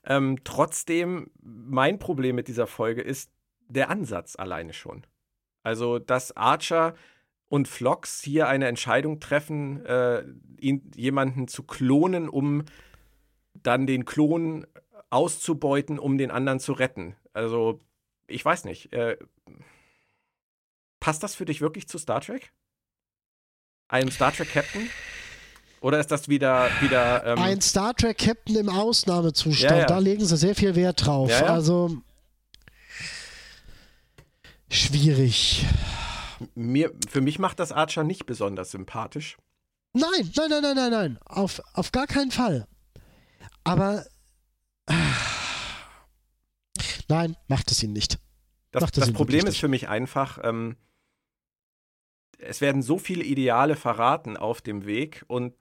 [0.06, 3.32] Ähm, trotzdem, mein Problem mit dieser Folge ist
[3.72, 5.06] der Ansatz alleine schon.
[5.64, 6.96] Also, dass Archer
[7.48, 10.24] und Phlox hier eine Entscheidung treffen, äh,
[10.60, 12.64] ihn, jemanden zu klonen, um
[13.54, 14.66] dann den Klon
[15.10, 17.16] auszubeuten, um den anderen zu retten.
[17.34, 17.80] Also,
[18.28, 18.94] ich weiß nicht.
[18.94, 19.18] Äh,
[21.00, 22.52] passt das für dich wirklich zu Star Trek?
[23.90, 24.90] Einem Star Trek Captain?
[25.82, 29.86] Oder ist das wieder, wieder ähm, Ein Star Trek Captain im Ausnahmezustand, Ja, ja.
[29.86, 31.30] da legen sie sehr viel Wert drauf.
[31.30, 31.54] Ja, ja.
[31.54, 31.98] Also
[34.72, 35.66] schwierig.
[36.56, 39.38] mir, für mich macht das Archer nicht besonders sympathisch.
[39.94, 41.20] Nein, nein, nein, nein, nein, nein.
[41.26, 42.68] Auf, auf gar keinen Fall.
[43.64, 44.06] Aber
[44.88, 44.96] ah,
[47.08, 48.20] nein, macht es ihn nicht.
[48.72, 50.78] Das, das ihn Problem ist für mich einfach, ähm,
[52.38, 55.54] es werden so viele Ideale verraten auf dem Weg und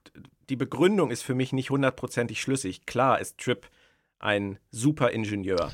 [0.49, 2.85] die Begründung ist für mich nicht hundertprozentig schlüssig.
[2.85, 3.69] Klar ist Trip
[4.19, 5.71] ein super Ingenieur,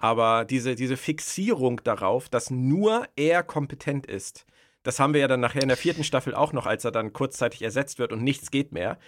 [0.00, 4.46] aber diese, diese Fixierung darauf, dass nur er kompetent ist,
[4.82, 7.12] das haben wir ja dann nachher in der vierten Staffel auch noch, als er dann
[7.12, 8.98] kurzzeitig ersetzt wird und nichts geht mehr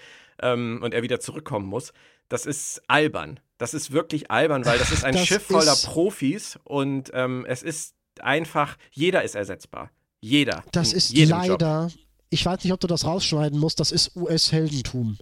[0.40, 1.92] ähm, und er wieder zurückkommen muss.
[2.28, 3.40] Das ist albern.
[3.56, 7.62] Das ist wirklich albern, weil das ist ein Das Schiff voller Profis und ähm, es
[7.62, 9.90] ist einfach, jeder ist ersetzbar.
[10.20, 10.62] Jeder.
[10.72, 11.60] Das ist jedem Job.
[11.62, 11.90] leider.
[12.28, 13.80] Ich weiß nicht, ob du das rausschneiden musst.
[13.80, 15.16] Das ist US-Heldentum.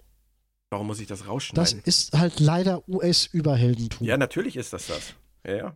[0.69, 1.81] Warum muss ich das Das rausschneiden?
[1.85, 4.05] ist halt leider US-Überheldentum.
[4.07, 5.15] ja, natürlich ist das das.
[5.45, 5.75] Ja.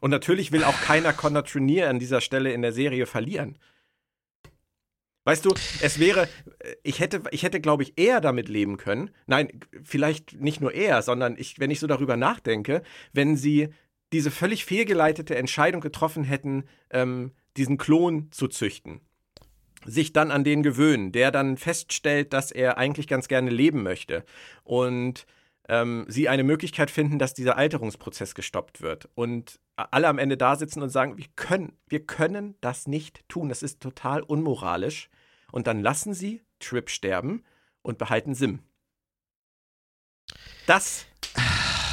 [0.00, 3.58] Und natürlich will auch keiner Connor Trinier an dieser Stelle in der Serie verlieren.
[5.24, 6.28] Weißt du, es wäre,
[6.84, 9.10] ich hätte, ich hätte, glaube ich, eher damit leben können.
[9.26, 13.70] Nein, vielleicht nicht nur er, sondern ich, wenn ich so darüber nachdenke, wenn sie
[14.12, 19.00] diese völlig fehlgeleitete Entscheidung getroffen hätten, ähm, diesen Klon zu züchten.
[19.84, 24.24] Sich dann an den gewöhnen, der dann feststellt, dass er eigentlich ganz gerne leben möchte.
[24.62, 25.26] Und
[25.68, 29.08] ähm, sie eine Möglichkeit finden, dass dieser Alterungsprozess gestoppt wird.
[29.14, 33.48] Und alle am Ende da sitzen und sagen, wir können, wir können das nicht tun.
[33.48, 35.10] Das ist total unmoralisch.
[35.52, 37.44] Und dann lassen sie Trip sterben
[37.82, 38.60] und behalten Sim.
[40.66, 41.06] Das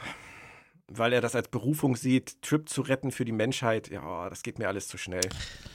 [0.88, 4.60] weil er das als Berufung sieht, Trip zu retten für die Menschheit, ja, das geht
[4.60, 5.28] mir alles zu schnell.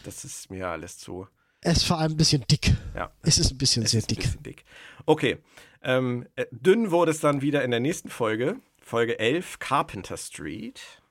[0.04, 1.26] Das ist mir alles zu.
[1.60, 2.72] es ist vor allem ein bisschen dick.
[2.94, 3.10] Ja.
[3.22, 4.18] Es ist ein bisschen Es sehr dick.
[4.20, 4.64] bisschen dick.
[5.06, 5.38] Okay.
[5.82, 8.56] Ähm, äh, dünn wurde es dann wieder in der nächsten Folge.
[8.80, 11.01] Folge 11, Carpenter Street.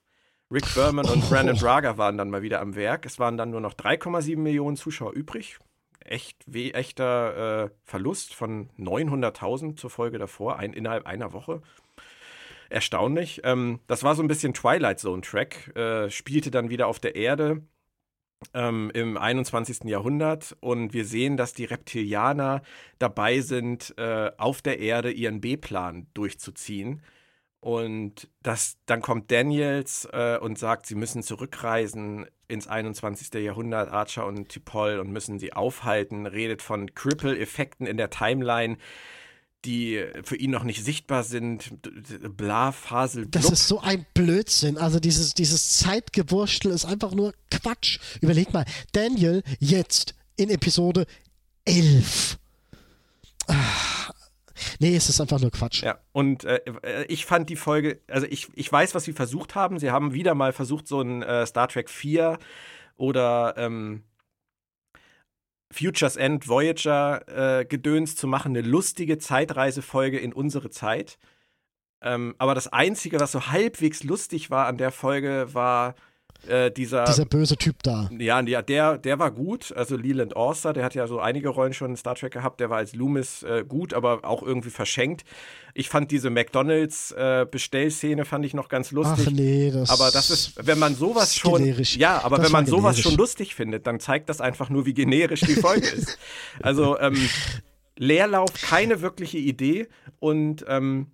[0.51, 1.29] Rick Berman und Oh.
[1.29, 3.05] Brandon Braga waren dann mal wieder am Werk.
[3.05, 5.59] Es waren dann nur noch 3,7 Millionen Zuschauer übrig.
[6.03, 11.61] Echt weh, echter äh, Verlust von 900.000 zur Folge davor, ein, innerhalb einer Woche.
[12.69, 13.41] Erstaunlich.
[13.43, 15.75] Ähm, das war so ein bisschen Twilight Zone Track.
[15.75, 17.61] Äh, spielte dann wieder auf der Erde
[18.53, 19.83] ähm, im 21.
[19.85, 22.61] Jahrhundert und wir sehen, dass die Reptilianer
[22.99, 27.01] dabei sind, äh, auf der Erde ihren B-Plan durchzuziehen.
[27.61, 33.31] Und das, dann kommt Daniels äh, und sagt, sie müssen zurückreisen ins 21.
[33.35, 38.77] Jahrhundert, Archer und T'Pol, und müssen sie aufhalten, redet von Cripple-Effekten in der Timeline,
[39.63, 41.71] die für ihn noch nicht sichtbar sind.
[42.35, 44.79] Bla, Fasel, Das ist so ein Blödsinn.
[44.79, 47.99] Also dieses, dieses Zeitgewurstel ist einfach nur Quatsch.
[48.21, 51.05] Überleg mal, Daniel jetzt in Episode
[51.65, 52.39] 11.
[53.47, 54.13] Ah,
[54.79, 55.83] nee, es ist einfach nur Quatsch.
[55.83, 59.55] Ja, und äh, äh, ich fand die Folge, also ich, ich weiß, was sie versucht
[59.55, 59.79] haben.
[59.79, 62.37] Sie haben wieder mal versucht, so ein äh, Star Trek 4
[62.97, 64.03] oder ähm,
[65.71, 71.17] Futures End Voyager äh, Gedöns zu machen, eine lustige Zeitreisefolge in unsere Zeit.
[72.01, 75.95] Ähm, aber das Einzige, was so halbwegs lustig war an der Folge, war
[76.47, 78.09] äh, dieser, Dieser böse Typ da.
[78.17, 79.71] ja, ja, der, der war gut.
[79.75, 82.59] Also Leland Orser, der hat ja so einige Rollen schon in Star Trek gehabt.
[82.59, 85.23] Der war als Loomis äh, gut, aber auch irgendwie verschenkt.
[85.73, 89.25] Ich fand diese McDonalds-Bestellszene fand ich noch ganz lustig.
[89.27, 91.95] Ach nee, das Aber das ist, wenn man sowas schon, generisch.
[91.97, 93.03] ja, aber Das wenn man sowas generisch.
[93.03, 96.17] schon lustig findet, dann zeigt das einfach nur, wie generisch die Folge ist.
[96.61, 97.17] Also ähm,
[97.97, 99.87] Leerlauf, keine wirkliche Idee
[100.19, 101.07] und ähm,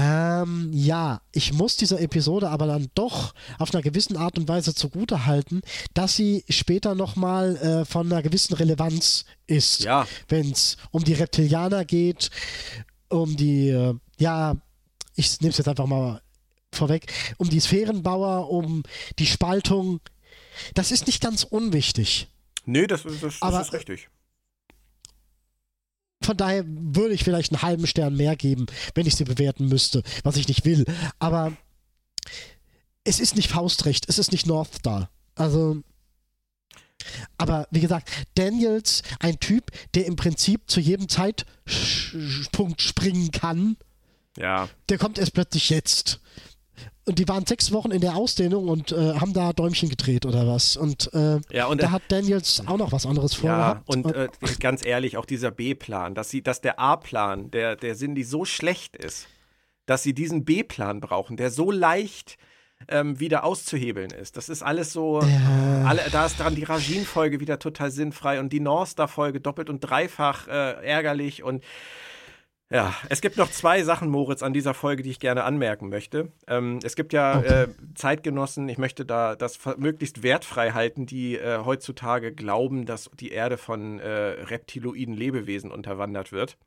[0.00, 4.72] Ähm, ja, ich muss dieser Episode aber dann doch auf einer gewissen Art und Weise
[4.72, 5.60] zugute halten,
[5.92, 9.80] dass sie später nochmal äh, von einer gewissen Relevanz ist.
[9.82, 10.06] Ja.
[10.28, 12.30] Wenn es um die Reptilianer geht,
[13.08, 14.56] um die, äh, ja,
[15.16, 16.22] ich nehme es jetzt einfach mal
[16.72, 18.84] vorweg, um die Sphärenbauer, um
[19.18, 19.98] die Spaltung.
[20.74, 22.28] Das ist nicht ganz unwichtig.
[22.66, 24.08] nee, das, das, das Aber- ist richtig.
[26.28, 30.02] Von daher würde ich vielleicht einen halben Stern mehr geben, wenn ich sie bewerten müsste,
[30.24, 30.84] was ich nicht will.
[31.18, 31.56] Aber
[33.02, 35.08] es ist nicht Faustrecht, es ist nicht North Star.
[35.36, 35.82] Also.
[37.38, 43.78] Aber wie gesagt, Daniels, ein Typ, der im Prinzip zu jedem Zeitpunkt springen kann,
[44.36, 46.20] Ja, der kommt erst plötzlich jetzt.
[47.08, 50.46] Und die waren sechs Wochen in der Ausdehnung und äh, haben da Däumchen gedreht oder
[50.46, 50.76] was.
[50.76, 53.88] Und äh, ja und da hat Daniels auch noch was anderes Ja, vorgehabt.
[53.88, 54.28] und äh,
[54.60, 58.94] ganz ehrlich, auch dieser B-Plan, dass sie, dass der A-Plan, der, der Cindy so schlecht
[58.94, 59.26] ist,
[59.86, 62.36] dass sie diesen B-Plan brauchen, der so leicht
[62.88, 64.36] ähm, wieder auszuhebeln ist.
[64.36, 65.18] Das ist alles so,
[65.84, 70.46] alle, da ist dran die Rajin-Folge wieder total sinnfrei und die North-Star-Folge doppelt und dreifach
[70.46, 71.64] äh, ärgerlich und
[72.70, 76.32] ja, es gibt noch zwei Sachen, Moritz, an dieser Folge, die ich gerne anmerken möchte.
[76.46, 81.60] Ähm, es gibt ja äh, Zeitgenossen, ich möchte da das möglichst wertfrei halten, die äh,
[81.64, 86.58] heutzutage glauben, dass die Erde von äh, reptiloiden Lebewesen unterwandert wird.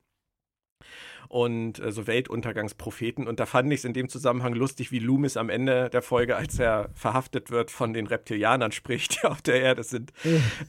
[1.27, 3.27] Und äh, so Weltuntergangspropheten.
[3.27, 6.35] Und da fand ich es in dem Zusammenhang lustig, wie Loomis am Ende der Folge,
[6.35, 10.11] als er verhaftet wird, von den Reptilianern spricht, die auf der Erde sind.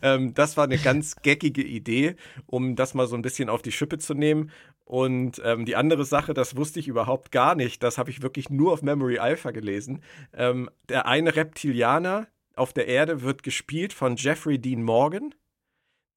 [0.03, 3.73] ähm, das war eine ganz geckige Idee, um das mal so ein bisschen auf die
[3.73, 4.51] Schippe zu nehmen.
[4.93, 8.51] Und ähm, die andere Sache, das wusste ich überhaupt gar nicht, das habe ich wirklich
[8.51, 10.03] nur auf Memory Alpha gelesen.
[10.35, 15.35] Ähm, der eine Reptilianer auf der Erde wird gespielt von Jeffrey Dean Morgan,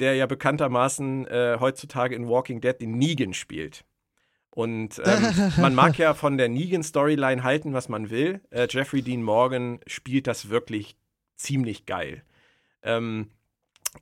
[0.01, 3.85] der ja bekanntermaßen äh, heutzutage in Walking Dead den Negan spielt.
[4.49, 8.41] Und ähm, man mag ja von der Negan-Storyline halten, was man will.
[8.49, 10.97] Äh, Jeffrey Dean Morgan spielt das wirklich
[11.37, 12.23] ziemlich geil.
[12.83, 13.29] Ähm,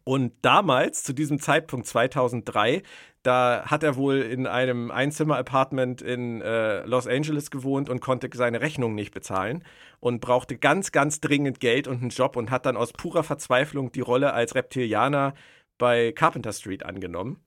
[0.04, 2.84] und damals, zu diesem Zeitpunkt 2003,
[3.24, 8.60] da hat er wohl in einem Einzimmer-Apartment in äh, Los Angeles gewohnt und konnte seine
[8.60, 9.64] Rechnung nicht bezahlen
[10.00, 13.94] und brauchte ganz, ganz dringend Geld und einen Job und hat dann aus purer Verzweiflung
[13.94, 15.34] die Rolle als Reptilianer
[15.78, 17.40] bei Carpenter Street angenommen.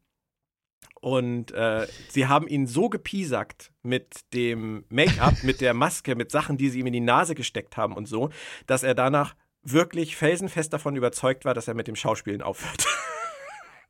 [1.01, 6.57] Und äh, sie haben ihn so gepiesackt mit dem Make-up, mit der Maske, mit Sachen,
[6.57, 8.31] die sie ihm in die Nase gesteckt haben und so,
[8.67, 9.37] dass er danach
[9.73, 12.87] wirklich felsenfest davon überzeugt war, dass er mit dem Schauspielen aufhört.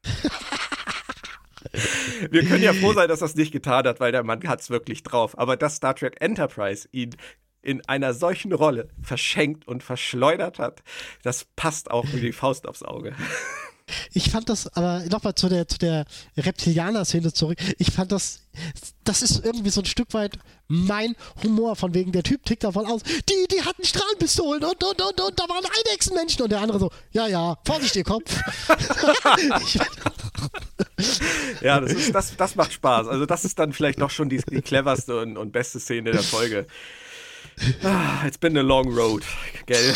[2.31, 4.71] Wir können ja froh sein, dass es nicht getan hat, weil der Mann hat es
[4.71, 5.37] wirklich drauf.
[5.39, 7.17] Aber dass Star Trek Enterprise ihn
[7.63, 10.83] in einer solchen Rolle verschenkt und verschleudert hat,
[11.23, 13.15] das passt auch wie die Faust aufs Auge.
[14.13, 16.07] Ich fand das, aber nochmal zu der, zu der
[16.37, 17.59] Reptilianer-Szene zurück.
[17.79, 18.41] Ich fand das,
[19.05, 20.39] das ist irgendwie so ein Stück weit
[20.69, 21.15] mein
[21.45, 25.21] Humor, von wegen der Typ tickt davon aus, die, die hatten Strahlenpistolen und, und, und,
[25.21, 28.37] und da waren Eidechsenmenschen und der andere so, ja, ja, Vorsicht, ihr Kopf.
[31.61, 33.07] ja, das, ist, das, das macht Spaß.
[33.07, 36.23] Also, das ist dann vielleicht doch schon die, die cleverste und, und beste Szene der
[36.23, 36.67] Folge.
[37.83, 39.23] Ah, it's been a long road,
[39.67, 39.95] gell?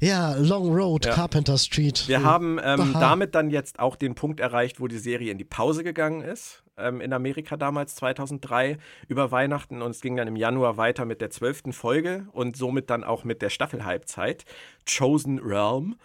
[0.00, 1.12] Ja, Long Road, ja.
[1.14, 2.06] Carpenter Street.
[2.08, 5.44] Wir haben ähm, damit dann jetzt auch den Punkt erreicht, wo die Serie in die
[5.44, 6.62] Pause gegangen ist.
[6.76, 11.20] Ähm, in Amerika damals 2003 über Weihnachten und es ging dann im Januar weiter mit
[11.20, 14.44] der zwölften Folge und somit dann auch mit der Staffelhalbzeit.
[14.88, 15.96] Chosen Realm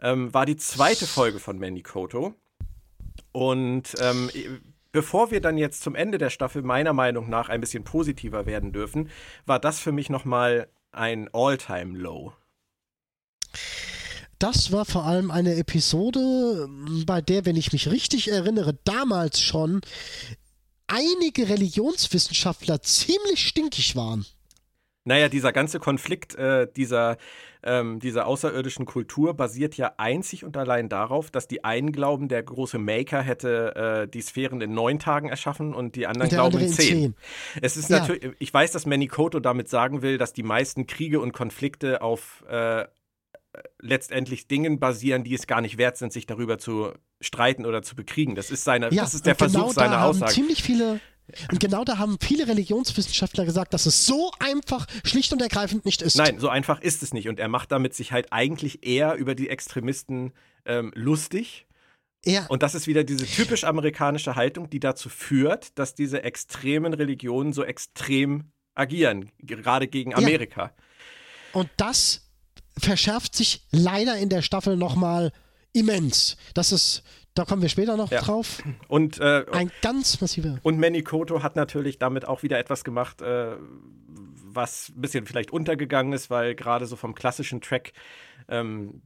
[0.00, 2.34] ähm, war die zweite Folge von Manny Koto.
[3.32, 4.30] Und ähm,
[4.92, 8.72] bevor wir dann jetzt zum Ende der Staffel meiner Meinung nach ein bisschen positiver werden
[8.72, 9.10] dürfen,
[9.44, 12.32] war das für mich nochmal ein All-Time-Low.
[14.44, 16.68] Das war vor allem eine Episode,
[17.06, 19.80] bei der, wenn ich mich richtig erinnere, damals schon
[20.86, 24.26] einige Religionswissenschaftler ziemlich stinkig waren.
[25.04, 27.16] Naja, dieser ganze Konflikt äh, dieser,
[27.62, 32.42] ähm, dieser außerirdischen Kultur basiert ja einzig und allein darauf, dass die einen glauben, der
[32.42, 36.58] große Maker hätte äh, die Sphären in neun Tagen erschaffen und die anderen und glauben
[36.58, 36.98] in zehn.
[36.98, 37.14] zehn.
[37.62, 38.00] Es ist ja.
[38.00, 42.02] natürlich, ich weiß, dass Manny Koto damit sagen will, dass die meisten Kriege und Konflikte
[42.02, 42.84] auf äh,
[43.80, 47.94] letztendlich Dingen basieren, die es gar nicht wert sind, sich darüber zu streiten oder zu
[47.96, 48.34] bekriegen.
[48.34, 50.32] Das ist seine, ja, das ist der Versuch genau seiner haben Aussage.
[50.32, 51.00] Ziemlich viele
[51.50, 56.02] und genau da haben viele Religionswissenschaftler gesagt, dass es so einfach schlicht und ergreifend nicht
[56.02, 56.16] ist.
[56.16, 57.28] Nein, so einfach ist es nicht.
[57.28, 60.32] Und er macht damit sich halt eigentlich eher über die Extremisten
[60.66, 61.66] ähm, lustig.
[62.26, 62.46] Ja.
[62.48, 67.52] Und das ist wieder diese typisch amerikanische Haltung, die dazu führt, dass diese extremen Religionen
[67.52, 70.62] so extrem agieren, gerade gegen Amerika.
[70.62, 70.72] Ja.
[71.52, 72.23] Und das
[72.78, 75.32] verschärft sich leider in der Staffel nochmal
[75.72, 76.36] immens.
[76.54, 77.02] Das ist,
[77.34, 78.20] da kommen wir später noch ja.
[78.20, 78.62] drauf.
[78.88, 80.58] Und äh, ein ganz massiver.
[80.62, 83.56] Und Manny Koto hat natürlich damit auch wieder etwas gemacht, äh,
[84.44, 87.92] was ein bisschen vielleicht untergegangen ist, weil gerade so vom klassischen Track
[88.48, 89.02] ähm,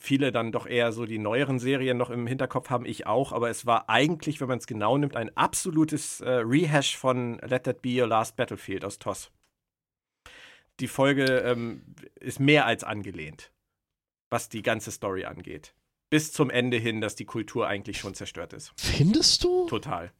[0.00, 3.50] viele dann doch eher so die neueren Serien noch im Hinterkopf haben, ich auch, aber
[3.50, 7.82] es war eigentlich, wenn man es genau nimmt, ein absolutes äh, Rehash von Let That
[7.82, 9.30] Be Your Last Battlefield aus TOS
[10.80, 11.82] die Folge ähm,
[12.20, 13.52] ist mehr als angelehnt,
[14.30, 15.74] was die ganze Story angeht.
[16.10, 18.72] Bis zum Ende hin, dass die Kultur eigentlich schon zerstört ist.
[18.76, 19.66] Findest du?
[19.66, 20.12] Total.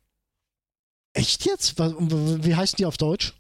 [1.14, 1.78] Echt jetzt?
[1.78, 3.34] Wie heißt die auf Deutsch?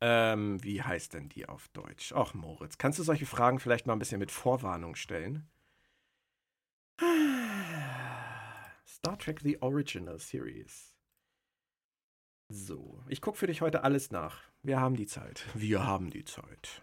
[0.00, 2.12] Ähm, wie heißt denn die auf Deutsch?
[2.14, 5.48] Ach, Moritz, kannst du solche Fragen vielleicht mal ein bisschen mit Vorwarnung stellen?
[8.86, 10.93] Star Trek The Original Series.
[12.48, 14.40] So, ich gucke für dich heute alles nach.
[14.62, 15.44] Wir haben die Zeit.
[15.54, 16.82] Wir haben die Zeit.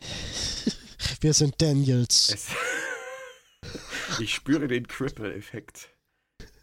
[1.20, 2.30] Wir sind Daniels.
[2.32, 2.48] Es
[4.20, 5.88] ich spüre den Cripple-Effekt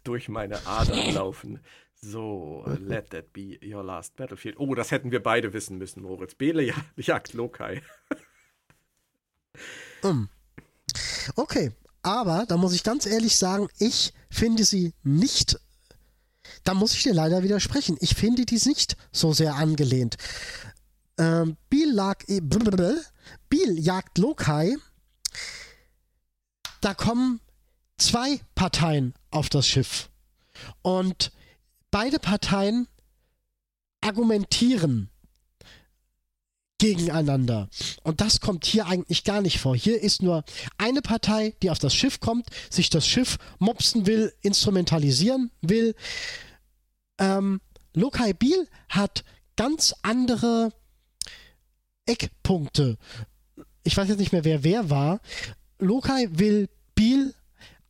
[0.04, 1.60] durch meine Adern laufen.
[1.94, 4.58] So, let that be your last battlefield.
[4.58, 6.34] Oh, das hätten wir beide wissen müssen, Moritz.
[6.34, 7.82] Bele jagt Lokai.
[10.02, 10.28] um.
[11.36, 11.70] Okay,
[12.02, 15.56] aber da muss ich ganz ehrlich sagen, ich finde sie nicht
[16.64, 17.96] da muss ich dir leider widersprechen.
[18.00, 20.16] Ich finde die nicht so sehr angelehnt.
[21.18, 22.40] Ähm, Biel, lag, äh,
[23.48, 24.76] Biel jagt Lokai.
[26.80, 27.40] Da kommen
[27.96, 30.10] zwei Parteien auf das Schiff.
[30.82, 31.32] Und
[31.90, 32.88] beide Parteien
[34.00, 35.11] argumentieren
[36.82, 37.68] gegeneinander.
[38.02, 39.76] Und das kommt hier eigentlich gar nicht vor.
[39.76, 40.42] Hier ist nur
[40.78, 45.94] eine Partei, die auf das Schiff kommt, sich das Schiff mopsen will, instrumentalisieren will.
[47.18, 47.60] Ähm,
[47.94, 49.22] Lokai Biel hat
[49.54, 50.72] ganz andere
[52.04, 52.98] Eckpunkte.
[53.84, 55.20] Ich weiß jetzt nicht mehr, wer wer war.
[55.78, 57.32] Lokai will Biel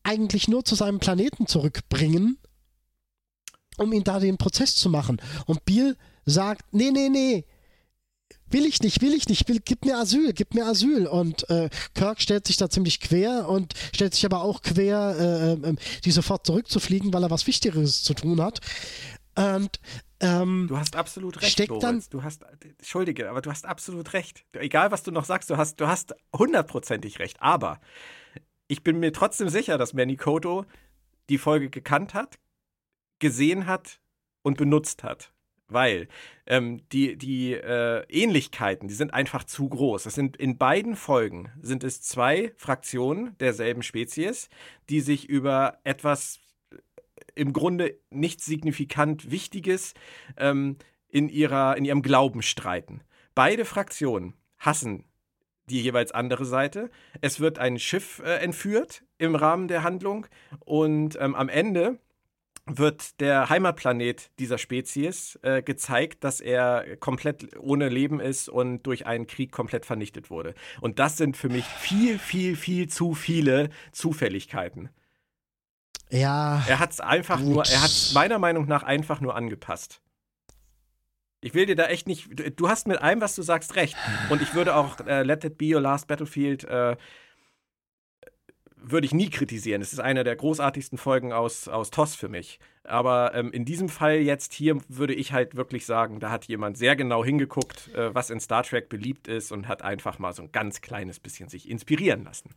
[0.02, 2.36] eigentlich nur zu seinem Planeten zurückbringen,
[3.78, 5.18] um ihn da den Prozess zu machen.
[5.46, 5.96] Und Biel
[6.26, 7.46] sagt, nee, nee, nee,
[8.52, 11.06] will ich nicht, will ich nicht, will, gib mir Asyl, gib mir Asyl.
[11.06, 15.16] Und äh, Kirk stellt sich da ziemlich quer und stellt sich aber auch quer,
[15.64, 18.60] äh, äh, die sofort zurückzufliegen, weil er was Wichtigeres zu tun hat.
[19.34, 19.80] Und
[20.20, 22.44] ähm, du hast absolut recht, steckt dann, Du hast,
[22.78, 24.44] entschuldige, aber du hast absolut recht.
[24.52, 27.40] Egal, was du noch sagst, du hast, du hast hundertprozentig recht.
[27.40, 27.80] Aber
[28.68, 30.66] ich bin mir trotzdem sicher, dass Manny Koto
[31.28, 32.38] die Folge gekannt hat,
[33.20, 34.00] gesehen hat
[34.42, 35.32] und benutzt hat
[35.72, 36.08] weil
[36.46, 40.06] ähm, die, die äh, Ähnlichkeiten, die sind einfach zu groß.
[40.06, 44.48] Es sind in beiden Folgen sind es zwei Fraktionen derselben Spezies,
[44.88, 46.40] die sich über etwas
[46.70, 46.76] äh,
[47.34, 49.94] im Grunde nicht signifikant Wichtiges
[50.36, 50.76] ähm,
[51.08, 53.02] in, ihrer, in ihrem Glauben streiten.
[53.34, 55.04] Beide Fraktionen hassen
[55.66, 56.90] die jeweils andere Seite.
[57.20, 60.26] Es wird ein Schiff äh, entführt im Rahmen der Handlung
[60.60, 61.98] und ähm, am Ende
[62.66, 69.04] wird der Heimatplanet dieser Spezies äh, gezeigt, dass er komplett ohne Leben ist und durch
[69.06, 70.54] einen Krieg komplett vernichtet wurde.
[70.80, 74.90] Und das sind für mich viel, viel, viel zu viele Zufälligkeiten.
[76.10, 76.62] Ja.
[76.68, 77.48] Er hat es einfach gut.
[77.48, 80.00] nur, er hat meiner Meinung nach einfach nur angepasst.
[81.40, 82.28] Ich will dir da echt nicht.
[82.38, 83.96] du- Du hast mit allem, was du sagst, recht.
[84.30, 86.96] Und ich würde auch äh, Let It Be Your Last Battlefield äh,
[88.84, 89.80] würde ich nie kritisieren.
[89.82, 92.58] Es ist eine der großartigsten Folgen aus, aus TOS für mich.
[92.84, 96.76] Aber ähm, in diesem Fall jetzt hier würde ich halt wirklich sagen, da hat jemand
[96.76, 100.42] sehr genau hingeguckt, äh, was in Star Trek beliebt ist und hat einfach mal so
[100.42, 102.50] ein ganz kleines bisschen sich inspirieren lassen.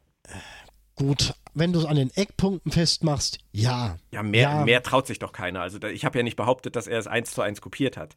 [0.95, 3.97] Gut, wenn du es an den Eckpunkten festmachst, ja.
[4.11, 4.65] Ja, mehr, Ja.
[4.65, 5.61] mehr traut sich doch keiner.
[5.61, 8.15] Also da, ich habe ja nicht behauptet, dass er es eins zu eins kopiert hat.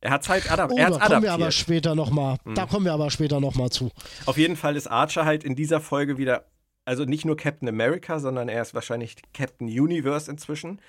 [0.00, 1.54] Er hat es halt adap Oh, da hat's kommen wir aber adaptiert.
[1.54, 2.38] später nochmal.
[2.56, 3.90] Da kommen wir aber später nochmal zu.
[4.26, 6.44] Auf jeden Fall ist Archer halt in dieser Folge wieder,
[6.84, 10.80] also nicht nur Captain America, sondern er ist wahrscheinlich Captain Universe inzwischen.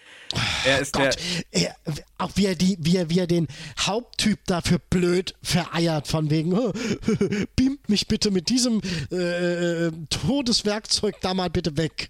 [0.66, 1.18] Er ist der, Gott,
[1.52, 1.76] er,
[2.18, 3.48] auch wie er, die, wie, er, wie er den
[3.80, 6.52] Haupttyp dafür blöd vereiert, von wegen,
[7.56, 12.10] beamt mich bitte mit diesem äh, äh, Todeswerkzeug da mal bitte weg.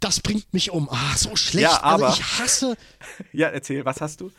[0.00, 0.88] Das bringt mich um.
[0.90, 1.64] Ah, so schlecht.
[1.64, 2.76] Ja, aber- also ich hasse,
[3.32, 4.30] ja, erzähl, was hast du?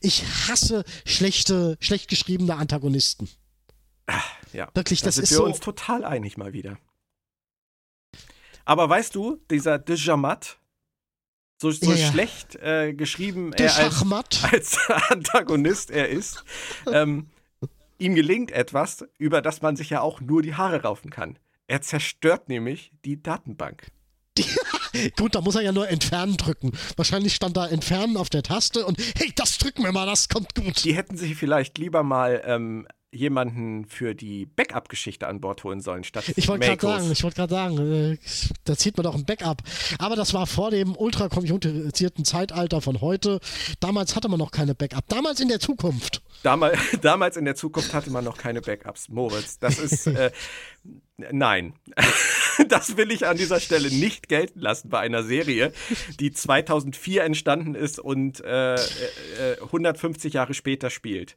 [0.00, 3.28] ich hasse schlechte, schlecht geschriebene Antagonisten.
[4.52, 6.78] Ja, Wirklich, da das sind ist wir so- uns total einig mal wieder.
[8.64, 10.58] Aber weißt du, dieser Djamat,
[11.60, 12.10] so, so Ja, ja.
[12.10, 14.78] schlecht äh, geschrieben Der er als, als
[15.08, 16.44] Antagonist er ist,
[16.90, 17.28] ähm,
[17.98, 21.38] ihm gelingt etwas, über das man sich ja auch nur die Haare raufen kann.
[21.66, 23.90] Er zerstört nämlich die Datenbank.
[25.16, 26.72] Gut, da muss er ja nur entfernen drücken.
[26.96, 30.54] Wahrscheinlich stand da entfernen auf der Taste und hey, das drücken wir mal, das kommt
[30.54, 30.84] gut.
[30.84, 36.04] Die hätten sich vielleicht lieber mal ähm, jemanden für die Backup-Geschichte an Bord holen sollen,
[36.04, 38.18] statt Ich wollte gerade sagen, ich wollte gerade sagen, äh,
[38.64, 39.62] da zieht man doch ein Backup.
[39.98, 43.40] Aber das war vor dem ultrakomputerisierten Zeitalter von heute.
[43.80, 45.08] Damals hatte man noch keine Backup.
[45.08, 46.22] Damals in der Zukunft.
[46.42, 49.08] Damals, damals in der Zukunft hatte man noch keine Backups.
[49.08, 50.06] Moritz, das ist.
[50.06, 50.30] Äh,
[51.32, 51.74] nein.
[52.68, 55.72] das will ich an dieser Stelle nicht gelten lassen bei einer Serie,
[56.20, 61.36] die 2004 entstanden ist und äh, äh, 150 Jahre später spielt.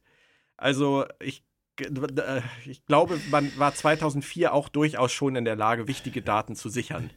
[0.57, 1.43] Also, ich.
[1.81, 6.69] Äh, Ich glaube, man war 2004 auch durchaus schon in der Lage, wichtige Daten zu
[6.69, 7.09] sichern.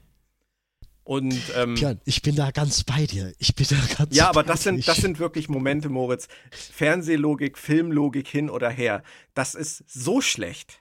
[1.03, 3.33] Und ähm, Björn, ich bin da ganz bei dir.
[3.39, 6.29] Ich bin da ganz ja, aber das sind, das sind wirklich Momente, Moritz.
[6.51, 9.03] Fernsehlogik, Filmlogik hin oder her.
[9.35, 10.79] Das ist so schlecht.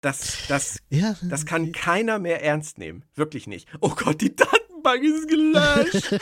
[0.00, 3.04] Das, das, Ja, das kann keiner mehr ernst nehmen.
[3.14, 3.68] Wirklich nicht.
[3.80, 6.20] Oh Gott, die Datenbank ist gelöscht.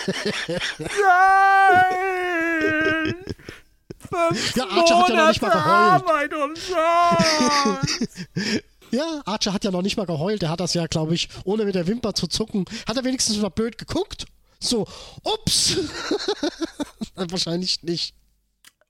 [2.19, 3.15] Nein!
[4.03, 6.03] Fünf Ja, Archer hat ja noch nicht mal Monate geheult.
[6.03, 8.29] Arbeit umsonst.
[8.91, 10.43] ja, Archer hat ja noch nicht mal geheult.
[10.43, 13.39] Der hat das ja, glaube ich, ohne mit der Wimper zu zucken, hat er wenigstens
[13.39, 14.27] mal blöd geguckt.
[14.61, 14.87] So,
[15.25, 15.77] ups.
[17.15, 18.15] Wahrscheinlich nicht.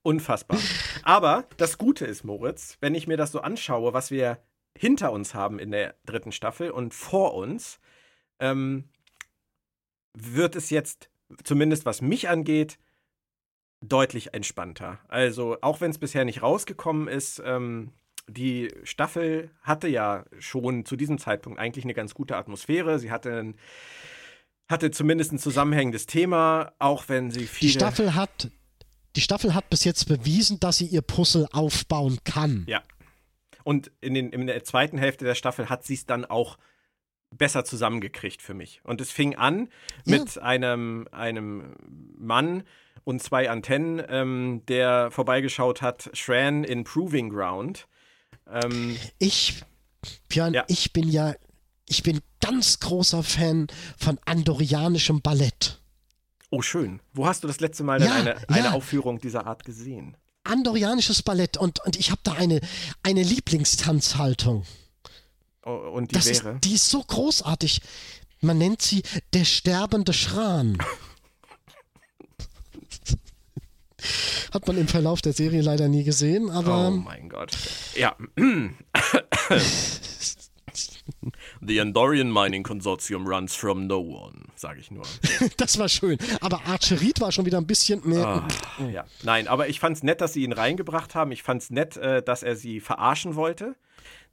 [0.02, 0.58] Unfassbar.
[1.02, 4.38] Aber das Gute ist, Moritz, wenn ich mir das so anschaue, was wir
[4.76, 7.78] hinter uns haben in der dritten Staffel und vor uns,
[8.40, 8.88] ähm,
[10.14, 11.08] wird es jetzt,
[11.44, 12.78] zumindest was mich angeht,
[13.82, 14.98] deutlich entspannter.
[15.08, 17.90] Also, auch wenn es bisher nicht rausgekommen ist, ähm,
[18.28, 22.98] die Staffel hatte ja schon zu diesem Zeitpunkt eigentlich eine ganz gute Atmosphäre.
[23.00, 23.56] Sie hatte, ein,
[24.68, 27.72] hatte zumindest ein zusammenhängendes Thema, auch wenn sie Die viele.
[27.72, 28.50] Staffel hat.
[29.16, 32.64] Die Staffel hat bis jetzt bewiesen, dass sie ihr Puzzle aufbauen kann.
[32.68, 32.82] Ja.
[33.64, 36.56] Und in, den, in der zweiten Hälfte der Staffel hat sie es dann auch
[37.30, 38.80] besser zusammengekriegt für mich.
[38.84, 39.68] Und es fing an
[40.04, 40.18] Ja.
[40.18, 41.74] mit einem, einem
[42.16, 42.62] Mann
[43.04, 47.86] und zwei Antennen, ähm, der vorbeigeschaut hat, Shran in Proving Ground.
[48.50, 49.62] Ähm, Ich,
[50.28, 50.64] Björn, Ja.
[50.68, 51.34] ich bin ja,
[51.88, 53.66] ich bin ganz großer Fan
[53.98, 55.80] von andorianischem Ballett.
[56.50, 57.00] oh, schön.
[57.14, 58.72] Wo hast du das letzte Mal denn Ja, eine, eine ja.
[58.72, 60.16] Aufführung dieser Art gesehen?
[60.44, 62.60] Andorianisches Ballett und, und ich habe da eine,
[63.02, 64.64] eine Lieblingstanzhaltung.
[65.64, 66.54] Oh, und die Das wäre?
[66.56, 67.80] ist, die ist so großartig.
[68.40, 69.02] Man nennt sie
[69.32, 70.78] der sterbende Schran.
[74.52, 77.52] Hat man im Verlauf der Serie leider nie gesehen, aber Oh mein Gott.
[77.94, 78.16] Ja.
[81.60, 85.04] The Andorian Mining Consortium runs from no one, sage ich nur.
[85.56, 86.18] Das war schön.
[86.40, 88.26] Aber Archerit war schon wieder ein bisschen mehr.
[88.26, 88.48] Ah,
[88.90, 89.04] ja.
[89.22, 91.30] Nein, aber ich fand es nett, dass sie ihn reingebracht haben.
[91.32, 93.76] Ich fand es nett, äh, dass er sie verarschen wollte.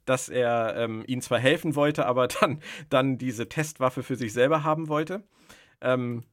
[0.06, 4.64] Dass er ähm, ihnen zwar helfen wollte, aber dann, dann diese Testwaffe für sich selber
[4.64, 5.22] haben wollte.
[5.82, 6.24] Ähm,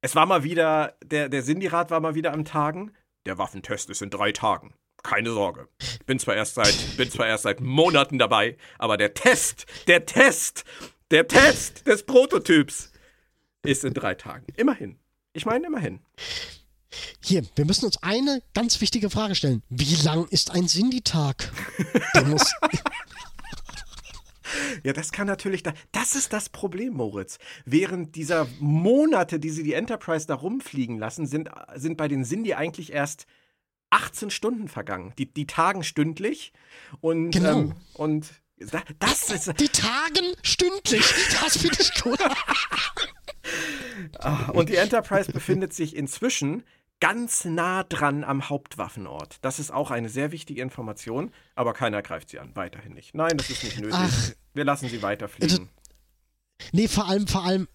[0.00, 2.92] es war mal wieder, der, der Sindirat war mal wieder am Tagen.
[3.26, 4.74] Der Waffentest ist in drei Tagen.
[5.02, 5.68] Keine Sorge.
[5.80, 10.06] Ich bin zwar erst seit, bin zwar erst seit Monaten dabei, aber der Test, der
[10.06, 10.64] Test,
[11.10, 12.92] der Test des Prototyps
[13.64, 14.46] ist in drei Tagen.
[14.56, 14.98] Immerhin.
[15.32, 16.00] Ich meine, immerhin.
[17.22, 19.62] Hier, wir müssen uns eine ganz wichtige Frage stellen.
[19.68, 21.52] Wie lang ist ein Sindy-Tag?
[22.14, 22.52] Der muss.
[24.86, 27.38] Ja, das kann natürlich, da, das ist das Problem, Moritz.
[27.64, 32.54] Während dieser Monate, die sie die Enterprise da rumfliegen lassen, sind, sind bei den Sindy
[32.54, 33.26] eigentlich erst
[33.90, 35.12] 18 Stunden vergangen.
[35.18, 36.52] Die, die tagen stündlich
[37.00, 37.58] und, Genau.
[37.62, 41.04] ähm, und da- das ist, Die tagen stündlich.
[41.42, 42.20] Das finde ich gut.
[44.52, 46.62] und die Enterprise befindet sich inzwischen
[47.00, 49.38] ganz nah dran am Hauptwaffenort.
[49.42, 53.14] Das ist auch eine sehr wichtige Information, aber keiner greift sie an, weiterhin nicht.
[53.14, 53.98] Nein, das ist nicht nötig.
[53.98, 54.30] Ach.
[54.54, 55.68] Wir lassen sie weiterfliegen.
[56.72, 57.68] Nee, vor allem, vor allem,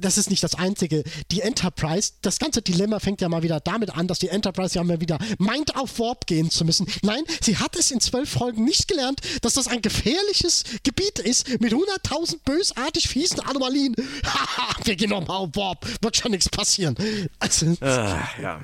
[0.00, 1.04] das ist nicht das Einzige.
[1.30, 4.84] Die Enterprise, das ganze Dilemma fängt ja mal wieder damit an, dass die Enterprise ja
[4.84, 6.86] mal wieder meint, auf Warp gehen zu müssen.
[7.02, 11.48] Nein, sie hat es in zwölf Folgen nicht gelernt, dass das ein gefährliches Gebiet ist
[11.60, 13.94] mit 100.000 bösartig fiesen Anomalien.
[14.24, 16.96] Haha, wir gehen nochmal auf Warp, wird schon nichts passieren.
[17.38, 18.60] Also, Ah, ja.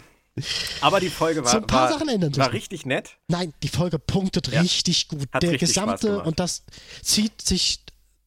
[0.80, 3.16] Aber die Folge war, So ein paar war, Sachen ändern sich war richtig nett.
[3.28, 4.60] Nein, die Folge punktet Ja.
[4.62, 5.28] richtig gut.
[5.32, 6.62] Hat Der richtig gesamte, und das
[7.02, 7.80] zieht sich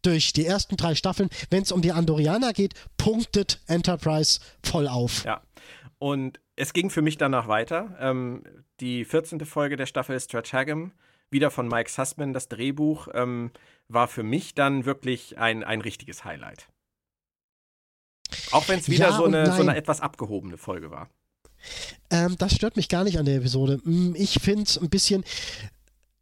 [0.05, 5.23] durch die ersten drei Staffeln, wenn es um die Andorianer geht, punktet Enterprise voll auf.
[5.25, 5.41] Ja.
[5.99, 7.95] Und es ging für mich danach weiter.
[7.99, 8.43] Ähm,
[8.79, 9.45] die 14.
[9.45, 10.91] Folge der Staffel Stratagem,
[11.29, 13.51] wieder von Mike Sussman, das Drehbuch, ähm,
[13.87, 16.67] war für mich dann wirklich ein, ein richtiges Highlight.
[18.51, 21.09] Auch wenn es wieder Ja so, eine, so eine etwas abgehobene Folge war.
[22.09, 23.79] Ähm, das stört mich gar nicht an der Episode.
[23.83, 25.23] Mm, Ich finde es ein bisschen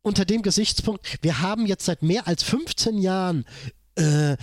[0.02, 3.45] unter dem Gesichtspunkt, wir haben jetzt seit mehr als 15 Jahren
[3.95, 4.36] äh,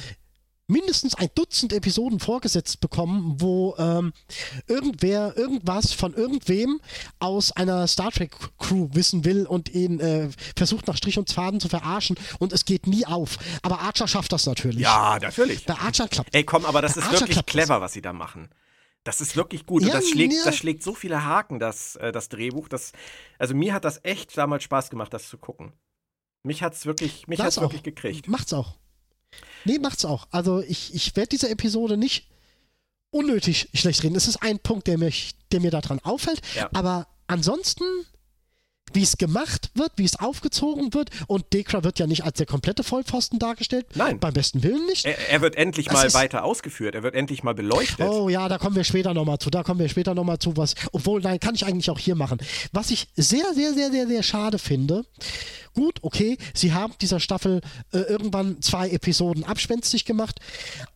[0.68, 4.12] mindestens ein Dutzend Episoden vorgesetzt bekommen, wo ähm,
[4.66, 6.80] irgendwer irgendwas von irgendwem
[7.18, 11.58] aus einer Star Trek Crew wissen will und ihn äh, versucht nach Strich und Faden
[11.58, 13.38] zu verarschen und es geht nie auf.
[13.62, 14.80] Aber Archer schafft das natürlich.
[14.80, 15.64] Ja, natürlich.
[15.64, 18.48] Bei Archer klappt Ey, komm, aber das ist Archer wirklich clever, was sie da machen.
[19.08, 19.80] Das ist wirklich gut.
[19.80, 20.44] Ja, und das schlägt, ja.
[20.44, 22.68] das schlägt so viele Haken, das, äh, das Drehbuch.
[22.68, 22.92] Das,
[23.38, 25.72] also mir hat das echt damals Spaß gemacht, das zu gucken.
[26.42, 27.62] Mich hat's wirklich, mich hat's auch.
[27.62, 28.28] wirklich gekriegt.
[28.28, 28.74] Macht's auch.
[29.64, 30.28] Nee, macht's auch.
[30.30, 32.28] Also ich, ich werde diese Episode nicht
[33.08, 34.14] unnötig schlecht reden.
[34.14, 36.42] Es ist ein Punkt, der, mich, der mir daran auffällt.
[36.54, 36.68] Ja.
[36.74, 37.84] Aber ansonsten,
[38.92, 42.46] wie es gemacht wird, wie es aufgezogen wird, und Dekra wird ja nicht als der
[42.46, 43.86] komplette Vollpfosten dargestellt.
[43.94, 44.18] Nein.
[44.20, 45.04] Beim besten Willen nicht.
[45.04, 46.94] Er, er wird endlich Das mal weiter ausgeführt.
[46.94, 48.08] Er wird endlich mal beleuchtet.
[48.08, 49.50] Oh ja, da kommen wir später nochmal zu.
[49.50, 50.74] Da kommen wir später nochmal zu, was.
[50.92, 52.38] Obwohl, nein, kann ich eigentlich auch hier machen.
[52.72, 55.04] Was ich sehr, sehr, sehr, sehr, sehr schade finde.
[55.74, 57.60] Gut, okay, sie haben dieser Staffel
[57.92, 60.40] äh, irgendwann zwei Episoden abspenstig gemacht,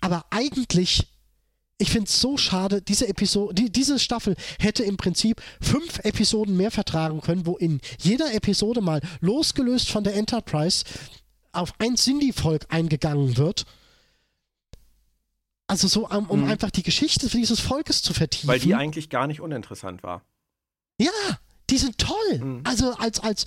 [0.01, 1.12] aber eigentlich.
[1.78, 6.57] Ich finde es so schade, diese Episode, die, diese Staffel hätte im Prinzip fünf Episoden
[6.57, 10.85] mehr vertragen können, wo in jeder Episode mal losgelöst von der Enterprise
[11.51, 13.66] auf ein Cindy-Volk eingegangen wird.
[15.66, 18.47] Also so, um, um einfach die Geschichte dieses Volkes zu vertiefen.
[18.47, 18.53] Mhm.
[18.53, 20.23] Weil die eigentlich gar nicht uninteressant war.
[20.99, 21.11] ja,
[21.70, 22.39] die sind toll.
[22.39, 22.61] Mhm.
[22.65, 23.47] Also als, als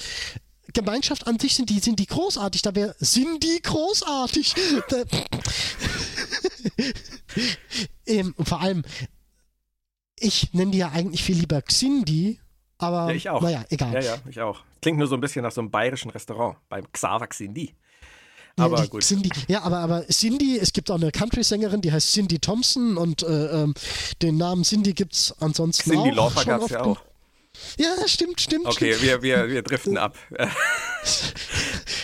[0.74, 2.62] Gemeinschaft an sich sind die, sind die großartig.
[2.62, 4.56] Da wäre, sind die großartig.
[8.06, 8.84] Ähm, vor allem,
[10.20, 12.40] ich nenne die ja eigentlich viel lieber Xindi,
[12.78, 13.42] aber Ja, ich auch.
[13.42, 13.94] naja, egal.
[13.94, 14.62] Ja, ja, ich auch.
[14.82, 16.58] Klingt nur so ein bisschen nach so einem bayerischen Restaurant.
[16.70, 17.74] Beim Xaver Xindi.
[18.58, 19.04] Aber die gut.
[19.04, 23.22] Cindy, ja, aber, aber Cindy, es gibt auch eine Country-Sängerin, die heißt Cindy Thompson und
[23.24, 23.74] äh, ähm,
[24.22, 26.16] den Namen Cindy gibt es ansonsten Cindy auch.
[26.16, 27.02] Laufer schon gab es ja auch.
[27.78, 28.66] Ja, stimmt, stimmt.
[28.66, 29.02] Okay, stimmt.
[29.04, 30.18] wir, wir, wir driften ab.
[30.32, 30.48] Äh,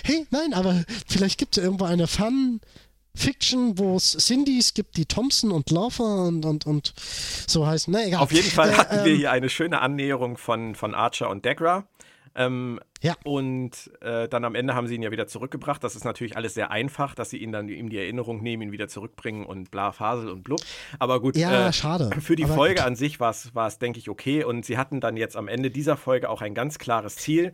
[0.04, 5.52] Hey, nein, aber vielleicht gibt es irgendwo eine Fun-Fiction, wo es Cindys gibt, die Thompson
[5.52, 6.94] und Laufer und, und, und
[7.48, 7.94] so heißen.
[7.94, 8.22] Na, egal.
[8.22, 11.46] Auf jeden Fall Äh, hatten wir ähm, hier eine schöne Annäherung von, von Archer und
[11.46, 11.86] Degra.
[12.36, 13.16] Ähm, Ja.
[13.24, 15.84] Und äh, dann am Ende haben sie ihn ja wieder zurückgebracht.
[15.84, 18.72] Das ist natürlich alles sehr einfach, dass sie ihn dann ihm die Erinnerung nehmen, ihn
[18.72, 20.62] wieder zurückbringen und bla, Fasel und blub.
[21.00, 22.10] Aber gut, Ja, äh, schade.
[22.22, 22.84] für die Aber Folge gut.
[22.86, 24.44] an sich war es, denke ich, okay.
[24.44, 27.54] Und sie hatten dann jetzt am Ende dieser Folge auch ein ganz klares Ziel.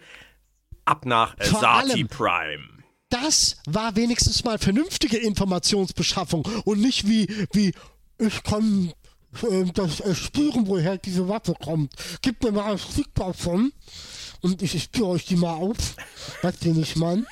[0.85, 2.63] Ab nach Asati allem- Prime.
[3.09, 7.73] Das war wenigstens mal vernünftige Informationsbeschaffung und nicht wie, wie
[8.19, 8.91] ich kann
[9.49, 11.93] äh, das äh, spüren, woher diese Waffe kommt.
[12.21, 13.71] Gib mir mal ein Stück davon
[14.41, 15.77] und ich, spüre euch die mal auf.
[16.41, 17.25] Was ich meine?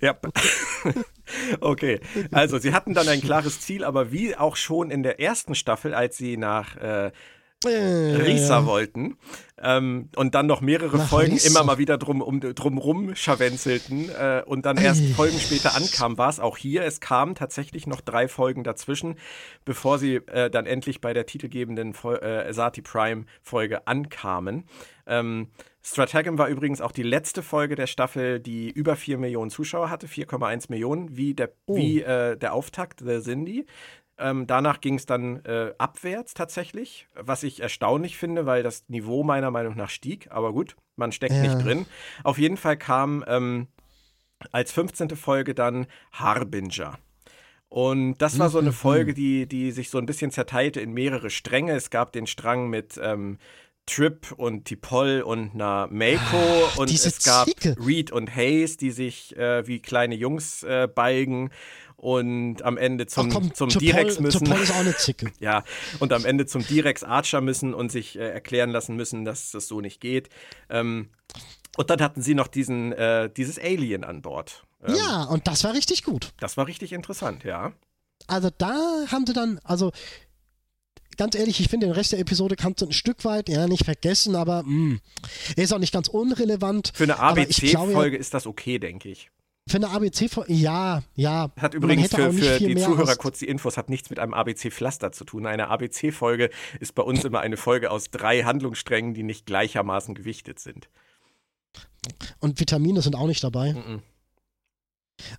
[0.00, 0.16] Ja.
[1.60, 2.00] Okay,
[2.32, 5.92] also sie hatten dann ein klares Ziel, aber wie auch schon in der ersten Staffel,
[5.92, 7.12] als sie nach äh,
[7.66, 9.16] Risa wollten
[9.60, 11.48] ähm, und dann noch mehrere Nach Folgen Risa.
[11.48, 15.02] immer mal wieder drum, um, drum rum scharwenzelten äh, und dann erst.
[15.16, 16.84] Folgen später ankam, war es auch hier.
[16.84, 19.16] Es kamen tatsächlich noch drei Folgen dazwischen,
[19.64, 24.64] bevor sie äh, dann endlich bei der titelgebenden Fol äh, Sati Prime Folge ankamen.
[25.06, 25.48] Ähm,
[25.82, 30.06] Stratagem war übrigens auch die letzte Folge der Staffel, die über 4 Millionen Zuschauer hatte,
[30.06, 33.64] 4,1 Millionen, wie der, wie, äh, der Auftakt, The Cindy.
[34.18, 39.22] Ähm, danach ging es dann äh, abwärts tatsächlich, was ich erstaunlich finde, weil das Niveau
[39.22, 40.28] meiner Meinung nach stieg.
[40.30, 41.42] Aber gut, man steckt Ja.
[41.42, 41.86] nicht drin.
[42.24, 43.68] Auf jeden Fall kam ähm,
[44.52, 45.10] als 15.
[45.16, 46.98] Folge dann Harbinger.
[47.68, 51.28] Und das war so eine Folge, die, die sich so ein bisschen zerteilte in mehrere
[51.28, 51.72] Stränge.
[51.74, 53.38] Es gab den Strang mit ähm,
[53.88, 57.76] Trip und Tipol und einer Mako und diese es gab Zicke.
[57.84, 61.50] Reed und Hayes, die sich äh, wie kleine Jungs äh, beigen
[61.96, 64.44] und am Ende zum, Ach komm, zum Direx müssen.
[64.44, 65.32] Topol ist auch eine Zicke.
[65.40, 65.64] Ja,
[65.98, 69.66] und am Ende zum Direx Archer müssen und sich äh, erklären lassen müssen, dass das
[69.66, 70.28] so nicht geht.
[70.70, 71.08] Ähm,
[71.76, 74.64] und dann hatten sie noch diesen, äh, dieses Alien an Bord.
[74.86, 76.32] Ähm, Ja, und das war richtig gut.
[76.38, 77.72] Das war richtig interessant, ja.
[78.26, 79.92] Also da haben sie dann, also
[81.18, 83.84] ganz ehrlich, ich finde den Rest der Episode kannst du ein Stück weit, ja, nicht
[83.84, 84.98] vergessen, aber mh,
[85.56, 86.92] er ist auch nicht ganz unrelevant.
[86.94, 89.30] Für eine ABC-Folge ist das okay, denke ich.
[89.68, 91.52] Für eine ABC-Folge, ja, ja.
[91.60, 95.24] Hat übrigens für, für die Zuhörer kurz die Infos, hat nichts mit einem ABC-Pflaster zu
[95.24, 95.44] tun.
[95.44, 96.48] Eine ABC-Folge
[96.80, 100.88] ist bei uns immer eine Folge aus drei Handlungssträngen, die nicht gleichermaßen gewichtet sind.
[102.38, 103.74] Und Vitamine sind auch nicht dabei.
[103.74, 104.02] Mhm.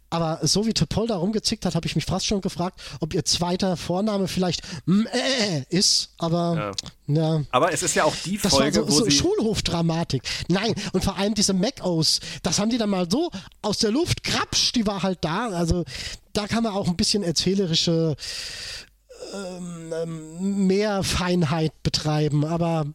[0.09, 3.25] Aber so wie Topol da rumgezickt hat, habe ich mich fast schon gefragt, ob ihr
[3.25, 6.13] zweiter Vorname vielleicht äh, ist.
[6.17, 6.73] Aber
[7.07, 7.43] ja.
[7.51, 9.09] Aber es ist ja auch die Das Folge, war so, wo so.
[9.09, 10.23] Schulhofdramatik.
[10.47, 13.31] Nein, und vor allem diese Macos, das haben die dann mal so
[13.61, 15.49] aus der Luft, krapsch, die war halt da.
[15.49, 15.85] Also
[16.33, 18.15] da kann man auch ein bisschen erzählerische
[19.33, 22.45] ähm, ähm, mehr Feinheit betreiben.
[22.45, 22.85] Aber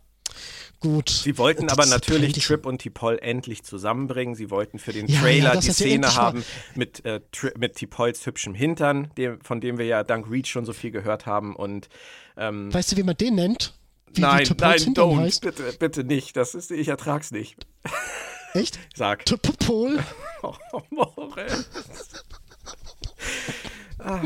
[0.84, 1.08] gut.
[1.08, 4.34] Sie wollten aber natürlich Trip und Tipol endlich zusammenbringen.
[4.34, 6.44] Sie wollten für den Ja, Trailer ja, die Szene haben
[6.74, 7.20] mit, äh,
[7.56, 11.24] mit Tipols hübschem Hintern, dem, von dem wir ja dank Reach schon so viel gehört
[11.24, 11.56] haben.
[11.56, 11.88] Und
[12.36, 13.72] ähm, Weißt du, wie man den nennt?
[14.12, 15.40] Wie nein, nein, don't, heißt?
[15.40, 16.36] bitte, bitte nicht.
[16.36, 17.66] Das ist, ich ertrag's nicht.
[18.52, 18.78] Echt?
[18.94, 19.24] Sag.
[19.24, 19.98] Topol?
[20.42, 21.64] Oh, Moritz.
[23.98, 24.20] Ah.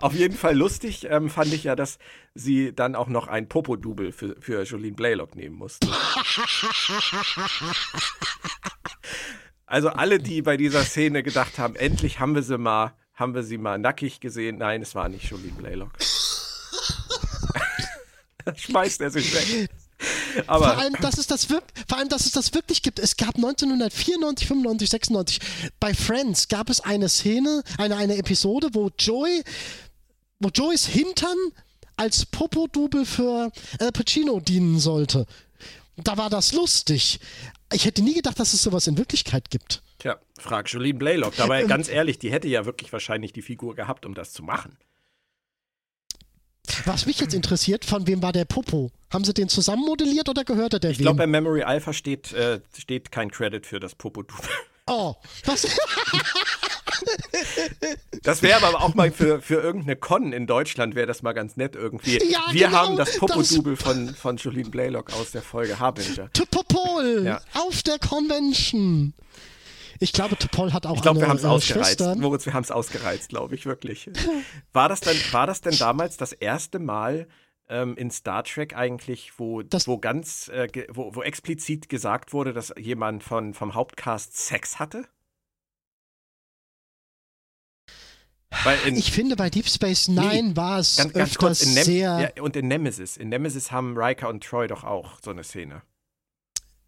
[0.00, 1.98] Auf jeden Fall lustig ähm, fand ich ja, dass
[2.34, 5.88] sie dann auch noch ein Popo-Double für, für Jolene Blaylock nehmen mussten.
[9.66, 13.42] Also alle, die bei dieser Szene gedacht haben, endlich haben wir sie mal, haben wir
[13.42, 14.58] sie mal nackig gesehen.
[14.58, 15.92] Nein, es war nicht Jolene Blaylock.
[18.56, 19.70] Schmeißt er sich weg.
[20.34, 22.98] Vor Aber allem, dass es das, vor allem, dass es das wirklich gibt.
[22.98, 25.40] Es gab 1994, 95, 96
[25.80, 29.42] bei Friends gab es eine Szene, eine, eine Episode, wo Joey,
[30.40, 31.36] wo Joeys Hintern
[31.96, 35.26] als Popo-Double für Al Pacino dienen sollte.
[35.96, 37.20] Da war das lustig.
[37.72, 39.82] Ich hätte nie gedacht, dass es sowas in Wirklichkeit gibt.
[40.00, 41.36] Tja, frag Jolene Blaylock.
[41.36, 44.76] Dabei ganz ehrlich, die hätte ja wirklich wahrscheinlich die Figur gehabt, um das zu machen.
[46.86, 48.90] Was mich jetzt interessiert, von wem war der Popo?
[49.12, 52.60] Haben sie den zusammen modelliert oder gehörte der Ich glaube, bei Memory Alpha steht, äh,
[52.76, 54.48] steht kein Credit für das Popo-Double.
[54.86, 55.14] oh,
[55.44, 55.66] was?
[58.22, 61.56] Das wäre aber auch mal für, für irgendeine Con in Deutschland, wäre das mal ganz
[61.56, 62.18] nett irgendwie.
[62.30, 66.30] Ja, Wir genau, haben das Popo-Double von, von Jolene Blaylock aus der Folge Harbinger.
[66.32, 67.40] Topol Ja.
[67.54, 69.12] auf der Convention.
[70.04, 71.98] Ich glaube, Topol hat auch Ich glaube, wir haben es äh, ausgereizt.
[71.98, 72.14] Schwester.
[72.16, 74.10] Moritz, wir haben es ausgereizt, glaube ich, wirklich.
[74.72, 77.26] War das, denn, war das denn damals das erste Mal
[77.68, 82.52] ähm, in Star Trek eigentlich, wo, Das- wo ganz, äh, wo, wo explizit gesagt wurde,
[82.52, 85.06] dass jemand von, vom Hauptcast Sex hatte?
[88.86, 92.32] Ich finde, bei Deep Space Nine war es ganz, ganz öfters kurz, sehr.
[92.36, 93.16] ja, und in Nemesis.
[93.16, 95.82] In Nemesis haben Riker und Troy doch auch so eine Szene.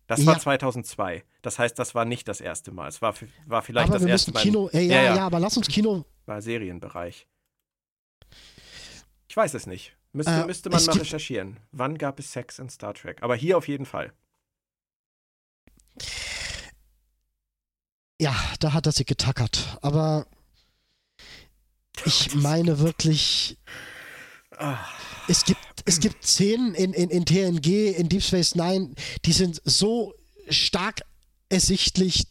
[0.07, 0.41] Das war Ja.
[0.41, 1.25] 2002.
[1.43, 2.89] Das heißt, das war nicht das erste Mal.
[2.89, 3.15] Es war,
[3.47, 4.69] war vielleicht aber das wir erste müssen Mal Kino.
[4.73, 6.05] Äh, ja, ja, aber lass uns Kino.
[6.27, 7.27] war Serienbereich.
[9.29, 9.97] Ich weiß es nicht.
[10.13, 11.59] Müsste, Äh, müsste man mal gibt- recherchieren.
[11.73, 13.23] Wann gab es Sex in Star Trek?
[13.23, 14.13] Aber hier auf jeden Fall.
[18.21, 19.79] Ja, da hat er sie getackert.
[19.83, 20.27] Aber
[22.05, 23.59] ich meine wirklich.
[25.29, 29.61] Es gibt, es gibt Szenen in, in, in TNG, in Deep Space Nine, die sind
[29.65, 30.15] so
[30.49, 31.01] stark
[31.49, 32.27] ersichtlich,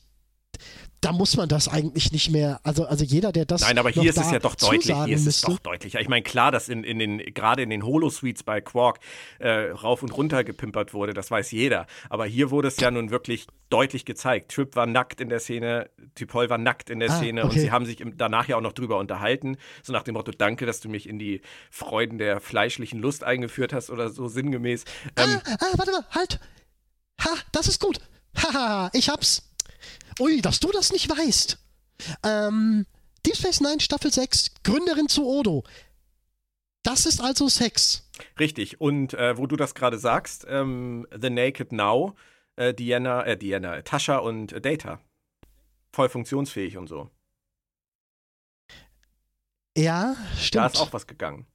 [1.01, 3.61] da muss man das eigentlich nicht mehr, also, also jeder, der das.
[3.61, 4.85] Nein, aber hier ist es ja doch deutlich.
[4.95, 5.47] Hier ist es müsste.
[5.51, 6.01] doch deutlicher.
[6.01, 8.99] Ich meine, klar, dass in, in den, gerade in den Holo-Suites bei Quark
[9.39, 11.85] äh, rauf und runter gepimpert wurde, das weiß jeder.
[12.09, 14.51] Aber hier wurde es ja nun wirklich deutlich gezeigt.
[14.51, 17.59] Trip war nackt in der Szene, Typol war nackt in der Ah, Szene und okay.
[17.59, 19.57] sie haben sich im, danach ja auch noch drüber unterhalten.
[19.83, 23.73] So nach dem Motto, danke, dass du mich in die Freuden der fleischlichen Lust eingeführt
[23.73, 24.85] hast oder so sinngemäß.
[25.17, 26.39] Ähm, Ah, ah, warte mal, halt.
[27.23, 27.99] Ha, das ist gut.
[28.37, 29.49] Haha, ich hab's.
[30.19, 31.57] Ui, dass du das nicht weißt.
[32.23, 32.85] Ähm,
[33.25, 35.63] Deep Space Nine Staffel 6, Gründerin zu Odo.
[36.83, 38.07] Das ist also Sex.
[38.39, 38.79] Richtig.
[38.79, 42.15] Und äh, wo du das gerade sagst, ähm, The Naked Now,
[42.55, 44.99] äh, Diana, äh, Diana, Tascha und äh, Data.
[45.91, 47.09] Voll funktionsfähig und so.
[49.77, 50.73] Ja, Da stimmt.
[50.73, 51.47] ist auch was gegangen.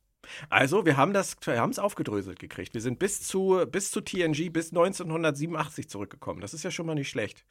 [0.49, 2.75] Also, wir haben das, wir haben es aufgedröselt gekriegt.
[2.75, 6.41] Wir sind bis zu, bis zu TNG, bis 1987 zurückgekommen.
[6.41, 7.45] Das ist ja schon mal nicht schlecht.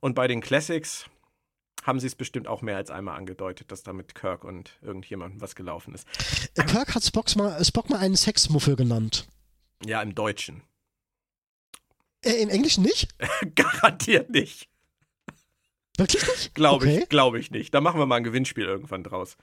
[0.00, 1.06] Und bei den Classics
[1.84, 5.40] haben sie es bestimmt auch mehr als einmal angedeutet, dass da mit Kirk und irgendjemandem
[5.40, 6.06] was gelaufen ist.
[6.54, 9.26] Kirk hat Spock mal, Spock mal einen Sexmuffel genannt.
[9.84, 10.62] Ja, im Deutschen.
[12.24, 13.08] Äh, Im Englischen nicht?
[13.54, 14.68] Garantiert nicht.
[15.96, 16.54] Wirklich nicht?
[16.54, 17.00] Glaube okay.
[17.02, 17.74] ich, glaube ich nicht.
[17.74, 19.36] Da machen wir mal ein Gewinnspiel irgendwann draus.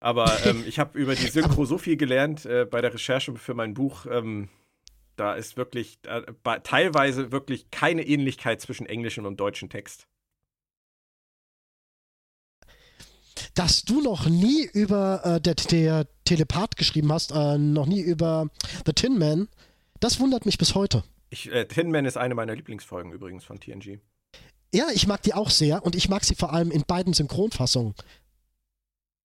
[0.00, 3.54] Aber ähm, ich habe über die Synchro so viel gelernt äh, bei der Recherche für
[3.54, 4.06] mein Buch.
[4.06, 4.48] Ähm,
[5.16, 5.98] da ist wirklich
[6.42, 10.06] bei, teilweise wirklich keine Ähnlichkeit zwischen englischem und deutschem Text.
[13.54, 18.48] Dass du noch nie über äh, der, der Telepath geschrieben hast, äh, noch nie über
[18.86, 19.48] The Tin Man,
[20.00, 21.04] das wundert mich bis heute.
[21.30, 24.00] Ich, äh, Tin Man ist eine meiner Lieblingsfolgen übrigens von TNG.
[24.74, 27.94] Ja, ich mag die auch sehr und ich mag sie vor allem in beiden Synchronfassungen.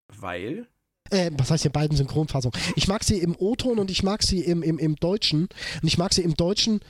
[0.10, 0.68] Weil?
[1.10, 2.60] Äh, was heißt in beiden Synchronfassungen?
[2.76, 5.50] Ich mag sie im O-Ton und ich mag sie im, im, im Deutschen.
[5.82, 6.82] Und ich mag sie im Deutschen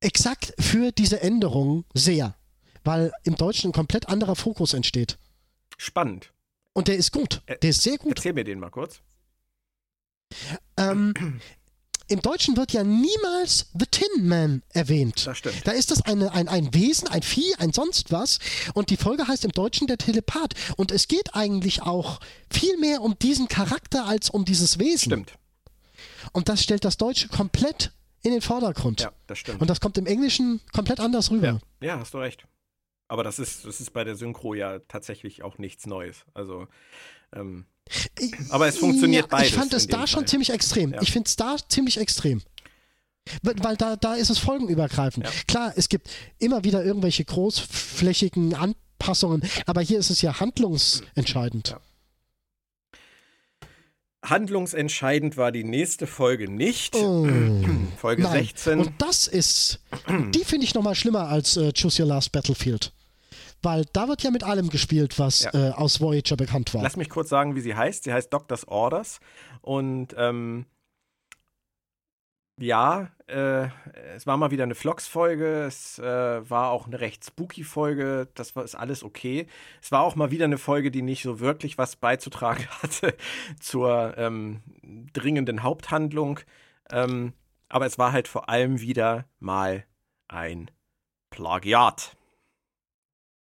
[0.00, 2.34] exakt für diese Änderung sehr.
[2.84, 5.18] Weil im Deutschen ein komplett anderer Fokus entsteht.
[5.76, 6.32] Spannend.
[6.72, 7.42] Und der ist gut.
[7.48, 8.16] Der ist sehr gut.
[8.16, 9.00] Erzähl mir den mal kurz.
[10.76, 11.14] Ähm,
[12.08, 15.26] Im Deutschen wird ja niemals The Tin Man erwähnt.
[15.26, 15.66] Das stimmt.
[15.66, 18.38] Da ist das eine, ein, ein Wesen, ein Vieh, ein sonst was.
[18.74, 20.54] Und die Folge heißt im Deutschen der Telepath.
[20.76, 22.20] Und es geht eigentlich auch
[22.50, 25.12] viel mehr um diesen Charakter als um dieses Wesen.
[25.12, 25.34] Stimmt.
[26.32, 27.92] Und das stellt das Deutsche komplett
[28.22, 29.00] in den Vordergrund.
[29.00, 29.60] Ja, das stimmt.
[29.60, 31.60] Und das kommt im Englischen komplett anders rüber.
[31.80, 32.46] Ja, ja, hast du recht.
[33.08, 36.24] Aber das ist, das ist bei der Synchro ja tatsächlich auch nichts Neues.
[36.32, 36.66] Also,
[37.34, 37.66] ähm,
[38.48, 40.28] Aber es funktioniert ja, beides Ich fand es da schon Fall.
[40.28, 40.92] ziemlich extrem.
[40.92, 41.02] Ja.
[41.02, 42.42] Ich finde es da ziemlich extrem.
[43.42, 45.26] Weil weil da, da ist es folgenübergreifend.
[45.26, 45.32] Ja.
[45.46, 51.68] Klar, es gibt immer wieder irgendwelche großflächigen Anpassungen, aber hier ist es ja handlungsentscheidend.
[51.70, 51.80] Ja.
[54.24, 56.94] handlungsentscheidend war die nächste Folge nicht.
[56.94, 57.26] Oh.
[57.96, 58.44] Folge Nein.
[58.44, 58.78] 16.
[58.80, 59.80] Und das ist,
[60.32, 62.92] die finde ich nochmal schlimmer als äh, Choose Your Last Battlefield.
[63.62, 65.70] Weil da wird ja mit allem gespielt, was Ja.
[65.70, 66.82] äh, aus Voyager bekannt war.
[66.82, 68.04] Lass mich kurz sagen, wie sie heißt.
[68.04, 69.20] Sie heißt Doctor's Orders.
[69.60, 70.66] Und ähm,
[72.58, 73.68] ja, äh,
[74.14, 75.64] es war mal wieder eine Vlogs-Folge.
[75.64, 78.28] Es äh, war auch eine recht spooky Folge.
[78.34, 79.46] Das war ist alles okay.
[79.80, 83.16] Es war auch mal wieder eine Folge, die nicht so wirklich was beizutragen hatte
[83.60, 84.60] zur ähm,
[85.12, 86.40] dringenden Haupthandlung.
[86.90, 87.32] Ähm,
[87.68, 89.84] aber es war halt vor allem wieder mal
[90.28, 90.70] ein
[91.30, 92.16] Plagiat.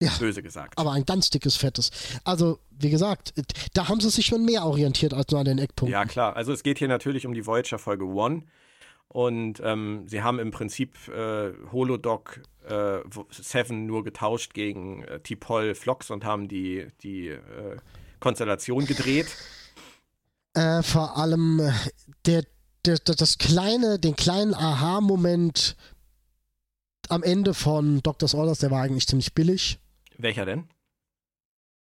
[0.06, 0.12] Ja.
[0.18, 0.78] Böse gesagt.
[0.78, 1.90] aber ein ganz dickes, fettes.
[2.24, 3.34] Also, wie gesagt,
[3.74, 5.92] da haben sie sich schon mehr orientiert als nur an den Eckpunkten.
[5.92, 6.36] Ja, klar.
[6.36, 8.42] Also es geht hier natürlich um die Voyager Folge One.
[9.08, 12.98] Und ähm, sie haben im Prinzip äh, Holodoc äh,
[13.30, 17.76] Seven nur getauscht gegen äh, T'Pol Phlox und haben die, die äh,
[18.18, 19.28] Konstellation gedreht.
[20.54, 21.72] Äh, vor allem äh,
[22.26, 22.44] der,
[22.84, 25.76] der, der, das kleine, den kleinen Aha-Moment
[27.08, 29.78] am Ende von Doctor's Orders, der war eigentlich ziemlich billig.
[30.18, 30.68] Welcher denn?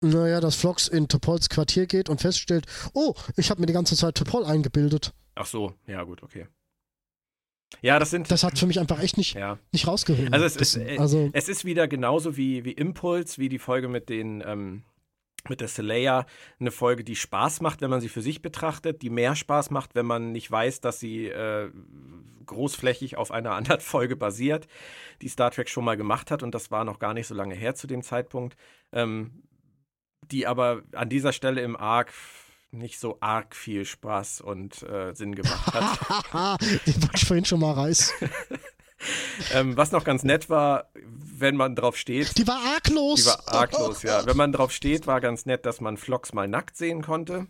[0.02, 3.96] Naja, dass Flox in Topols Quartier geht und feststellt, oh, ich habe mir die ganze
[3.96, 5.14] Zeit Topol eingebildet.
[5.36, 6.48] Ach so, ja gut, okay.
[7.82, 8.30] Ja, das sind.
[8.30, 9.58] Das hat für mich einfach echt nicht, ja.
[9.72, 10.34] nicht rausgeholt.
[10.34, 13.88] Also es ist, äh, also es ist wieder genauso wie, wie Impulse, wie die Folge
[13.88, 14.84] mit den ähm,
[15.50, 16.26] mit der Seleia,
[16.60, 19.96] eine Folge, die Spaß macht, wenn man sie für sich betrachtet, die mehr Spaß macht,
[19.96, 21.72] wenn man nicht weiß, dass sie äh,
[22.46, 24.68] großflächig auf einer anderen Folge basiert,
[25.22, 27.56] die Star Trek schon mal gemacht hat und das war noch gar nicht so lange
[27.56, 28.56] her zu dem Zeitpunkt,
[28.92, 29.44] ähm,
[30.32, 32.14] die aber an dieser Stelle im Arc
[32.72, 36.62] nicht so arg viel Spaß und äh, Sinn gemacht hat.
[36.62, 38.30] den wollte ich vorhin schon mal reißen.
[39.54, 43.24] ähm, was noch ganz nett war, wenn man drauf steht, Die war arglos.
[43.24, 44.26] Die war arglos, ja.
[44.26, 47.48] Wenn man drauf steht, war ganz nett, dass man Flox mal nackt sehen konnte.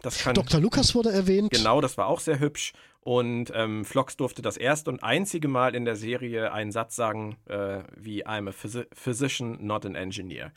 [0.00, 0.60] Das kann Dr.
[0.60, 1.50] Lukas wurde erwähnt.
[1.50, 2.72] genau, das war auch sehr hübsch.
[3.00, 7.36] Und ähm, Phlox durfte das erste und einzige Mal in der Serie einen Satz sagen,
[7.46, 10.52] äh, wie I'm a physi physician, not an engineer.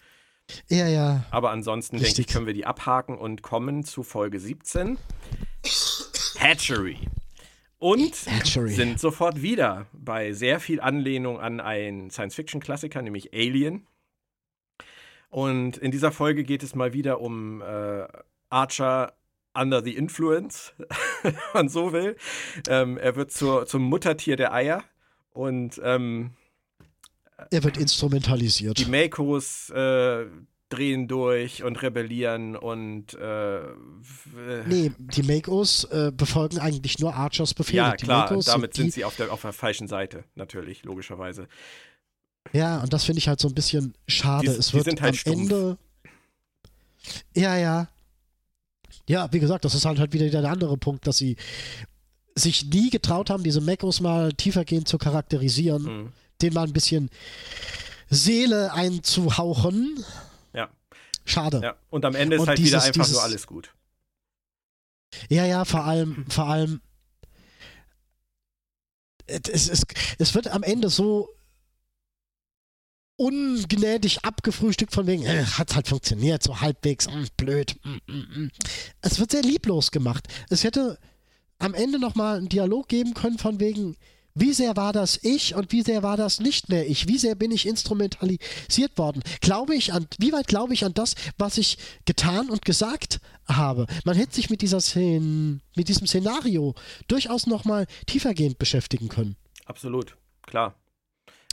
[0.70, 1.26] Ja, ja.
[1.32, 5.00] Aber ansonsten denke ich, können wir die abhaken und kommen zu Folge 17.
[6.38, 7.00] Hatchery.
[7.78, 8.72] Und Hatchery.
[8.72, 13.86] sind sofort wieder bei sehr viel Anlehnung an einen Science-Fiction-Klassiker, nämlich Alien.
[15.30, 18.08] Und in dieser Folge geht es mal wieder um äh,
[18.50, 19.14] Archer
[19.54, 20.74] under the influence,
[21.24, 22.16] wenn man so will.
[22.68, 24.84] Ähm, er wird zur, zum Muttertier der Eier
[25.32, 26.32] und ähm,
[27.52, 28.78] Er wird instrumentalisiert.
[28.78, 30.26] die Makos äh,
[30.76, 33.60] drehen durch und rebellieren und äh,
[34.68, 37.78] Nee, die Makos äh, befolgen eigentlich nur Archers Befehle.
[37.78, 41.48] ja klar, damit die, sind sie auf der, auf der falschen Seite, natürlich, logischerweise.
[42.54, 44.48] Ja, und das finde ich halt so ein bisschen schade.
[44.52, 45.42] Die- es wird sind halt am stumpf.
[45.52, 45.78] Ende.
[47.36, 47.88] Ja, ja.
[49.08, 51.36] Ja, wie gesagt, das ist halt, halt wieder der andere Punkt, dass sie
[52.36, 56.12] sich nie getraut haben, diese Makos mal tiefergehend zu charakterisieren, Mhm.
[56.42, 57.10] denen mal ein bisschen
[58.10, 60.04] Seele einzuhauchen.
[61.26, 61.60] Schade.
[61.62, 61.76] Ja.
[61.90, 63.74] Und am Ende ist Und halt wieder dieses- einfach dieses- nur alles gut.
[65.30, 66.82] Ja, ja, vor allem, vor allem,
[69.28, 69.84] es, es,
[70.20, 71.30] es wird am Ende so
[73.18, 77.78] ungnädig abgefrühstückt von wegen, äh, hat halt funktioniert, so halbwegs, mm, blöd.
[77.86, 78.52] Mm, mm, mm.
[79.02, 80.28] Es wird sehr lieblos gemacht.
[80.50, 81.00] Es hätte
[81.58, 83.96] am Ende nochmal einen Dialog geben können von wegen,
[84.38, 87.08] wie sehr war das ich und wie sehr war das nicht mehr ich?
[87.08, 89.24] Wie sehr bin ich instrumentalisiert worden?
[89.42, 93.88] Glaube ich an, wie weit glaube ich an das, was ich getan und gesagt habe?
[94.04, 96.76] Man hätte sich mit dieser Szene, mit diesem Szenario
[97.08, 99.36] durchaus nochmal tiefergehend beschäftigen können.
[99.66, 100.76] Absolut, klar.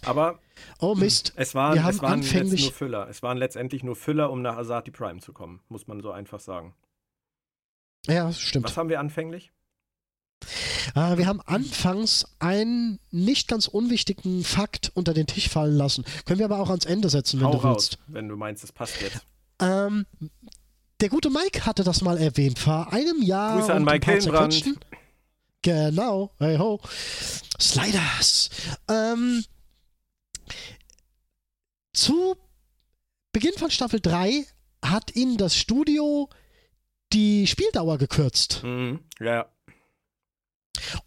[0.05, 0.41] Aber
[0.81, 1.33] Oh Mist.
[1.37, 3.09] es waren, Wir haben es waren anfänglich- nur Füller.
[3.09, 6.41] Es waren letztendlich nur Füller, um nach Asati Prime zu kommen, muss man so einfach
[6.41, 6.75] sagen.
[8.07, 8.65] Ja, stimmt.
[8.67, 9.53] Was haben wir anfänglich?
[10.94, 16.05] Äh, wir haben anfangs einen nicht ganz unwichtigen Fakt unter den Tisch fallen lassen.
[16.24, 17.98] Können wir aber auch ans Ende setzen, wenn Hau du raus, willst.
[18.09, 19.20] wenn du meinst, es passt jetzt.
[19.60, 20.06] Ähm,
[21.01, 22.59] der gute Mike hatte das mal erwähnt.
[22.59, 23.59] Vor einem Jahr.
[23.59, 24.64] Grüße an Mike Hillenbrand.
[25.62, 26.31] Genau.
[26.39, 26.81] Hey ho.
[27.60, 28.51] Sliders.
[28.89, 29.44] Ähm,
[31.93, 32.36] zu
[33.32, 34.44] Beginn von Staffel 3
[34.85, 36.28] hat ihnen das Studio
[37.12, 38.62] die Spieldauer gekürzt.
[38.64, 39.01] Mhm.
[39.20, 39.47] Ja, ja.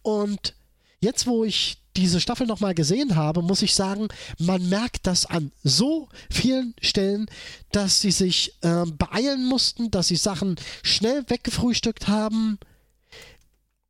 [0.02, 0.54] Und
[1.00, 5.52] jetzt, wo ich diese Staffel nochmal gesehen habe, muss ich sagen, man merkt das an
[5.64, 7.26] so vielen Stellen,
[7.72, 12.58] dass sie sich ähm, beeilen mussten, dass sie Sachen schnell weggefrühstückt haben.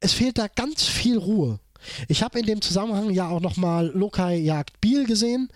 [0.01, 1.59] Es fehlt da ganz viel Ruhe.
[2.09, 5.49] Ich habe in dem Zusammenhang ja auch nochmal Lokai Jagd Biel gesehen.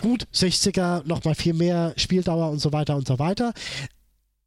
[0.00, 3.52] Gut, 60er, nochmal viel mehr Spieldauer und so weiter und so weiter.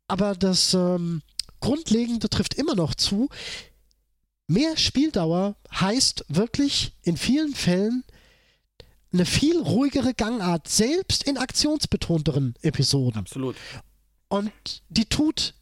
[0.08, 1.22] Aber das ähm,
[1.62, 3.30] Grundlegende trifft immer noch zu.
[4.48, 8.04] Mehr Spieldauer heißt wirklich in vielen Fällen
[9.12, 13.22] eine viel ruhigere Gangart, selbst in aktionsbetonteren Episoden.
[13.22, 13.56] Absolut.
[14.28, 15.56] Und die tut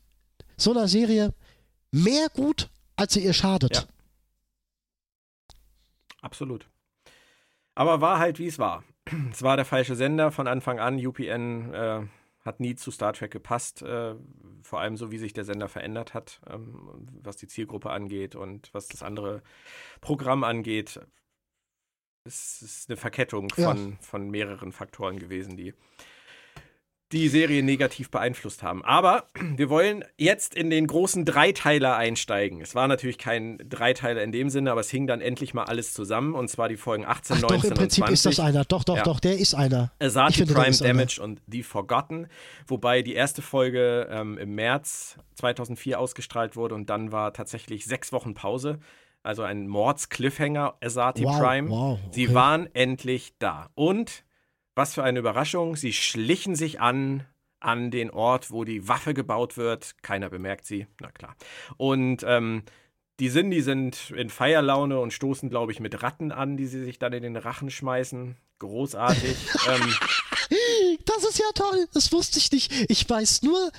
[0.57, 1.33] so einer Serie
[1.91, 3.75] mehr gut, als sie ihr schadet.
[3.75, 3.83] Ja.
[6.21, 6.67] Absolut.
[7.75, 8.83] Aber war halt, wie es war.
[9.31, 11.05] Es war der falsche Sender von Anfang an.
[11.05, 12.01] UPN äh,
[12.45, 13.81] hat nie zu Star Trek gepasst.
[13.81, 14.15] Äh,
[14.63, 18.73] vor allem so, wie sich der Sender verändert hat, ähm, was die Zielgruppe angeht und
[18.73, 19.41] was das andere
[20.01, 20.99] Programm angeht.
[22.25, 23.65] Es ist eine Verkettung Ja.
[23.65, 25.73] von, von mehreren Faktoren gewesen, die
[27.13, 28.83] die Serie negativ beeinflusst haben.
[28.83, 32.59] Aber wir wollen jetzt in den großen Dreiteiler einsteigen.
[32.61, 35.93] Es war natürlich kein Dreiteiler in dem Sinne, aber es hing dann endlich mal alles
[35.93, 36.33] zusammen.
[36.35, 38.13] Und zwar die Folgen 18, Ach 19 doch, im Prinzip und 20.
[38.13, 38.65] ist das einer.
[38.65, 39.03] Doch, doch, Ja.
[39.03, 39.91] doch, der ist einer.
[39.99, 40.93] Asati finde, Prime ist einer.
[40.93, 42.27] Damage und The Forgotten,
[42.67, 48.11] wobei die erste Folge ähm, im März 2004 ausgestrahlt wurde und dann war tatsächlich sechs
[48.11, 48.79] Wochen Pause.
[49.25, 51.69] Also ein Mords-Cliffhanger, Asati Wow, Prime.
[51.69, 52.35] wow, Sie okay.
[52.35, 53.69] waren endlich da.
[53.75, 54.23] Und
[54.75, 57.25] was für eine Überraschung, sie schlichen sich an
[57.63, 59.95] an den Ort, wo die Waffe gebaut wird.
[60.01, 61.35] Keiner bemerkt sie, na klar.
[61.77, 62.63] Und ähm,
[63.19, 66.83] die sind, die sind in Feierlaune und stoßen, glaube ich, mit Ratten an, die sie
[66.83, 68.35] sich dann in den Rachen schmeißen.
[68.59, 69.37] Großartig.
[69.69, 69.93] ähm,
[71.05, 71.87] Das ist ja toll.
[71.93, 72.89] Das wusste ich nicht.
[72.89, 73.71] Ich weiß nur,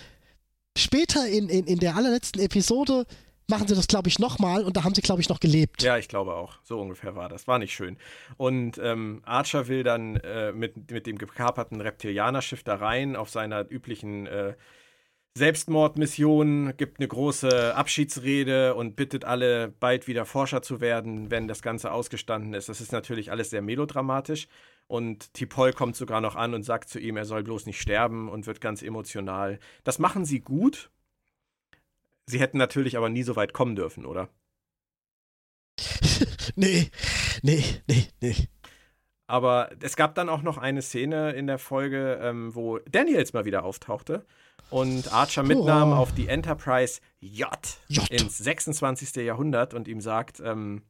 [0.77, 3.07] später in, in, in der allerletzten Episode
[3.49, 5.83] machen sie das, glaube ich, nochmal und da haben sie, glaube ich, noch gelebt.
[5.83, 6.59] Ja, ich glaube auch.
[6.63, 7.47] So ungefähr war das.
[7.47, 7.97] War nicht schön.
[8.37, 13.71] Und ähm, Archer will dann äh, mit, mit dem gekaperten Reptilianerschiff da rein auf seiner
[13.71, 14.55] üblichen äh,
[15.37, 21.61] Selbstmordmission, gibt eine große Abschiedsrede und bittet alle, bald wieder Forscher zu werden, wenn das
[21.61, 22.69] Ganze ausgestanden ist.
[22.69, 24.47] Das ist natürlich alles sehr melodramatisch.
[24.87, 28.29] Und Tipol kommt sogar noch an und sagt zu ihm, er soll bloß nicht sterben
[28.29, 29.59] und wird ganz emotional.
[29.83, 30.91] Das machen sie gut.
[32.27, 34.29] Sie hätten natürlich aber nie so weit kommen dürfen, oder?
[36.57, 36.91] Nee,
[37.43, 38.37] nee, nee, nee.
[39.27, 43.45] Aber es gab dann auch noch eine Szene in der Folge, ähm, wo Daniels mal
[43.47, 44.25] wieder auftauchte
[44.71, 45.97] und Archer mitnahm Oh.
[45.97, 47.49] auf die Enterprise J,
[47.89, 48.09] J.
[48.11, 49.17] ins 26.
[49.25, 50.83] Jahrhundert und ihm sagt, ähm,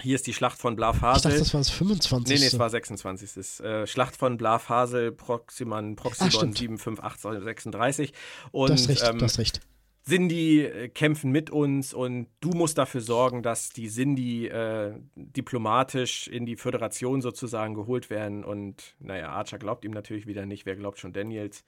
[0.00, 1.38] hier ist die Schlacht von Ich dachte, Blafhasel.
[1.38, 2.34] das war das 25.
[2.34, 3.60] Nee, nee, es war 26.
[3.64, 6.58] Äh, Schlacht von Blafhasel, Proximan, Proximon stimmt.
[6.58, 8.12] 75836.
[8.52, 9.60] Und du hast recht, ähm, du hast recht.
[10.06, 16.28] Sindhi äh, kämpfen mit uns und du musst dafür sorgen, dass die Sindhi äh, diplomatisch
[16.28, 18.44] in die Föderation sozusagen geholt werden.
[18.44, 20.66] Und naja, Archer glaubt ihm natürlich wieder nicht.
[20.66, 21.64] Wer glaubt schon Daniels?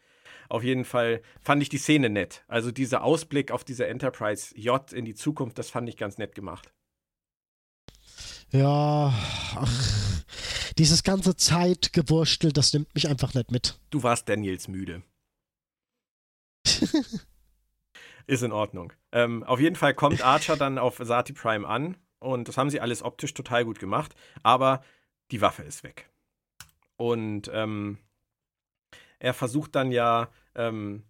[0.51, 2.45] Auf jeden Fall fand ich die Szene nett.
[2.47, 6.35] Also dieser Ausblick auf diese Enterprise J in die Zukunft, das fand ich ganz nett
[6.35, 6.75] gemacht.
[8.53, 9.15] Ja,
[9.57, 10.25] ach,
[10.77, 13.81] dieses ganze Zeitgewurstel, das nimmt mich einfach nicht mit.
[13.91, 15.03] Du warst Daniels müde.
[18.27, 18.93] Ist in Ordnung.
[19.13, 22.81] Ähm, auf jeden Fall kommt Archer dann auf Sati Prime an und das haben sie
[22.81, 24.83] alles optisch total gut gemacht, aber
[25.31, 26.11] die Waffe ist weg.
[26.97, 27.99] Und ähm,
[29.19, 31.05] er versucht dann ja ähm,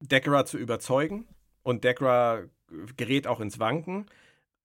[0.00, 1.26] Degra zu überzeugen
[1.62, 2.44] und Degra
[2.96, 4.06] gerät auch ins Wanken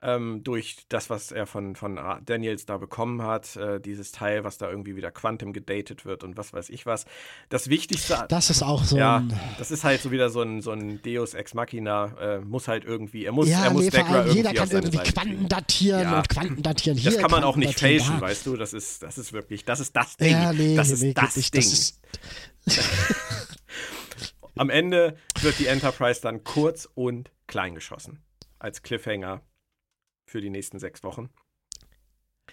[0.01, 4.57] ähm, durch das, was er von, von Daniels da bekommen hat, äh, dieses Teil, was
[4.57, 7.05] da irgendwie wieder Quantum gedatet wird und was weiß ich was.
[7.49, 9.33] Das Wichtigste Das ist auch so ja, ein.
[9.57, 12.85] das ist halt so wieder so ein, so ein Deus Ex Machina, äh, muss halt
[12.85, 15.27] irgendwie, er muss, Ja, er muss nee, Degra irgendwie jeder kann irgendwie Seite kriegen.
[15.27, 16.17] Quanten datieren Ja.
[16.17, 17.11] und Quanten datieren hier.
[17.11, 18.21] Das kann man auch nicht fälschen, da.
[18.21, 18.55] weißt du?
[18.55, 20.31] Das ist, das ist wirklich, das ist das Ding.
[20.31, 21.33] Ja, nee, das ist nee, das.
[21.33, 21.43] Ding.
[21.53, 21.99] Das ist,
[24.55, 28.23] Am Ende wird die Enterprise dann kurz und klein geschossen.
[28.59, 29.41] Als Cliffhanger
[30.29, 31.29] für die nächsten sechs Wochen.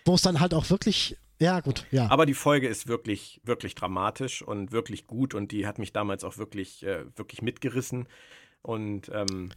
[0.05, 1.17] wo es dann halt auch wirklich.
[1.39, 2.11] Ja, gut, ja.
[2.11, 6.25] Aber die Folge ist wirklich, wirklich dramatisch und wirklich gut und die hat mich damals
[6.25, 8.09] auch wirklich, äh, wirklich mitgerissen.
[8.63, 9.51] Und ähm,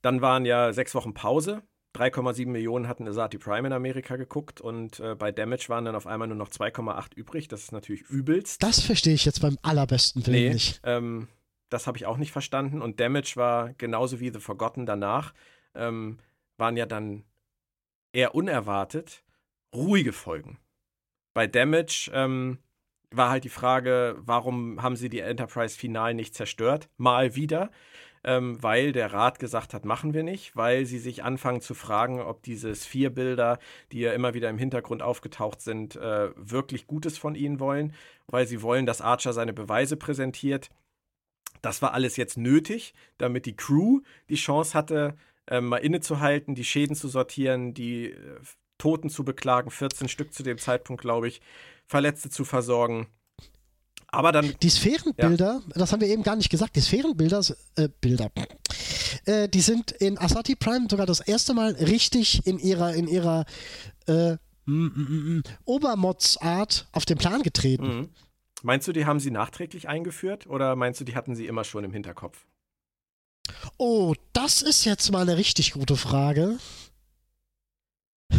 [0.00, 1.62] dann waren ja sechs Wochen Pause.
[1.94, 6.06] 3,7 Millionen hatten Asati Prime in Amerika geguckt und äh, bei Damage waren dann auf
[6.06, 7.48] einmal nur noch 2,8 übrig.
[7.48, 8.62] Das ist natürlich übelst.
[8.62, 10.80] das verstehe ich jetzt beim allerbesten Willen Nee, nicht.
[10.84, 11.28] ähm,
[11.68, 12.80] das habe ich auch nicht verstanden.
[12.80, 15.34] Und Damage war genauso wie The Forgotten danach,
[15.74, 16.18] ähm,
[16.56, 17.24] waren ja dann
[18.12, 19.24] eher unerwartet
[19.74, 20.58] ruhige Folgen.
[21.34, 22.58] Bei Damage ähm,
[23.10, 26.88] war halt die Frage, warum haben sie die Enterprise final nicht zerstört?
[26.96, 27.70] Mal wieder.
[28.24, 32.20] Ähm, weil der Rat gesagt hat, machen wir nicht, weil sie sich anfangen zu fragen,
[32.20, 33.58] ob diese Sphere-Bilder,
[33.90, 37.92] die ja immer wieder im Hintergrund aufgetaucht sind, äh, wirklich Gutes von ihnen wollen,
[38.28, 40.70] weil sie wollen, dass Archer seine Beweise präsentiert.
[41.62, 45.16] Das war alles jetzt nötig, damit die Crew die Chance hatte,
[45.46, 48.40] äh, mal innezuhalten, die Schäden zu sortieren, die äh,
[48.78, 51.40] Toten zu beklagen, 14 Stück zu dem Zeitpunkt, glaube ich,
[51.86, 53.06] Verletzte zu versorgen.
[54.08, 57.42] Aber dann Die Sphärenbilder, das haben wir eben gar nicht gesagt, die Sphärenbilder,
[57.76, 58.30] äh, Bilder,
[59.24, 63.46] äh, die sind in Asati Prime sogar das erste Mal richtig in ihrer, in ihrer
[64.06, 64.32] äh,
[64.66, 67.86] mm, mm, mm, Obermods-Art auf den Plan getreten.
[67.86, 68.08] Mhm.
[68.62, 71.84] Meinst du, die haben sie nachträglich eingeführt oder meinst du, die hatten sie immer schon
[71.84, 72.44] im Hinterkopf?
[73.76, 76.58] Oh, das ist jetzt mal eine richtig gute Frage.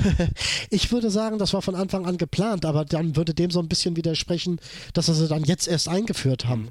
[0.69, 3.67] Ich würde sagen, das war von Anfang an geplant, aber dann würde dem so ein
[3.69, 4.59] bisschen widersprechen,
[4.93, 6.69] dass sie sie dann jetzt erst eingeführt haben.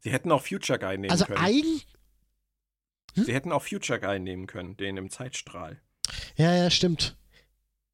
[0.00, 1.38] Sie hätten auch Future Guy nehmen Also können.
[1.38, 1.80] eigen.
[3.14, 5.80] Sie hätten auch Future Guy nehmen können, den im Zeitstrahl.
[6.36, 7.16] Ja, ja, stimmt.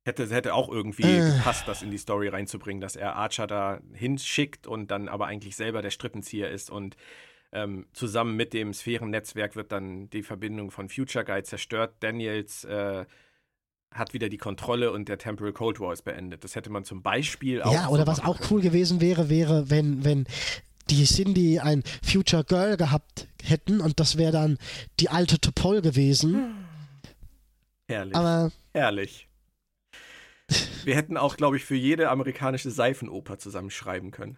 [0.05, 1.36] Hätte, hätte auch irgendwie Äh.
[1.36, 5.57] gepasst, das in die Story reinzubringen, dass er Archer da hinschickt und dann aber eigentlich
[5.57, 6.97] selber der Strippenzieher ist und
[7.52, 11.94] ähm, zusammen mit dem Sphärennetzwerk wird dann die Verbindung von Future Guy zerstört.
[12.01, 13.06] Daniels äh,
[13.93, 16.44] hat wieder die Kontrolle und der Temporal Cold War ist beendet.
[16.44, 17.73] Das hätte man zum Beispiel auch.
[17.73, 20.27] Ja, oder so was auch cool gewesen wäre, wäre, wenn, wenn
[20.90, 24.59] die Cindy ein Future Girl gehabt hätten und das wäre dann
[25.01, 26.55] die alte Topol gewesen.
[27.89, 28.16] Herrlich.
[28.16, 29.28] Aber Herrlich.
[30.85, 34.36] Wir hätten auch, glaube ich, für jede amerikanische Seifenoper zusammenschreiben können.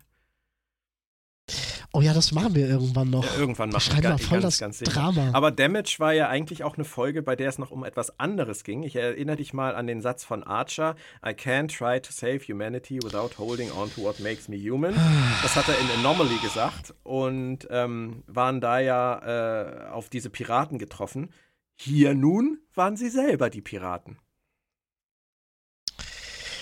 [1.93, 3.25] Oh ja, das machen wir irgendwann noch.
[3.25, 4.79] Ja, irgendwann machen wir mal voll das ganz.
[4.81, 5.31] Drama.
[5.33, 8.65] Aber Damage war ja eigentlich auch eine Folge, bei der es noch um etwas anderes
[8.65, 8.83] ging.
[8.83, 13.03] Ich erinnere dich mal an den Satz von Archer: I can't try to save humanity
[13.03, 14.95] without holding on to what makes me human.
[15.43, 20.79] Das hat er in Anomaly gesagt und ähm, waren da ja äh, auf diese Piraten
[20.79, 21.31] getroffen.
[21.77, 24.19] Hier nun waren sie selber die Piraten.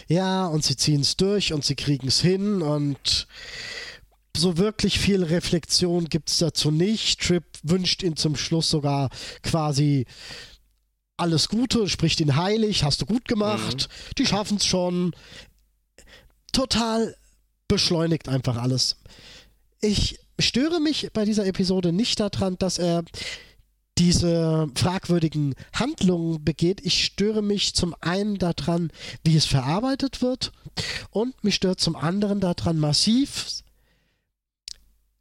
[0.09, 3.27] Ja, und sie ziehen es durch und sie kriegen es hin und
[4.37, 7.21] so wirklich viel Reflexion gibt es dazu nicht.
[7.21, 9.11] Trip wünscht ihn zum Schluss sogar
[9.43, 10.07] quasi
[11.17, 13.89] alles Gute, spricht ihn heilig, hast du gut gemacht,
[14.19, 15.15] die schaffen es schon.
[16.53, 17.17] Total
[17.69, 18.97] beschleunigt einfach alles.
[19.81, 23.05] Ich störe mich bei dieser Episode nicht daran, dass er
[23.99, 26.85] diese fragwürdigen Handlungen begeht.
[26.85, 28.91] Ich störe mich zum einen daran,
[29.25, 30.53] wie es verarbeitet wird
[31.11, 33.63] und mich stört zum anderen daran massiv.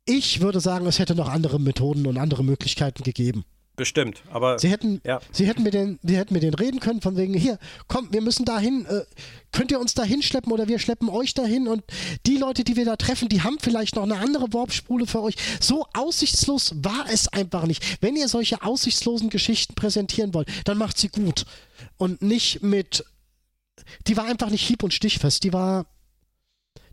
[0.05, 3.43] Ich würde sagen, es hätte noch andere Methoden und andere Möglichkeiten gegeben.
[3.77, 5.19] Bestimmt, aber Sie hätten, Ja.
[5.33, 7.59] sie hätten mit den, sie hätten mit denen reden können, von wegen, hier,
[7.89, 9.01] komm, wir müssen dahin, äh,
[9.51, 11.83] könnt ihr uns dahin schleppen oder wir schleppen euch dahin und
[12.25, 15.35] die Leute, die wir da treffen, die haben vielleicht noch eine andere Warpspule für euch.
[15.59, 18.01] So aussichtslos war es einfach nicht.
[18.01, 21.45] Wenn ihr solche aussichtslosen Geschichten präsentieren wollt, dann macht sie gut.
[21.97, 23.03] Und nicht mit,
[24.07, 25.85] die war einfach nicht hieb- und stichfest, die war,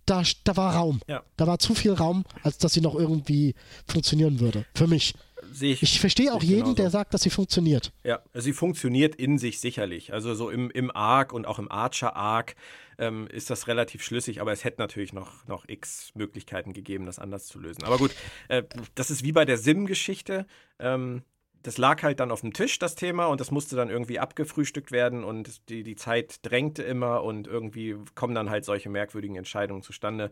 [0.07, 1.01] da, da war Raum.
[1.07, 1.23] Ja.
[1.37, 3.55] Da war zu viel Raum, als dass sie noch irgendwie
[3.87, 4.65] funktionieren würde.
[4.75, 5.15] Für mich.
[5.61, 5.83] ich.
[5.83, 6.75] Ich verstehe auch jeden, genauso.
[6.75, 7.93] der sagt, dass sie funktioniert.
[8.05, 10.13] Ja, sie funktioniert in sich sicherlich.
[10.13, 12.55] Also so im, im Arc und auch im Archer-Arc
[12.99, 17.19] ähm, ist das relativ schlüssig, aber es hätte natürlich noch, noch x Möglichkeiten gegeben, das
[17.19, 17.85] anders zu lösen.
[17.85, 18.13] Aber gut,
[18.49, 18.63] äh,
[18.95, 20.47] das ist wie bei der Sim-Geschichte.
[20.79, 21.23] Ähm,
[21.63, 24.93] das lag halt dann auf dem Tisch, das Thema, und das musste dann irgendwie abgefrühstückt
[24.93, 29.83] werden und die, die Zeit drängte immer und irgendwie kommen dann halt solche merkwürdigen Entscheidungen
[29.83, 30.31] zustande.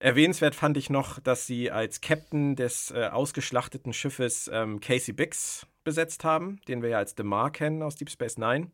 [0.00, 5.66] Erwähnenswert fand ich noch, dass sie als Captain des äh, ausgeschlachteten Schiffes ähm, Casey Biggs
[5.82, 8.70] besetzt haben, den wir ja als DeMar kennen aus Deep Space Nine.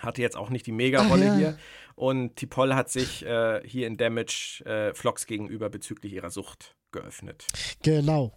[0.00, 1.36] Hatte jetzt auch nicht die Mega-Rolle Ach ja.
[1.36, 1.58] hier.
[1.94, 7.46] Und T'Pol hat sich äh, hier in Damage äh, Phlox gegenüber bezüglich ihrer Sucht geöffnet.
[7.82, 8.36] Genau.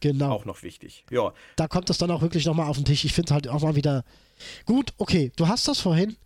[0.00, 0.30] Genau.
[0.32, 1.04] Auch noch wichtig.
[1.10, 3.04] Ja, Da kommt es dann auch wirklich nochmal auf den Tisch.
[3.04, 4.04] Ich finde halt auch mal wieder
[4.64, 4.92] gut.
[4.98, 6.16] Okay, du hast das vorhin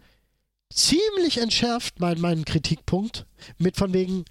[0.73, 3.27] ziemlich entschärft, mein, meinen Kritikpunkt,
[3.59, 4.25] mit von wegen,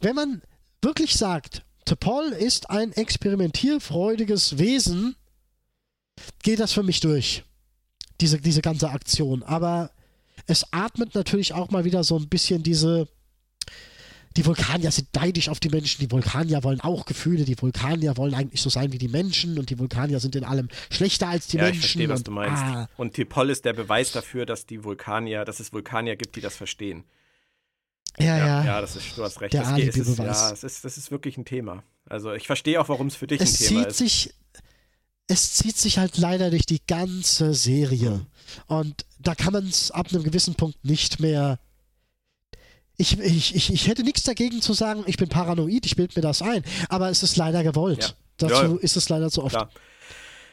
[0.00, 0.42] wenn man
[0.82, 5.16] wirklich sagt, T'Pol ist ein experimentierfreudiges Wesen,
[6.42, 7.44] geht das für mich durch.
[8.20, 9.42] Diese, diese ganze Aktion.
[9.42, 9.90] Aber
[10.46, 13.08] es atmet natürlich auch mal wieder so ein bisschen diese.
[14.36, 18.34] Die Vulkanier sind neidisch auf die Menschen, die Vulkanier wollen auch Gefühle, die Vulkanier wollen
[18.34, 21.56] eigentlich so sein wie die Menschen und die Vulkanier sind in allem schlechter als die
[21.58, 21.78] ja Menschen.
[21.78, 22.62] ich verstehe, was und, du meinst.
[22.62, 26.40] Ah, Und T'Pol ist der Beweis dafür, dass die Vulkanier, dass es Vulkanier gibt, die
[26.40, 27.04] das verstehen.
[28.18, 28.64] ja, ja.
[28.64, 29.52] ja, das ist, du hast recht.
[29.52, 31.84] Der das, geht- es ist, ja, es ist, das ist wirklich ein Thema.
[32.06, 33.98] Also ich verstehe auch, warum es für dich es ein Thema zieht ist.
[33.98, 34.34] sich
[35.26, 38.26] es zieht sich halt leider durch die ganze Serie
[38.66, 41.58] und da kann man es ab einem gewissen Punkt nicht mehr
[42.96, 46.22] ich, ich, ich, ich hätte nichts dagegen zu sagen, ich bin paranoid, ich bilde mir
[46.22, 48.02] das ein, aber es ist leider gewollt.
[48.02, 48.48] Ja.
[48.48, 48.80] Dazu Ja.
[48.80, 49.54] ist es leider zu oft.
[49.54, 49.70] Klar.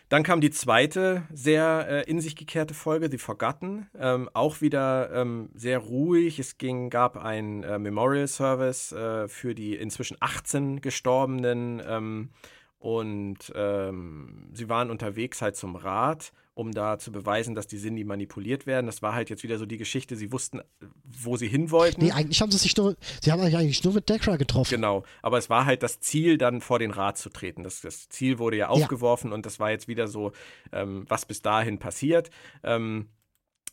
[0.09, 3.87] Dann kam die zweite sehr äh, in sich gekehrte Folge, The Forgotten.
[3.97, 6.37] Ähm, auch wieder ähm, sehr ruhig.
[6.37, 11.81] Es ging, gab einen äh, Memorial Service äh, für die inzwischen 18 Gestorbenen.
[11.87, 12.29] Ähm,
[12.77, 18.03] und ähm, sie waren unterwegs halt zum Rat, um da zu beweisen, dass die Sindhi
[18.03, 18.85] manipuliert werden.
[18.85, 20.15] Das war halt jetzt wieder so die Geschichte.
[20.15, 20.61] Sie wussten,
[21.03, 22.03] wo sie hin wollten.
[22.03, 24.69] Nee, eigentlich haben sie sich nur, sie haben sich eigentlich nur mit Dekra getroffen.
[24.69, 27.63] Genau, aber es war halt das Ziel, dann vor den Rat zu treten.
[27.63, 30.33] Das, das Ziel wurde ja aufgeworfen und das war jetzt wieder so,
[30.71, 32.29] ähm, was bis dahin passiert.
[32.63, 33.09] Ähm,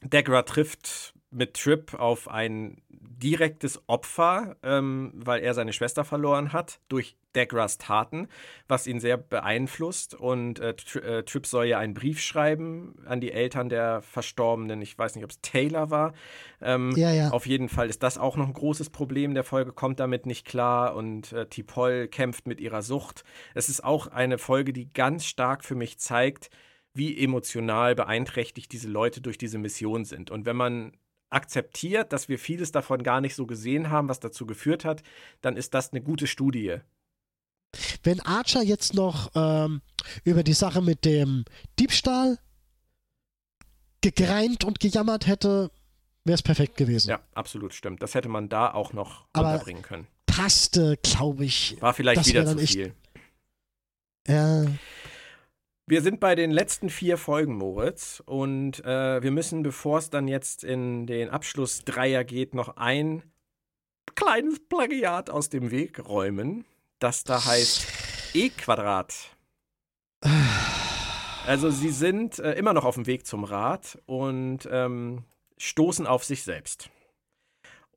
[0.02, 6.80] Degra trifft mit Trip auf ein direktes Opfer, ähm, weil er seine Schwester verloren hat
[6.88, 8.28] durch Degras Taten,
[8.68, 10.14] was ihn sehr beeinflusst.
[10.14, 14.80] Und äh, Tri äh, Trip soll ja einen Brief schreiben an die Eltern der Verstorbenen.
[14.80, 16.14] Ich weiß nicht, ob es Taylor war.
[16.60, 17.30] Ähm, Ja, ja.
[17.30, 19.34] Auf jeden Fall ist das auch noch ein großes Problem.
[19.34, 23.24] Der Folge kommt damit nicht klar und äh, T'Pol kämpft mit ihrer Sucht.
[23.54, 26.50] Es ist auch eine Folge, die ganz stark für mich zeigt,
[26.94, 30.30] wie emotional beeinträchtigt diese Leute durch diese Mission sind.
[30.30, 30.92] Und wenn man
[31.30, 35.02] akzeptiert, dass wir vieles davon gar nicht so gesehen haben, was dazu geführt hat,
[35.40, 36.78] dann ist das eine gute Studie.
[38.02, 39.82] Wenn Archer jetzt noch ähm,
[40.24, 41.44] über die Sache mit dem
[41.78, 42.38] Diebstahl
[44.00, 45.70] gegreint und gejammert hätte,
[46.24, 47.10] wäre es perfekt gewesen.
[47.10, 48.02] Ja, absolut stimmt.
[48.02, 50.06] Das hätte man da auch noch Aber- unterbringen können.
[50.26, 51.76] Passte, glaube ich.
[51.80, 52.94] War vielleicht wieder zu echt- viel.
[54.28, 54.66] Ja.
[55.90, 60.28] Wir sind bei den letzten vier Folgen, Moritz, und äh, wir müssen, bevor es dann
[60.28, 63.22] jetzt in den Abschluss Dreier geht, noch ein
[64.14, 66.66] kleines Plagiat aus dem Weg räumen,
[66.98, 67.86] das da heißt
[68.34, 69.34] E-Quadrat.
[71.46, 75.24] Also sie sind äh, immer noch auf dem Weg zum Rad und ähm,
[75.56, 76.90] stoßen auf sich selbst.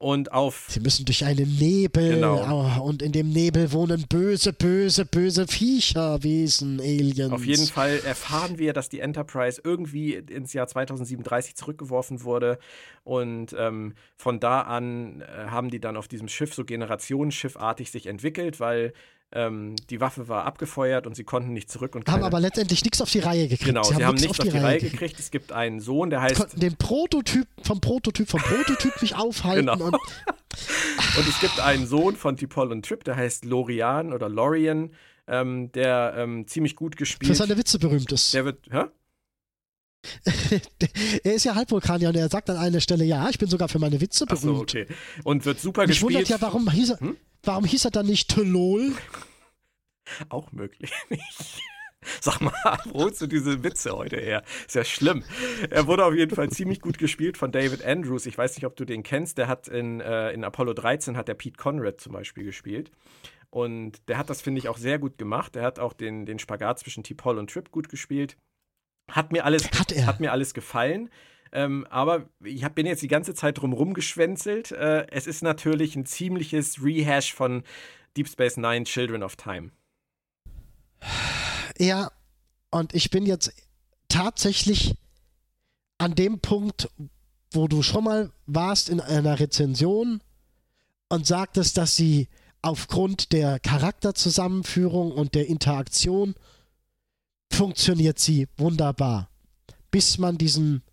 [0.01, 2.79] Und auf Sie müssen durch einen Nebel Genau.
[2.79, 7.31] oh, und in dem Nebel wohnen böse, böse, böse Viecher, Wesen, Aliens.
[7.31, 12.57] Auf jeden Fall erfahren wir, dass die Enterprise irgendwie ins Jahr 2037 zurückgeworfen wurde.
[13.03, 18.07] Und ähm, von da an äh, haben die dann auf diesem Schiff so Generationsschiffartig sich
[18.07, 18.93] entwickelt, weil
[19.33, 23.01] ähm, die Waffe war abgefeuert und sie konnten nicht zurück und Haben aber letztendlich nichts
[23.01, 23.65] auf die Reihe gekriegt.
[23.65, 25.19] genau, sie haben, nix nichts auf die Reihe gekriegt.
[25.19, 29.67] Es gibt einen Sohn, der heißt Konnten den Prototyp vom Prototyp vom Prototyp nicht aufhalten.
[29.67, 29.85] Genau.
[29.85, 29.95] Und
[31.17, 34.91] Und es gibt einen Sohn von T'Pol und Trip, der heißt Lorian oder Lorian.
[35.27, 37.27] ähm, der ähm, ziemlich gut gespielt.
[37.31, 38.33] Für seine Witze berühmt ist.
[38.33, 38.83] Der wird, hä?
[41.23, 43.79] er ist ja Halbvulkanier und er sagt an einer Stelle, ja, ich bin sogar für
[43.79, 44.61] meine Witze Ach so, berühmt.
[44.61, 44.87] okay.
[45.23, 46.13] Und wird super Mich gespielt.
[46.13, 47.17] wundert ja, warum hieß er, Hm?
[47.43, 48.93] warum hieß er dann nicht Telol?
[50.29, 50.91] Auch möglich.
[52.19, 52.51] Sag mal,
[52.85, 54.43] wo holst du diese Witze heute her?
[54.65, 55.23] Ist ja schlimm.
[55.69, 58.25] Er wurde auf jeden Fall ziemlich gut gespielt von David Andrews.
[58.25, 59.37] Ich weiß nicht, ob du den kennst.
[59.37, 62.91] Der hat in, äh, in Apollo 13 hat der Pete Conrad zum Beispiel gespielt.
[63.51, 65.55] Und der hat das, finde ich, auch sehr gut gemacht.
[65.55, 68.35] Er hat auch den, den Spagat zwischen T-Paul und Trip gut gespielt.
[69.11, 71.09] Hat mir alles, Hat hat mir alles gefallen.
[71.53, 74.71] Ähm, aber ich hab, bin jetzt die ganze Zeit drum rumgeschwänzelt.
[74.71, 77.63] Äh, es ist natürlich ein ziemliches Rehash von
[78.15, 79.71] Deep Space Nine Children of Time.
[81.77, 82.11] Ja,
[82.69, 83.53] und ich bin jetzt
[84.07, 84.95] tatsächlich
[85.97, 86.89] an dem Punkt,
[87.51, 90.21] wo du schon mal warst in einer Rezension
[91.09, 92.29] und sagtest, dass sie
[92.61, 96.35] aufgrund der Charakterzusammenführung und der Interaktion
[97.51, 99.29] funktioniert sie wunderbar.
[99.91, 100.83] Bis man diesen,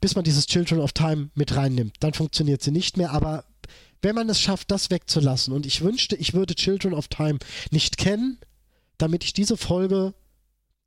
[0.00, 3.44] bis man dieses Children of Time mit reinnimmt, dann funktioniert sie nicht mehr, aber
[4.02, 7.38] wenn man es schafft, das wegzulassen, und ich wünschte, ich würde Children of Time
[7.70, 8.38] nicht kennen,
[8.98, 10.14] damit ich diese Folge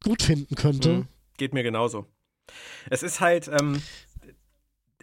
[0.03, 0.89] gut finden könnte.
[0.89, 1.07] Mhm.
[1.37, 2.05] Geht mir genauso.
[2.89, 3.81] Es ist halt, ähm,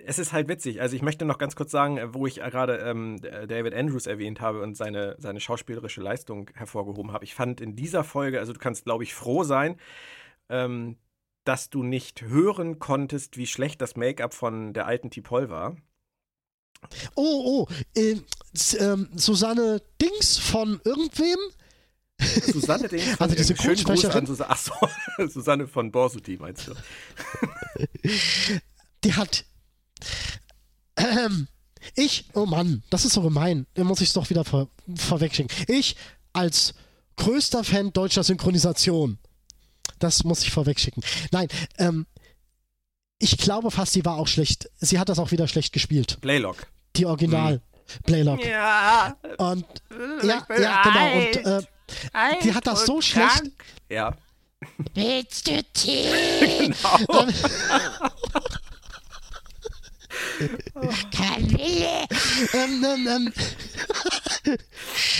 [0.07, 0.81] es ist halt witzig.
[0.81, 4.07] Also ich möchte noch ganz kurz sagen, äh, wo ich äh, gerade ähm, David Andrews
[4.07, 7.25] erwähnt habe und seine, seine schauspielerische Leistung hervorgehoben habe.
[7.25, 9.77] Ich fand in dieser Folge, also du kannst, glaube ich, froh sein,
[10.49, 10.97] ähm,
[11.45, 15.77] dass du nicht hören konntest, wie schlecht das Make-up von der alten Tipol war.
[17.15, 18.17] Oh, oh, äh,
[18.79, 21.39] ähm, Susanne Dings von irgendwem?
[22.19, 24.73] Susanne, den Also diese an Susanne, ach so,
[25.29, 26.73] Susanne von Borsuti meinst du?
[29.05, 29.45] Die hat.
[30.97, 31.49] Ähm,
[31.95, 33.67] ich, oh Mann, das ist so gemein.
[33.75, 35.55] Da muss ich es doch wieder vor, vorwegschicken.
[35.69, 35.97] Ich
[36.33, 36.75] als
[37.17, 39.19] größter Fan deutscher Synchronisation.
[39.99, 41.03] Das muss ich vorwegschicken.
[41.31, 41.49] Nein,
[41.79, 42.07] ähm,
[43.19, 44.69] ich glaube fast, sie war auch schlecht.
[44.77, 46.19] Sie hat das auch wieder schlecht gespielt.
[46.21, 46.67] Playlock.
[46.97, 47.63] Die Original
[48.05, 48.45] Playlock.
[48.45, 49.65] Ja, Und
[50.23, 51.17] ja, ja, genau.
[51.17, 53.45] Und äh, die hat das so schlecht.
[53.89, 54.15] ja.
[54.95, 56.09] Willst du Tee?
[56.41, 57.27] Genau.
[61.15, 62.07] Kamille?
[62.53, 64.57] ähm, ähm, ähm.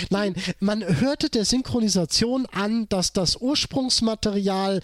[0.09, 4.81] Nein, man hörte der Synchronisation an, dass das Ursprungsmaterial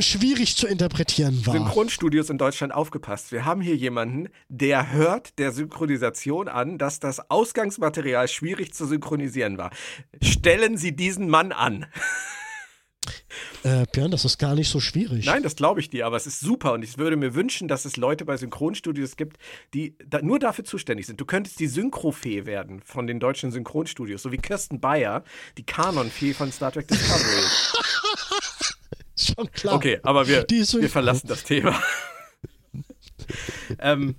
[0.00, 1.54] schwierig zu interpretieren war.
[1.54, 3.32] Synchronstudios in Deutschland aufgepasst.
[3.32, 9.56] Wir haben hier jemanden, der hört der Synchronisation an, dass das Ausgangsmaterial schwierig zu synchronisieren
[9.56, 9.70] war.
[10.20, 11.86] Stellen Sie diesen Mann an.
[13.62, 15.26] Äh, Björn, das ist gar nicht so schwierig.
[15.26, 17.84] Nein, das glaube ich dir, aber es ist super und ich würde mir wünschen, dass
[17.84, 19.38] es Leute bei Synchronstudios gibt,
[19.72, 21.20] die da nur dafür zuständig sind.
[21.20, 25.24] Du könntest die Synchrofee werden von den deutschen Synchronstudios, so wie Kirsten Bayer,
[25.56, 27.42] die Kanonfee von Star Trek Discovery.
[29.16, 29.74] Schon klar.
[29.76, 31.80] Okay, aber wir, wir verlassen das Thema.
[33.78, 34.16] ähm,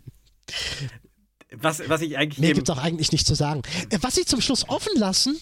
[1.51, 3.61] was, was ich eigentlich Mehr gibt es auch eigentlich nicht zu sagen.
[3.89, 5.39] Äh, was sie zum Schluss offen lassen,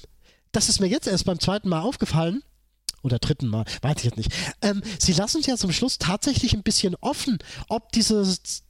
[0.51, 2.43] das ist mir jetzt erst beim zweiten Mal aufgefallen.
[3.03, 4.31] Oder dritten Mal, weiß ich jetzt nicht.
[4.61, 8.63] Ähm, sie lassen es ja zum Schluss tatsächlich ein bisschen offen, ob dieses,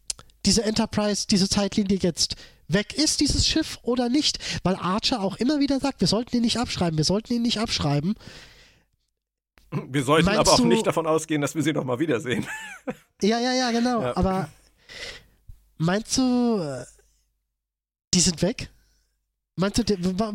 [0.45, 2.35] diese Enterprise, diese Zeitlinie jetzt
[2.68, 4.39] weg ist, dieses Schiff oder nicht.
[4.64, 7.60] Weil Archer auch immer wieder sagt, wir sollten ihn nicht abschreiben, wir sollten ihn nicht
[7.60, 8.15] abschreiben.
[9.89, 12.45] Wir sollten Meinst aber auch du- nicht davon ausgehen, dass wir sie noch mal wiedersehen.
[13.22, 14.01] Ja, ja, ja, genau.
[14.01, 14.18] Ja.
[14.18, 14.49] Aber
[15.77, 16.84] meinst du, äh,
[18.14, 18.69] die sind weg?
[19.55, 19.84] Meinst du,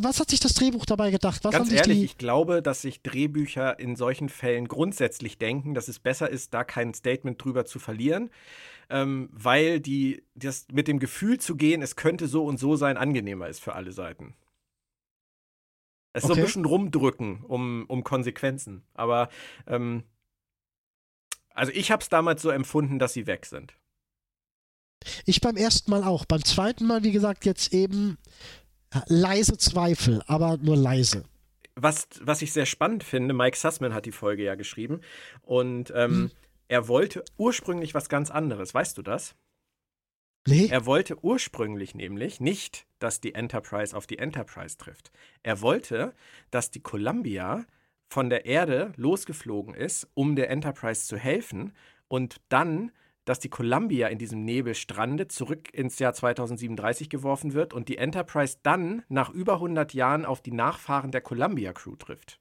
[0.02, 1.42] was hat sich das Drehbuch dabei gedacht?
[1.42, 5.98] Was Ganz ehrlich, ich glaube, dass sich Drehbücher in solchen Fällen grundsätzlich denken, dass es
[5.98, 8.30] besser ist, da kein Statement drüber zu verlieren,
[8.90, 12.96] ähm, weil die, das mit dem Gefühl zu gehen, es könnte so und so sein,
[12.96, 14.34] angenehmer ist für alle Seiten.
[16.12, 16.40] Es ist so Okay.
[16.42, 18.84] ein bisschen rumdrücken um, um Konsequenzen.
[18.94, 19.28] Aber
[19.66, 20.04] ähm,
[21.50, 23.74] also ich habe es damals so empfunden, dass sie weg sind.
[25.26, 26.24] Ich beim ersten Mal auch.
[26.24, 28.18] Beim zweiten Mal, wie gesagt, jetzt eben
[29.06, 31.24] leise Zweifel, aber nur leise.
[31.76, 35.00] was, was ich sehr spannend finde, Mike Sussman hat die Folge ja geschrieben
[35.42, 36.30] und ähm, Hm.
[36.68, 38.74] er wollte ursprünglich was ganz anderes.
[38.74, 39.34] Weißt du das?
[40.46, 40.68] Nee?
[40.70, 45.10] Er wollte ursprünglich nämlich nicht, dass die Enterprise auf die Enterprise trifft.
[45.42, 46.14] Er wollte,
[46.50, 47.66] dass die Columbia
[48.08, 51.74] von der Erde losgeflogen ist, um der Enterprise zu helfen
[52.08, 52.90] und dann,
[53.28, 57.98] dass die Columbia in diesem Nebel strandet, zurück ins Jahr 2037 geworfen wird und die
[57.98, 62.40] Enterprise dann nach über 100 Jahren auf die Nachfahren der Columbia Crew trifft.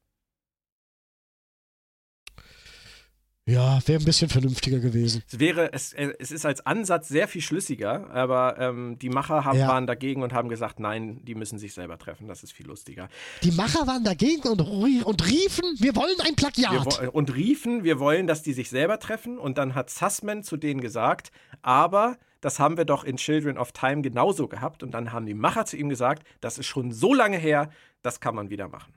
[3.48, 5.24] Ja, wäre ein bisschen vernünftiger gewesen.
[5.32, 9.45] Es wäre, es, äh, es ist als Ansatz sehr viel schlüssiger, aber ähm, die Macher
[9.45, 9.69] haben, Ja.
[9.69, 13.07] waren dagegen und haben gesagt, nein, die müssen sich selber treffen, das ist viel lustiger.
[13.44, 17.02] Die Macher waren dagegen und, und riefen, wir wollen ein Wir Plagiat.
[17.02, 19.38] wo- und riefen, wir wollen, dass die sich selber treffen.
[19.38, 23.72] Und dann hat Sussman zu denen gesagt, aber das haben wir doch in Children of
[23.72, 24.84] Time genauso gehabt.
[24.84, 27.69] Und dann haben die Macher zu ihm gesagt, das ist schon so lange her,
[28.02, 28.94] das kann man wieder machen.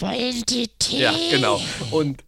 [0.00, 1.02] Wollen die Tee?
[1.02, 1.60] Ja, genau.
[1.90, 2.24] Und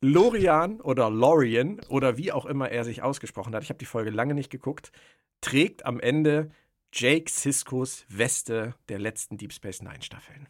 [0.00, 4.10] Lorian oder Lorian oder wie auch immer er sich ausgesprochen hat, ich habe die Folge
[4.10, 4.92] lange nicht geguckt,
[5.40, 6.50] trägt am Ende
[6.92, 10.48] Jake Siskos Weste der letzten Deep Space Nine Staffeln.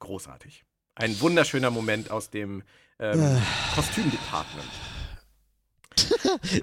[0.00, 0.64] Großartig.
[0.96, 2.64] Ein wunderschöner Moment aus dem
[2.98, 3.40] ähm,
[3.74, 4.68] Kostümdepartment.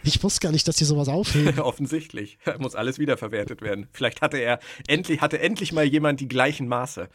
[0.04, 1.60] Ich wusste gar nicht, dass die sowas aufheben.
[1.60, 2.38] Offensichtlich.
[2.58, 3.88] Muss alles wiederverwertet werden.
[3.92, 7.10] Vielleicht hatte er endlich, hatte endlich mal jemand die gleichen Maße.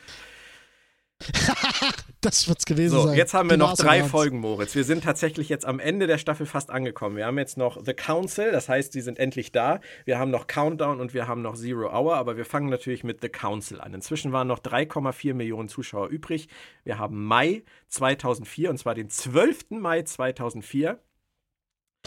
[2.21, 3.17] Das wird's gewesen So, sein.
[3.17, 4.05] jetzt haben wir Die noch drei.
[4.05, 4.75] Folgen, Moritz.
[4.75, 7.17] Wir sind tatsächlich jetzt am Ende der Staffel fast angekommen.
[7.17, 9.81] Wir haben jetzt noch The Council, das heißt, sie sind endlich da.
[10.05, 13.23] Wir haben noch Countdown und wir haben noch Zero Hour, aber wir fangen natürlich mit
[13.23, 13.95] The Council an.
[13.95, 16.49] Inzwischen waren noch 3,4 Millionen Zuschauer übrig.
[16.85, 19.71] Wir haben Mai 2004 und zwar den 12.
[19.71, 20.99] Mai 2004.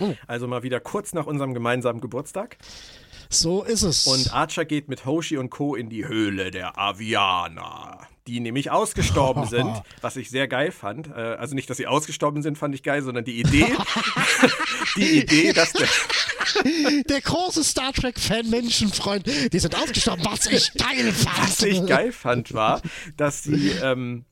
[0.01, 0.13] Oh.
[0.27, 2.57] Also mal wieder kurz nach unserem gemeinsamen Geburtstag.
[3.29, 4.05] So ist es.
[4.07, 5.75] Und Archer geht mit Hoshi und Co.
[5.75, 11.07] in die Höhle der Avianer, die nämlich ausgestorben sind, was ich sehr geil fand.
[11.07, 13.75] Äh, Also nicht, dass sie ausgestorben sind, fand ich geil, sondern die Idee,
[14.97, 15.87] die Idee, dass der,
[17.09, 21.39] der große Star Trek-Fan, Menschenfreund, die sind ausgestorben, was ich geil fand.
[21.39, 22.81] was ich geil fand, war,
[23.17, 24.25] dass sie ähm,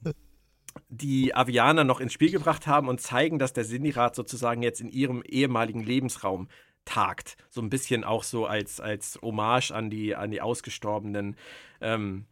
[0.92, 4.90] die Avianer noch ins Spiel gebracht haben und zeigen, dass der Sindirat sozusagen jetzt in
[4.90, 6.50] ihrem ehemaligen Lebensraum
[6.84, 7.38] tagt.
[7.50, 11.38] So ein bisschen auch so als, als Hommage an die, an die ausgestorbenen
[11.80, 12.26] ähm,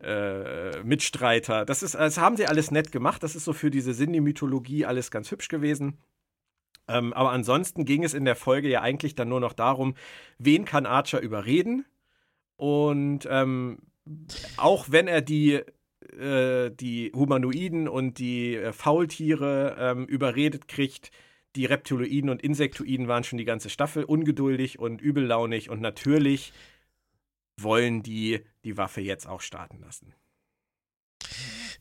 [0.00, 1.64] äh, Mitstreiter.
[1.64, 3.22] Das, ist, das haben sie alles nett gemacht.
[3.22, 5.98] Das ist so für diese Sindhi-Mythologie alles ganz hübsch gewesen.
[6.88, 9.94] Ähm, aber ansonsten ging es in der Folge ja eigentlich dann nur noch darum,
[10.38, 11.86] wen kann Archer überreden?
[12.56, 13.78] Und ähm,
[14.56, 15.60] auch wenn er die,
[16.18, 21.10] äh, die Humanoiden und die äh, Faultiere ähm, überredet kriegt,
[21.56, 26.52] die Reptiloiden und Insektoiden waren schon die ganze Staffel ungeduldig und übellaunig und natürlich
[27.60, 30.14] wollen die die Waffe jetzt auch starten lassen.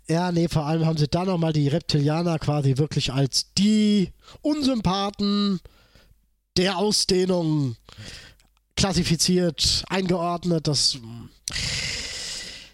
[0.07, 4.11] Ja, nee, vor allem haben sie da nochmal die Reptilianer quasi wirklich als die
[4.41, 5.61] Unsympathen
[6.57, 7.77] der Ausdehnung
[8.76, 10.68] klassifiziert, eingeordnet.
[10.68, 10.99] Das,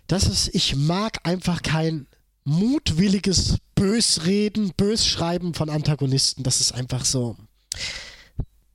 [0.07, 2.07] das ist, ich mag einfach kein
[2.43, 6.43] mutwilliges Bösreden, Bösschreiben von Antagonisten.
[6.43, 7.35] Das ist einfach so.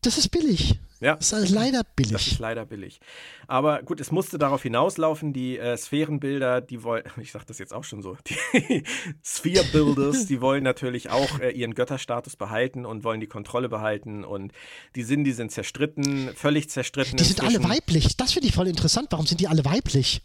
[0.02, 0.78] Das ist billig.
[1.00, 1.16] Ja.
[1.16, 2.38] Das ist leider Das ist billig.
[2.38, 3.00] leider billig.
[3.48, 7.72] Aber gut, es musste darauf hinauslaufen, die äh, Sphärenbilder, die wollen, ich sag das jetzt
[7.74, 8.84] auch schon so, die
[9.24, 14.24] Sphere Builders, die wollen natürlich auch äh, ihren Götterstatus behalten und wollen die Kontrolle behalten
[14.24, 14.52] und
[14.94, 17.16] die sind, die sind zerstritten, völlig zerstritten.
[17.16, 17.70] Die sind alle inzwischen.
[17.70, 18.16] weiblich.
[18.16, 19.09] Das finde ich voll interessant.
[19.10, 20.22] Warum sind die alle weiblich?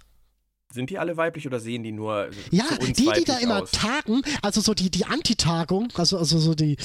[0.72, 3.64] Sind die alle weiblich oder sehen die nur Ja, für uns die, die da immer
[3.64, 3.72] aus?
[3.72, 6.78] tagen, also so die, die Antitagung, also, also so die,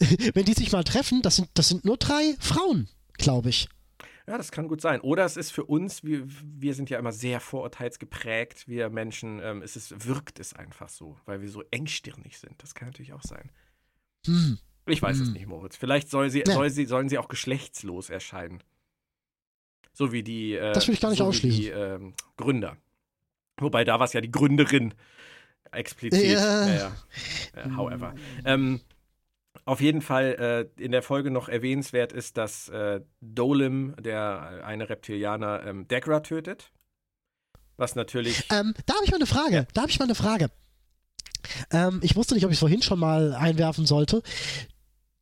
[0.34, 2.88] wenn die sich mal treffen, das sind, das sind nur drei Frauen,
[3.18, 3.68] glaube ich.
[4.26, 5.00] Ja, das kann gut sein.
[5.00, 9.62] Oder es ist für uns, wir, wir sind ja immer sehr vorurteilsgeprägt, wir Menschen, ähm,
[9.62, 12.54] es ist, wirkt es einfach so, weil wir so engstirnig sind.
[12.62, 13.50] Das kann natürlich auch sein.
[14.26, 14.58] Hm.
[14.86, 15.76] Ich weiß es nicht, Moritz.
[15.76, 16.52] Vielleicht soll sie, Ja.
[16.54, 18.62] soll sie, sollen sie auch geschlechtslos erscheinen.
[19.92, 21.60] So wie die, äh, Das will ich gar nicht so ausschließen.
[21.60, 22.76] die ähm, Gründer.
[23.60, 24.94] Wobei da war es ja die Gründerin
[25.72, 26.24] explizit.
[26.24, 26.66] Ja.
[26.66, 26.92] Ja, ja.
[27.56, 28.14] Äh, however.
[28.44, 28.80] Ähm,
[29.64, 34.88] auf jeden Fall äh, in der Folge noch erwähnenswert ist, dass äh, Dolim, der eine
[34.88, 36.72] Reptilianer, ähm, Degra tötet.
[37.76, 38.46] Was natürlich.
[38.50, 39.66] Ähm, da habe ich mal eine Frage.
[39.74, 40.50] Da habe ich mal eine Frage.
[41.70, 44.22] Ähm, ich wusste nicht, ob ich es vorhin schon mal einwerfen sollte.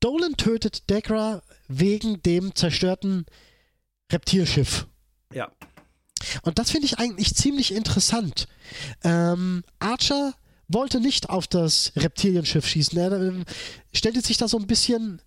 [0.00, 3.26] Dolan tötet Degra wegen dem zerstörten
[4.12, 4.86] Reptilschiff.
[5.32, 5.50] Ja.
[6.42, 8.48] Und das finde ich eigentlich ziemlich interessant.
[9.04, 10.34] Ähm, Archer
[10.68, 12.98] wollte nicht auf das Reptilienschiff schießen.
[12.98, 13.44] Er äh,
[13.94, 15.22] stellte sich da so ein bisschen.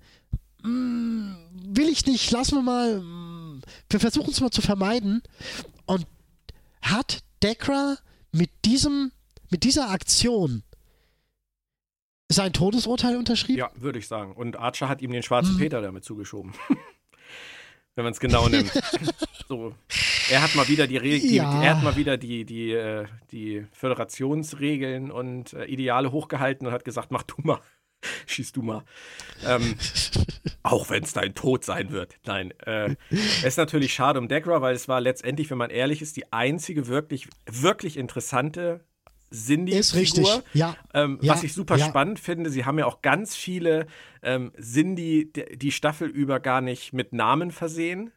[0.63, 1.33] "Mm,
[1.73, 2.99] will ich nicht, lassen wir mal.
[3.01, 5.21] mm, wir versuchen es mal zu vermeiden.
[5.85, 6.05] Und
[6.81, 7.97] hat Dekra
[8.31, 9.11] mit diesem,
[9.49, 10.63] mit dieser Aktion
[12.31, 13.59] sein Todesurteil unterschrieben?
[13.59, 14.33] Ja, würde ich sagen.
[14.33, 16.53] Und Archer hat ihm den schwarzen Peter damit zugeschoben.
[17.95, 18.71] Wenn man es genau nimmt.
[19.49, 19.75] so.
[20.29, 21.61] Er hat mal wieder die, Re die Ja.
[21.61, 26.85] er hat mal wieder die, die, äh, die Föderationsregeln und äh, Ideale hochgehalten und hat
[26.85, 27.59] gesagt, mach du mal.
[28.27, 28.83] Schieß du mal.
[29.45, 29.75] Ähm,
[30.63, 32.15] auch wenn es dein Tod sein wird.
[32.25, 32.51] Nein.
[32.65, 36.15] Äh, es ist natürlich schade um Degra, weil es war letztendlich, wenn man ehrlich ist,
[36.15, 38.85] die einzige wirklich, wirklich interessante
[39.33, 39.79] Cindy-Figur.
[39.79, 40.75] Ist richtig, ja.
[40.93, 41.85] Ähm, Ja, was ich super ja.
[41.85, 43.85] spannend finde, sie haben ja auch ganz viele
[44.23, 48.11] ähm, Cindy die Staffel über gar nicht mit Namen versehen.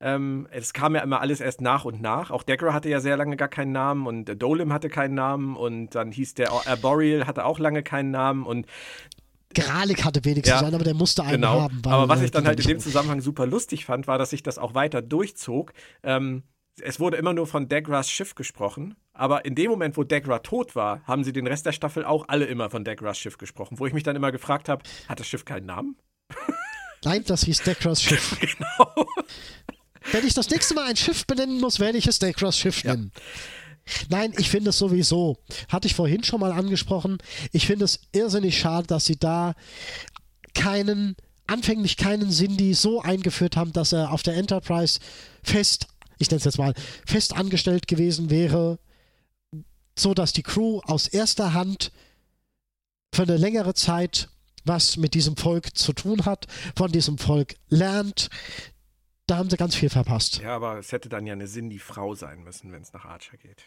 [0.00, 2.30] Ähm, es kam ja immer alles erst nach und nach.
[2.32, 5.56] Auch Degra hatte ja sehr lange gar keinen Namen und äh, Dolim hatte keinen Namen
[5.56, 8.66] und dann hieß der Arboreal hatte auch lange keinen Namen und
[9.54, 11.60] Gralik hatte wenigstens Ja, einen, aber der musste einen Genau.
[11.60, 11.82] haben.
[11.84, 14.42] Aber was äh, ich dann halt in dem Zusammenhang super lustig fand, war, dass sich
[14.42, 15.72] das auch weiter durchzog.
[16.02, 16.42] Ähm,
[16.80, 20.74] es wurde immer nur von Degras Schiff gesprochen, aber in dem Moment, wo Degra tot
[20.74, 23.78] war, haben sie den Rest der Staffel auch alle immer von Degras Schiff gesprochen.
[23.78, 25.96] Wo ich mich dann immer gefragt habe, hat das Schiff keinen Namen?
[27.04, 28.38] Nein, das hieß Dekras Schiff.
[28.40, 29.06] Genau.
[30.10, 33.12] Wenn ich das nächste Mal ein Schiff benennen muss, werde ich es Dekras Schiff nennen.
[34.08, 35.38] Nein, ich finde es sowieso,
[35.68, 37.18] hatte ich vorhin schon mal angesprochen,
[37.50, 39.54] ich finde es irrsinnig schade, dass sie da
[40.54, 41.16] keinen,
[41.48, 45.00] anfänglich keinen Cindy so eingeführt haben, dass er auf der Enterprise
[45.42, 45.88] fest,
[46.22, 46.74] ich nenne es jetzt mal,
[47.06, 48.78] fest angestellt gewesen wäre,
[49.96, 51.92] so dass die Crew aus erster Hand
[53.14, 54.30] für eine längere Zeit
[54.64, 56.46] was mit diesem Volk zu tun hat,
[56.76, 58.28] von diesem Volk lernt.
[59.26, 60.40] Da haben sie ganz viel verpasst.
[60.40, 63.64] Ja, aber es hätte dann ja eine Cindy-Frau sein müssen, wenn es nach Archer geht.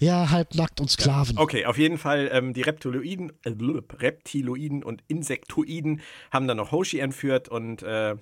[0.00, 1.38] Ja, halbnackt und Sklaven.
[1.38, 3.54] Okay, auf jeden Fall, ähm, die Reptiloiden, äh,
[3.96, 8.16] Reptiloiden und Insektoiden haben dann noch Hoshi entführt und äh,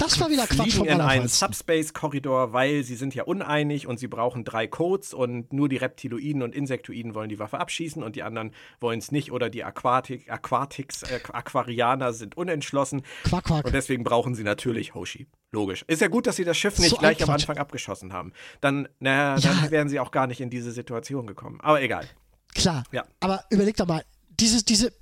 [0.00, 1.28] Das war wieder Quatsch vom in einen.
[1.28, 6.42] Subspace-Korridor, weil sie sind ja uneinig und sie brauchen drei Codes und nur die Reptiloiden
[6.42, 10.30] und Insektoiden wollen die Waffe abschießen und die anderen wollen es nicht oder die Aquatic,
[10.30, 13.64] Aquatics, äh, Aquarianer sind unentschlossen Quack, quack.
[13.66, 15.26] und deswegen brauchen sie natürlich Hoshi.
[15.52, 15.84] Logisch.
[15.86, 17.30] Ist ja gut, dass sie das Schiff nicht So gleich am.
[17.30, 18.32] Anfang abgeschossen haben.
[18.60, 19.70] Dann, naja, dann Ja.
[19.70, 21.60] wären sie auch gar nicht in diese Situation gekommen.
[21.60, 22.08] Aber egal.
[22.54, 22.84] Klar.
[22.92, 23.04] Ja.
[23.20, 24.92] Aber überleg doch mal, diese, diese,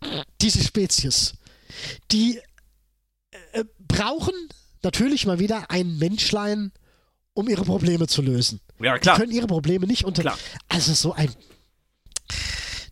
[0.40, 1.34] diese Spezies,
[2.10, 2.40] die
[3.52, 4.34] äh, brauchen
[4.84, 6.72] natürlich mal wieder ein Menschlein,
[7.34, 8.60] um ihre Probleme zu lösen.
[8.80, 9.16] Ja, Die klar.
[9.16, 10.22] können ihre Probleme nicht unter.
[10.22, 10.38] Klar.
[10.68, 11.30] Also so ein.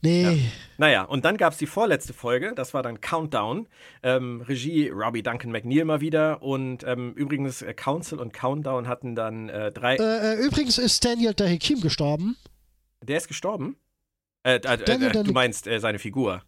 [0.03, 0.41] Nee.
[0.79, 3.67] Naja, und dann gab es die vorletzte Folge, das war dann Countdown.
[4.03, 6.43] Ähm, Regie Robbie Duncan McNeil mal wieder.
[6.43, 9.97] Und ähm, übrigens, äh, Council und Countdown hatten dann äh, drei.
[9.97, 12.37] Äh, äh, übrigens ist Daniel Dahekim gestorben.
[13.03, 13.77] der ist gestorben?
[14.43, 16.43] Äh, äh, Daniel du meinst seine Figur.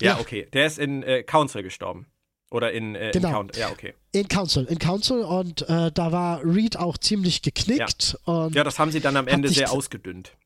[0.00, 0.20] Ja, Ja.
[0.20, 0.46] okay.
[0.52, 2.06] Der ist in Council gestorben.
[2.54, 3.28] Oder in, äh, Genau.
[3.28, 3.56] in Count.
[3.56, 3.94] Ja, okay.
[4.12, 8.16] In Council, in Council und äh, da war Reed auch ziemlich geknickt.
[8.26, 10.36] Und Ja, das haben sie dann am Ende sehr ausgedünnt.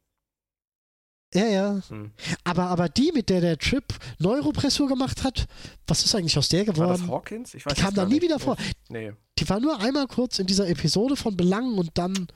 [1.34, 1.80] Ja, ja.
[1.88, 2.12] Hm.
[2.44, 3.84] Aber, aber die, mit der der Trip
[4.18, 5.46] Neuropressur gemacht hat,
[5.86, 7.10] was ist eigentlich aus der War das geworden?
[7.10, 7.52] Hawkins?
[7.52, 8.56] Ich weiß Die kam da nie wieder vor.
[8.88, 9.12] Nee.
[9.38, 12.28] Die war nur einmal kurz in dieser Episode von Belangen und dann,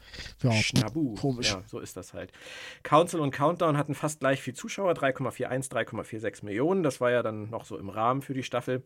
[0.43, 1.15] ja, Schnabu.
[1.15, 1.53] komisch.
[1.53, 2.31] Ja, so ist das halt.
[2.82, 6.82] Council und Countdown hatten fast gleich viel Zuschauer, 3,41, 3,46 Millionen.
[6.82, 8.82] Das war ja dann noch so im Rahmen für die Staffel.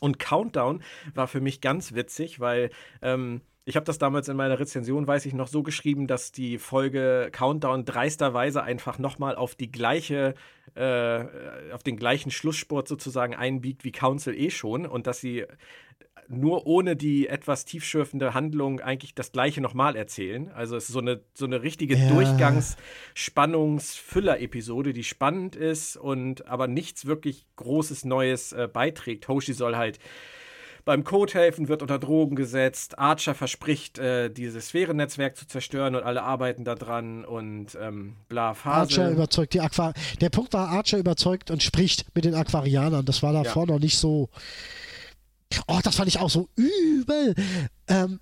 [0.00, 0.82] Und Countdown
[1.14, 5.24] war für mich ganz witzig, weil ähm, ich habe das damals in meiner Rezension, weiß
[5.24, 10.34] ich noch, so geschrieben, dass die Folge Countdown dreisterweise einfach nochmal auf die gleiche,
[10.74, 11.24] äh,
[11.72, 15.46] auf den gleichen Schlusssport sozusagen einbiegt wie Council eh schon und dass sie
[16.28, 20.50] nur ohne die etwas tiefschürfende Handlung eigentlich das gleiche nochmal erzählen.
[20.52, 22.08] Also es ist so eine, so eine richtige Ja.
[22.08, 29.28] Durchgangs-Spannungs-Füller-Episode, die spannend ist und aber nichts wirklich Großes Neues äh, beiträgt.
[29.28, 29.98] Hoshi soll halt
[30.84, 32.98] beim Code helfen, wird unter Drogen gesetzt.
[32.98, 39.00] Archer verspricht, äh, dieses Sphärennetzwerk zu zerstören und alle arbeiten daran und ähm, bla, Phase.
[39.00, 39.94] Archer überzeugt die Aqua.
[40.20, 43.06] Der Punkt war, Archer überzeugt und spricht mit den Aquarianern.
[43.06, 44.28] Das war davor noch nicht so.
[45.66, 47.34] Oh, das fand ich auch so übel.
[47.88, 48.20] Ähm,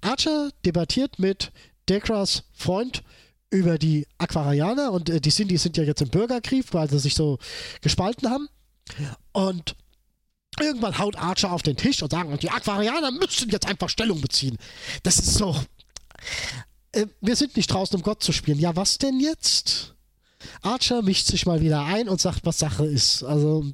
[0.00, 1.52] Archer debattiert mit
[1.88, 3.02] Dekras Freund
[3.50, 7.14] über die Aquarianer und äh, die die sind ja jetzt im Bürgerkrieg, weil sie sich
[7.14, 7.38] so
[7.80, 8.48] gespalten haben.
[9.32, 9.74] Und
[10.60, 14.58] irgendwann haut Archer auf den Tisch und sagen, die Aquarianer müssen jetzt einfach Stellung beziehen.
[15.02, 15.56] Das ist so.
[16.92, 18.58] Äh, wir sind nicht draußen, um Gott zu spielen.
[18.58, 19.94] Ja, was denn jetzt?
[20.62, 23.22] Archer mischt sich mal wieder ein und sagt, was Sache ist.
[23.22, 23.64] Also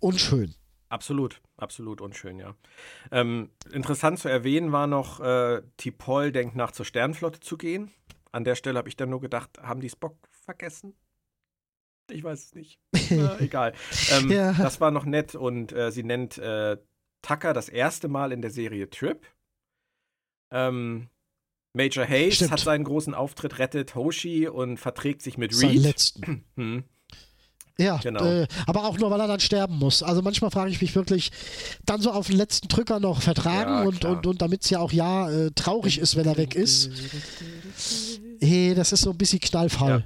[0.00, 0.54] unschön.
[0.90, 2.54] Absolut, absolut unschön, ja.
[3.12, 7.92] Ähm, interessant zu erwähnen war noch, äh, T'Pol denkt nach zur Sternflotte zu gehen.
[8.32, 10.94] An der Stelle habe ich dann nur gedacht, haben die Spock vergessen?
[12.10, 12.80] Ich weiß es nicht.
[13.10, 13.74] Na, egal.
[14.10, 14.52] Ähm, Ja.
[14.54, 16.78] Das war noch nett und äh, sie nennt äh,
[17.20, 19.26] Tucker das erste Mal in der Serie Trip.
[20.50, 21.10] Ähm,
[21.76, 22.52] Major Hayes Stimmt.
[22.52, 25.82] hat seinen großen Auftritt, rettet Hoshi und verträgt sich mit Reed.
[25.82, 26.44] letzten.
[26.56, 26.84] Hm.
[27.80, 28.24] Ja, Genau.
[28.24, 30.02] äh, aber auch nur, weil er dann sterben muss.
[30.02, 31.30] Also manchmal frage ich mich wirklich,
[31.86, 34.80] dann so auf den letzten Drücker noch vertragen Ja, und, und, und damit es ja
[34.80, 36.90] auch ja äh, traurig ist, wenn er weg ist.
[38.40, 40.04] Hey, das ist so ein bisschen Knallfall.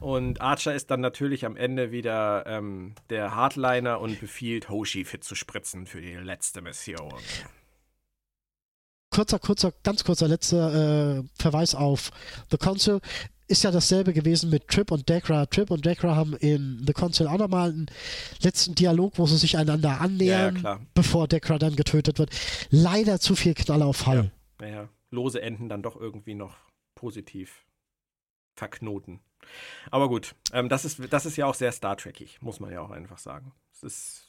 [0.00, 5.22] Und Archer ist dann natürlich am Ende wieder ähm, der Hardliner und befiehlt Hoshi fit
[5.22, 7.14] zu spritzen für die letzte Mission.
[9.10, 12.10] kurzer, kurzer, ganz kurzer letzter äh, Verweis auf
[12.50, 13.00] The Council.
[13.48, 15.46] Ist ja dasselbe gewesen mit Trip und Dekra.
[15.46, 17.86] Trip und Dekra haben in The Console auch nochmal einen
[18.40, 20.80] letzten Dialog, wo sie sich einander annähern, Ja, klar.
[20.94, 22.30] bevor Dekra dann getötet wird.
[22.70, 24.30] Leider zu viel Knall auf Hall.
[24.60, 26.56] Naja, lose Enden dann doch irgendwie noch
[26.94, 27.66] positiv
[28.56, 29.20] verknoten.
[29.90, 32.80] Aber gut, ähm, das, ist, das ist ja auch sehr Star Trekig, muss man ja
[32.80, 33.52] auch einfach sagen.
[33.72, 34.22] Es ist,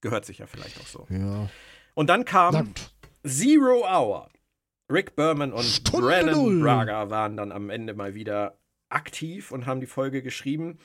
[0.00, 1.06] gehört sich ja vielleicht auch so.
[1.10, 1.50] Ja.
[1.94, 2.90] Und dann kam gut.
[3.26, 4.28] Zero Hour.
[4.92, 6.60] Rick Berman und Stunde Brennan Null.
[6.60, 8.58] Braga waren dann am Ende mal wieder
[8.90, 10.78] aktiv und haben die Folge geschrieben.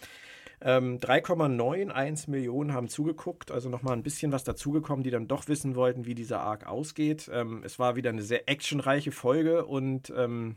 [0.59, 5.75] Ähm, 3,91 Millionen haben zugeguckt, also nochmal ein bisschen was dazugekommen, die dann doch wissen
[5.75, 7.29] wollten, wie dieser Arc ausgeht.
[7.31, 10.55] Ähm, es war wieder eine sehr actionreiche Folge und ähm,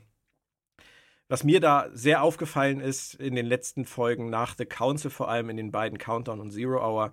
[1.28, 5.50] was mir da sehr aufgefallen ist in den letzten Folgen nach The Council, vor allem
[5.50, 7.12] in den beiden Countdown und Zero Hour,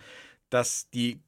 [0.50, 1.22] dass die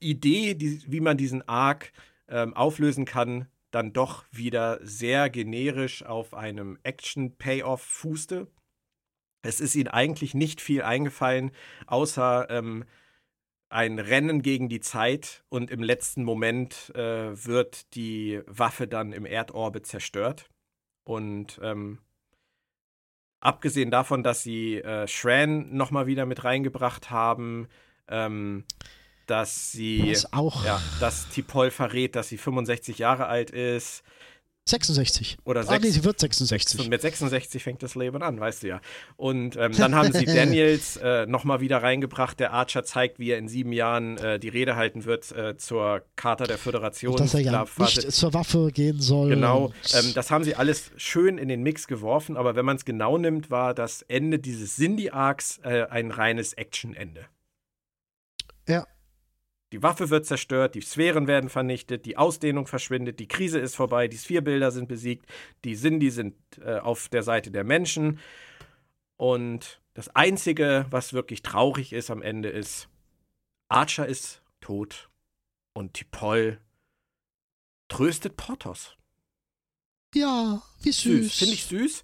[0.00, 1.92] Idee, die, wie man diesen Arc
[2.28, 8.46] ähm, auflösen kann, dann doch wieder sehr generisch auf einem Action-Payoff fußte.
[9.42, 11.50] Es ist ihnen eigentlich nicht viel eingefallen,
[11.86, 12.86] außer ähm,
[13.68, 19.26] ein Rennen gegen die Zeit und im letzten Moment äh, wird die Waffe dann im
[19.26, 20.48] Erdorbit zerstört.
[21.04, 21.98] Und ähm,
[23.40, 27.68] abgesehen davon, dass sie äh, Shran nochmal wieder mit reingebracht haben,
[28.08, 28.64] ähm,
[29.26, 34.02] dass sie Was auch ja, dass Tipol verrät, dass sie 65 Jahre alt ist.
[34.68, 35.38] 66.
[35.44, 36.80] Oder Ah, nee, sie wird 66.
[36.80, 38.80] Und mit 66 fängt das Leben an, weißt du ja.
[39.16, 42.40] Und ähm, dann haben sie Daniels äh, nochmal wieder reingebracht.
[42.40, 46.02] Der Archer zeigt, wie er in sieben Jahren äh, die Rede halten wird äh, zur
[46.16, 47.16] Charta der Föderation.
[47.16, 49.28] dass er ja nicht zur Waffe gehen soll.
[49.30, 52.84] Genau, ähm, das haben sie alles schön in den Mix geworfen, aber wenn man es
[52.84, 57.26] genau nimmt, war das Ende dieses Cindy-Arcs äh, ein reines Action-Ende.
[59.72, 64.06] Die Waffe wird zerstört, die Sphären werden vernichtet, die Ausdehnung verschwindet, die Krise ist vorbei,
[64.06, 65.26] die Spherebilder sind besiegt,
[65.64, 68.20] die Cindy sind äh, auf der Seite der Menschen.
[69.16, 72.88] Und das Einzige, was wirklich traurig ist am Ende, ist,
[73.68, 75.10] Archer ist tot
[75.72, 76.60] und Tipol
[77.88, 78.96] tröstet Portos.
[80.14, 81.02] ja, wie süß.
[81.02, 82.02] Süß, finde ich süß.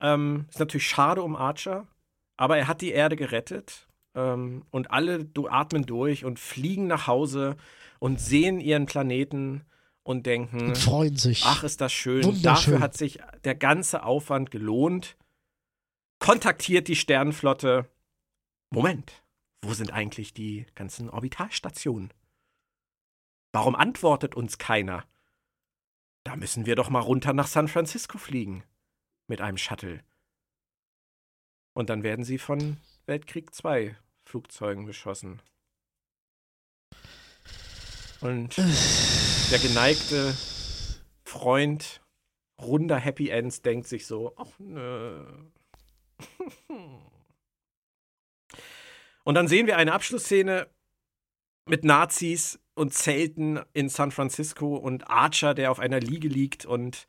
[0.00, 1.88] Ähm, ist natürlich schade um Archer,
[2.36, 3.83] aber er hat die Erde gerettet
[4.14, 7.56] ähm, und alle du atmen durch und fliegen nach Hause
[7.98, 9.64] und sehen ihren Planeten
[10.02, 11.42] und denken, Und freuen sich.
[11.46, 12.42] ach, ist das schön.
[12.42, 15.16] Dafür hat sich der ganze Aufwand gelohnt.
[16.18, 17.88] Kontaktiert die Sternenflotte.
[18.70, 19.22] Moment,
[19.62, 22.12] wo sind eigentlich die ganzen Orbitalstationen?
[23.52, 25.04] Warum antwortet uns keiner?
[26.24, 28.64] Da müssen wir doch mal runter nach San Francisco fliegen.
[29.26, 30.02] Mit einem Shuttle.
[31.72, 33.94] Und dann werden sie von Weltkrieg II
[34.24, 35.42] Flugzeugen beschossen.
[38.20, 40.34] Und der geneigte
[41.24, 42.00] Freund
[42.60, 45.26] runder Happy Ends denkt sich so, ach nö.
[49.24, 50.68] Und dann sehen wir eine Abschlussszene
[51.66, 57.06] mit Nazis und Zelten in San Francisco und Archer, der auf einer Liege liegt und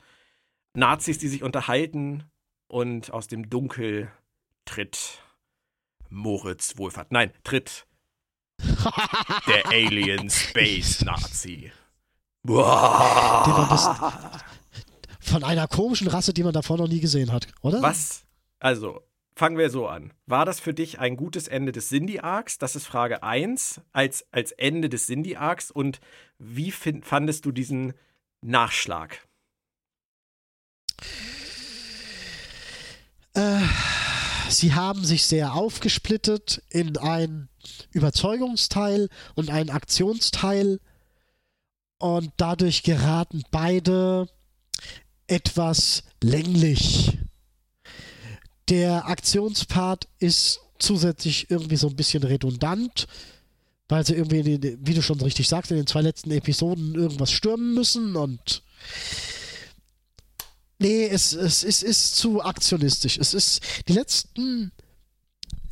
[0.73, 2.23] Nazis, die sich unterhalten
[2.67, 4.09] und aus dem Dunkel
[4.63, 5.24] tritt
[6.09, 7.11] Moritz Wohlfahrt.
[7.11, 7.85] Nein, tritt
[9.47, 11.71] der Alien Space Nazi.
[12.43, 13.89] Bis,
[15.19, 17.81] von einer komischen Rasse, die man davor noch nie gesehen hat, oder?
[17.81, 18.23] Was?
[18.59, 19.01] Also,
[19.35, 20.13] fangen wir so an.
[20.27, 22.57] War das für dich ein gutes Ende des Cindy-Arcs?
[22.59, 25.71] Das ist Frage 1 als, als Ende des Cindy-Arcs.
[25.71, 25.99] Und
[26.37, 27.93] wie fin- fandest du diesen
[28.41, 29.19] Nachschlag?
[34.49, 37.49] Sie haben sich sehr aufgesplittet in ein
[37.91, 40.79] Überzeugungsteil und ein Aktionsteil
[41.97, 44.27] und dadurch geraten beide
[45.27, 47.17] etwas länglich.
[48.69, 53.07] Der Aktionspart ist zusätzlich irgendwie so ein bisschen redundant,
[53.87, 57.73] weil sie irgendwie, wie du schon richtig sagst, in den zwei letzten Episoden irgendwas stürmen
[57.73, 58.63] müssen und
[60.77, 63.17] Nee, es, es, es ist zu aktionistisch.
[63.17, 63.61] Es ist.
[63.87, 64.71] Die letzten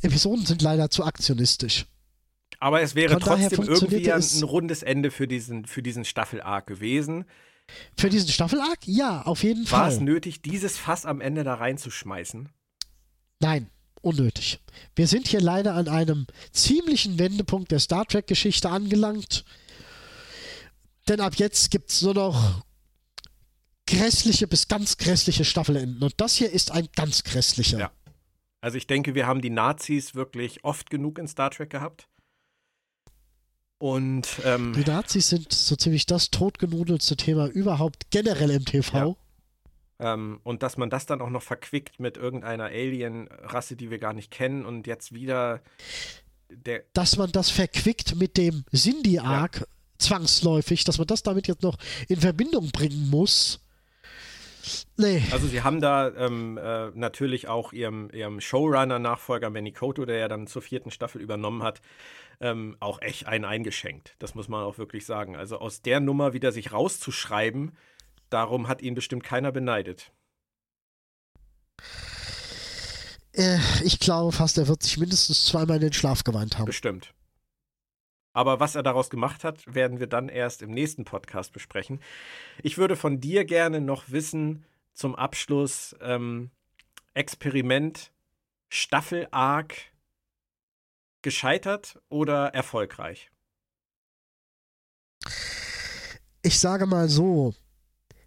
[0.00, 1.86] Episoden sind leider zu aktionistisch.
[2.58, 6.66] Aber es wäre Von trotzdem irgendwie ein, ein rundes Ende für diesen, für diesen Staffel-Arc
[6.66, 7.26] gewesen.
[7.96, 8.86] Für diesen Staffelarc?
[8.86, 9.92] Ja, auf jeden War Fall.
[9.92, 12.48] es nötig, dieses Fass am Ende da reinzuschmeißen?
[13.40, 13.70] Nein,
[14.00, 14.60] unnötig.
[14.94, 19.44] Wir sind hier leider an einem ziemlichen Wendepunkt der Star Trek-Geschichte angelangt.
[21.08, 22.64] Denn ab jetzt gibt es nur noch
[23.86, 26.02] grässliche bis ganz grässliche Staffelenden.
[26.02, 27.78] Und das hier ist ein ganz grässlicher.
[27.78, 27.90] Ja.
[28.60, 32.08] Also ich denke, wir haben die Nazis wirklich oft genug in Star Trek gehabt.
[33.78, 39.18] Und ähm, Die Nazis sind so ziemlich das totgenudelste Thema überhaupt generell im TV.
[40.00, 40.14] Ja.
[40.14, 44.14] Ähm, und dass man das dann auch noch verquickt mit irgendeiner Alien-Rasse, die wir gar
[44.14, 45.60] nicht kennen und jetzt wieder
[46.50, 46.84] der.
[46.94, 49.66] Dass man das verquickt mit dem Cindy-Arc ja.
[49.98, 51.76] zwangsläufig, dass man das damit jetzt noch
[52.08, 53.60] in Verbindung bringen muss.
[54.96, 55.22] Nee.
[55.30, 60.28] Also sie haben da ähm, äh, natürlich auch ihrem, ihrem Showrunner-Nachfolger Manny Koto, der ja
[60.28, 61.80] dann zur vierten Staffel übernommen hat,
[62.40, 64.14] ähm, auch echt einen eingeschenkt.
[64.18, 65.36] Das muss man auch wirklich sagen.
[65.36, 67.76] Also aus der Nummer wieder sich rauszuschreiben,
[68.30, 70.12] darum hat ihn bestimmt keiner beneidet.
[73.32, 76.66] Äh, ich glaube fast, er wird sich mindestens zweimal in den Schlaf geweint haben.
[76.66, 77.12] Bestimmt.
[78.34, 82.00] Aber was er daraus gemacht hat, werden wir dann erst im nächsten Podcast besprechen.
[82.62, 86.50] Ich würde von dir gerne noch wissen, zum Abschluss, ähm,
[87.14, 88.12] Experiment,
[88.68, 89.76] Staffel Arc,
[91.22, 93.30] gescheitert oder erfolgreich?
[96.42, 97.54] Ich sage mal so,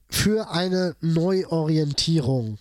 [0.09, 2.57] für eine Neuorientierung.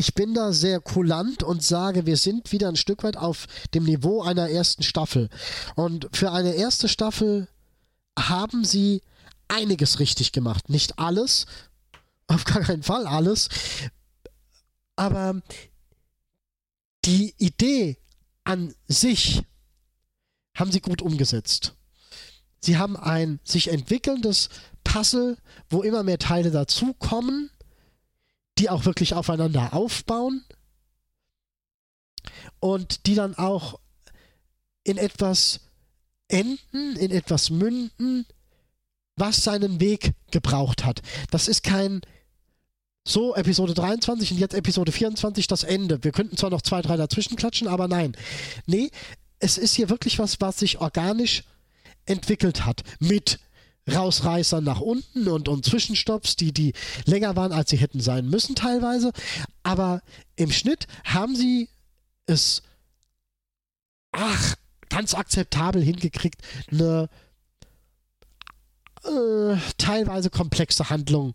[0.00, 3.84] Ich bin da sehr kulant und sage, wir sind wieder ein Stück weit auf dem
[3.84, 5.28] Niveau einer ersten Staffel.
[5.74, 7.48] Und für eine erste Staffel
[8.18, 9.02] haben sie
[9.48, 10.70] einiges richtig gemacht.
[10.70, 11.44] Nicht alles,
[12.28, 13.50] auf gar keinen Fall alles.
[14.96, 15.42] Aber
[17.04, 17.98] die Idee
[18.44, 19.42] an sich
[20.56, 21.74] haben sie gut umgesetzt.
[22.58, 24.48] Sie haben ein sich entwickelndes
[24.82, 25.36] Puzzle,
[25.68, 27.50] wo immer mehr Teile dazukommen,
[28.60, 30.44] die auch wirklich aufeinander aufbauen
[32.60, 33.80] und die dann auch
[34.84, 35.60] in etwas
[36.28, 38.26] enden, in etwas münden,
[39.16, 41.00] was seinen Weg gebraucht hat.
[41.30, 42.02] Das ist kein
[43.02, 46.04] so Episode 23 und jetzt Episode 24 das Ende.
[46.04, 48.14] Wir könnten zwar noch zwei, drei dazwischen klatschen, aber nein.
[48.66, 48.90] Nee,
[49.38, 51.44] es ist hier wirklich was, was sich organisch
[52.04, 52.82] entwickelt hat.
[52.98, 53.40] Mit
[53.88, 56.74] Rausreißern nach unten und, und Zwischenstopps, die, die
[57.06, 59.12] länger waren, als sie hätten sein müssen teilweise.
[59.62, 60.02] Aber
[60.36, 61.68] im Schnitt haben sie
[62.26, 62.62] es,
[64.12, 64.56] ach,
[64.88, 67.08] ganz akzeptabel hingekriegt, eine
[69.04, 71.34] äh, teilweise komplexe Handlung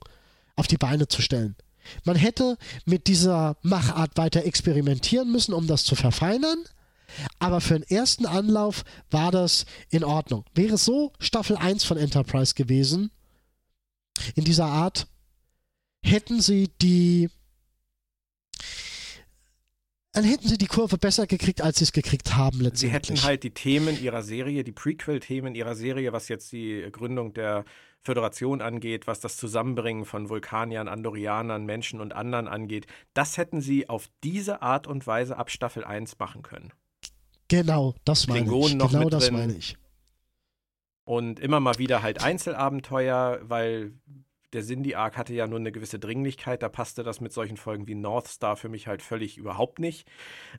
[0.55, 1.55] auf die Beine zu stellen.
[2.03, 6.57] Man hätte mit dieser Machart weiter experimentieren müssen, um das zu verfeinern.
[7.39, 10.45] Aber für den ersten Anlauf war das in Ordnung.
[10.53, 13.11] Wäre so Staffel 1 von Enterprise gewesen,
[14.35, 15.07] in dieser Art,
[16.03, 17.29] hätten sie die.
[20.13, 22.79] Dann hätten sie die Kurve besser gekriegt, als sie es gekriegt haben letztendlich.
[22.79, 27.33] Sie hätten halt die Themen ihrer Serie, die Prequel-Themen ihrer Serie, was jetzt die Gründung
[27.33, 27.65] der
[28.01, 33.89] Föderation angeht, was das Zusammenbringen von Vulkaniern, Andorianern, Menschen und anderen angeht, das hätten sie
[33.89, 36.71] auf diese Art und Weise ab Staffel 1 machen können.
[37.47, 38.75] Genau, das meine Klingonen ich.
[38.75, 39.33] Noch genau das drin.
[39.33, 39.77] meine ich.
[41.03, 43.93] Und immer mal wieder halt Einzelabenteuer, weil
[44.53, 47.95] der Cindy-Arc hatte ja nur eine gewisse Dringlichkeit, da passte das mit solchen Folgen wie
[47.95, 50.07] North Star für mich halt völlig überhaupt nicht.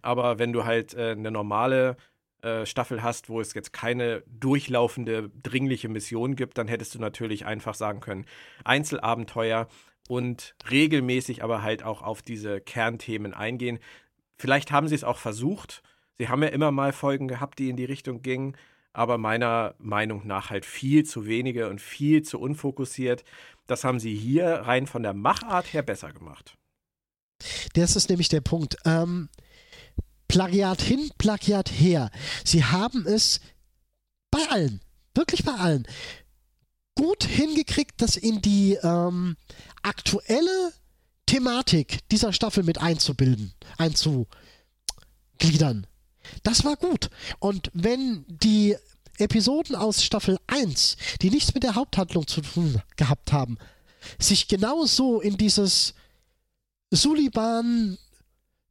[0.03, 1.97] Aber wenn du halt äh, eine normale
[2.43, 7.47] äh, Staffel hast, wo es jetzt keine durchlaufende, dringliche Mission gibt, dann hättest du natürlich
[7.47, 8.27] einfach sagen können,
[8.65, 9.67] Einzelabenteuer
[10.09, 13.79] und regelmäßig aber halt auch auf diese Kernthemen eingehen.
[14.37, 15.83] Vielleicht haben sie es auch versucht,
[16.19, 18.57] Sie haben ja immer mal Folgen gehabt, die in die Richtung gingen,
[18.93, 23.25] aber meiner Meinung nach halt viel zu wenige und viel zu unfokussiert.
[23.67, 26.57] Das haben sie hier rein von der Machart her besser gemacht.
[27.75, 28.77] Das ist nämlich der Punkt.
[28.87, 29.29] Ähm,
[30.29, 32.11] Plagiat hin, Plagiat her.
[32.45, 33.41] Sie haben es
[34.31, 34.81] bei allen,
[35.15, 35.87] wirklich bei allen,
[36.95, 39.37] gut hingekriegt, das in die ähm,
[39.83, 40.73] aktuelle
[41.27, 45.87] Thematik dieser Staffel mit einzubilden, einzugliedern.
[46.43, 47.11] Das war gut.
[47.39, 48.77] Und wenn die
[49.19, 53.59] Episoden aus Staffel 1, die nichts mit der Haupthandlung zu tun gehabt haben,
[54.19, 55.95] sich genauso in dieses
[56.91, 57.99] Suliban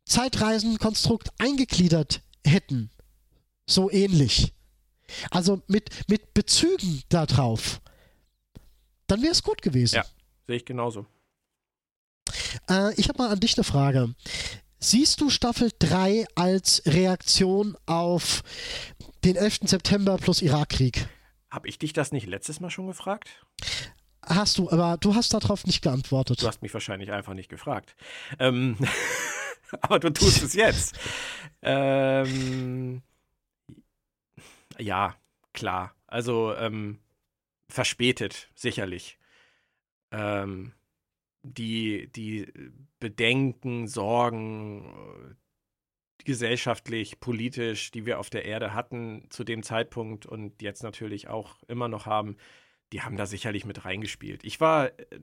[0.06, 2.92] Zeitreisenkonstrukt eingegliedert hätten,
[3.66, 4.54] so ähnlich.
[5.32, 7.82] Also mit, mit Bezügen darauf,
[9.08, 9.96] dann wäre es gut gewesen.
[9.96, 10.06] Ja,
[10.48, 11.06] sehe ich genauso.
[12.70, 14.14] Äh, ich habe mal an dich eine Frage.
[14.80, 18.44] Siehst du Staffel 3 als Reaktion auf
[19.24, 19.62] den 11.
[19.64, 21.08] September plus Irakkrieg?
[21.50, 23.30] Habe ich dich das nicht letztes Mal schon gefragt?
[24.22, 26.42] Hast du, aber du hast darauf nicht geantwortet.
[26.42, 27.96] Du hast mich wahrscheinlich einfach nicht gefragt.
[28.40, 28.78] Ähm,
[29.82, 31.00] aber du tust es jetzt.
[31.62, 33.02] ähm,
[34.78, 35.16] ja,
[35.54, 35.96] klar.
[36.08, 37.00] Also ähm,
[37.70, 39.18] verspätet, sicherlich.
[40.12, 40.74] Ähm,
[41.46, 42.52] die, die
[43.00, 45.38] Bedenken, Sorgen,
[46.24, 51.62] gesellschaftlich, politisch, die wir auf der Erde hatten zu dem Zeitpunkt und jetzt natürlich auch
[51.68, 52.38] immer noch haben,
[52.92, 54.44] die haben da sicherlich mit reingespielt.
[54.44, 55.20] Ich war äh,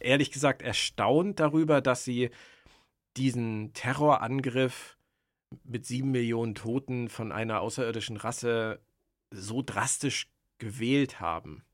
[0.00, 2.30] ehrlich gesagt erstaunt darüber, dass sie
[3.16, 4.96] diesen Terrorangriff
[5.62, 8.80] mit sieben Millionen Toten von einer außerirdischen Rasse
[9.30, 10.28] so drastisch
[10.58, 11.64] gewählt haben.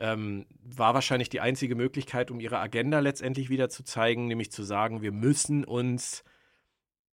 [0.00, 4.62] Ähm, war wahrscheinlich die einzige Möglichkeit, um ihre Agenda letztendlich wieder zu zeigen, nämlich zu
[4.62, 6.24] sagen, wir müssen uns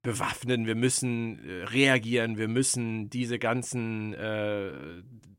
[0.01, 4.71] bewaffnen, wir müssen äh, reagieren, wir müssen diese ganzen äh,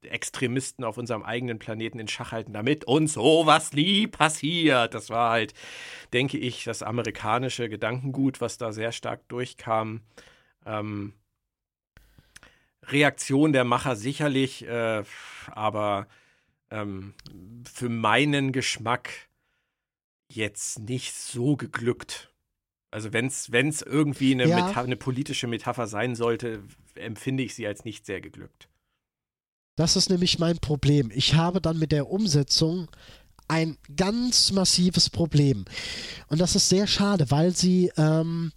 [0.03, 4.95] Extremisten auf unserem eigenen Planeten in Schach halten, damit uns sowas nie passiert.
[4.95, 5.55] Das war halt,
[6.13, 10.03] denke ich, das amerikanische Gedankengut, was da sehr stark durchkam.
[10.65, 11.15] Ähm,
[12.85, 15.03] Reaktion der Macher sicherlich, äh,
[15.51, 16.07] aber
[16.73, 17.15] ähm,
[17.71, 19.11] für meinen Geschmack
[20.29, 22.33] jetzt nicht so geglückt.
[22.91, 24.73] Also wenn es irgendwie eine, Ja.
[24.73, 26.63] Eine politische Metapher sein sollte,
[26.95, 28.69] empfinde ich sie als nicht sehr geglückt.
[29.77, 31.11] Das ist nämlich mein Problem.
[31.15, 32.89] Ich habe dann mit der Umsetzung
[33.49, 35.65] ein ganz massives Problem.
[36.29, 38.53] Und das ist sehr schade, weil sie ähm,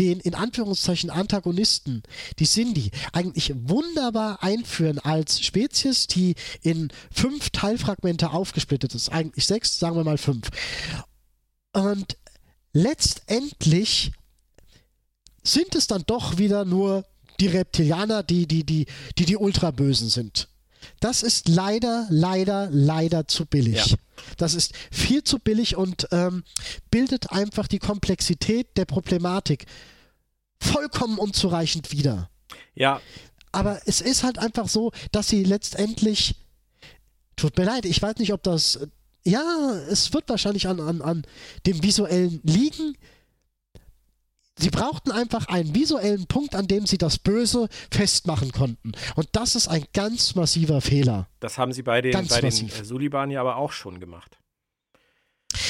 [0.00, 2.02] den in Anführungszeichen Antagonisten,
[2.38, 9.10] die Sindhi, eigentlich wunderbar einführen als Spezies, die in fünf Teilfragmente aufgesplittet ist.
[9.10, 10.48] Eigentlich sechs, sagen wir mal fünf.
[11.72, 12.16] Und
[12.72, 14.12] letztendlich
[15.42, 17.04] sind es dann doch wieder nur
[17.38, 18.86] die Reptilianer, die die, die,
[19.18, 20.48] die, die Ultrabösen sind.
[21.00, 23.86] Das ist leider, leider, leider zu billig.
[23.90, 23.96] Ja.
[24.36, 26.44] Das ist viel zu billig und ähm,
[26.90, 29.66] bildet einfach die Komplexität der Problematik
[30.60, 32.30] vollkommen unzureichend wider.
[32.74, 33.00] Ja,
[33.52, 36.36] Aber es ist halt einfach so, dass sie letztendlich.
[37.36, 38.80] Tut mir leid, ich weiß nicht, ob das.
[39.24, 41.26] Ja, es wird wahrscheinlich an, an, an
[41.66, 42.96] dem Visuellen liegen.
[44.60, 48.92] Sie brauchten einfach einen visuellen Punkt, an dem sie das Böse festmachen konnten.
[49.16, 51.28] Und das ist ein ganz massiver Fehler.
[51.40, 52.80] das haben sie bei den, Ganz bei den massiv.
[52.80, 54.38] äh, Suliban ja aber auch schon gemacht.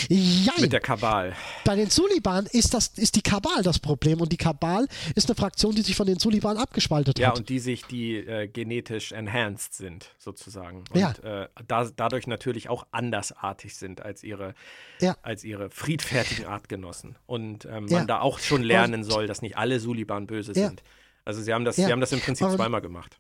[0.09, 0.61] Jein.
[0.61, 1.35] Mit der Kabal.
[1.65, 4.21] Bei den Suliban ist, das, ist die Kabal das Problem.
[4.21, 7.39] Und die Kabal ist eine Fraktion, die sich von den Suliban abgespaltet Ja, hat.
[7.39, 10.85] und die sich, die äh, genetisch enhanced sind, sozusagen.
[10.93, 11.13] Und Ja.
[11.23, 14.55] äh, da, dadurch natürlich auch andersartig sind als ihre,
[15.01, 15.17] Ja.
[15.23, 17.17] als ihre friedfertigen Artgenossen.
[17.27, 17.99] Und ähm, Ja.
[17.99, 20.69] man da auch schon lernen soll, dass nicht alle Suliban böse Ja.
[20.69, 20.83] sind.
[21.25, 21.87] Also sie haben das, Ja.
[21.87, 23.19] sie haben das im Prinzip Und- zweimal gemacht.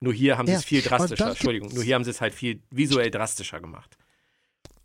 [0.00, 0.58] Nur hier haben sie Ja.
[0.58, 3.96] es viel drastischer, Entschuldigung, nur hier haben sie es halt viel visuell drastischer gemacht.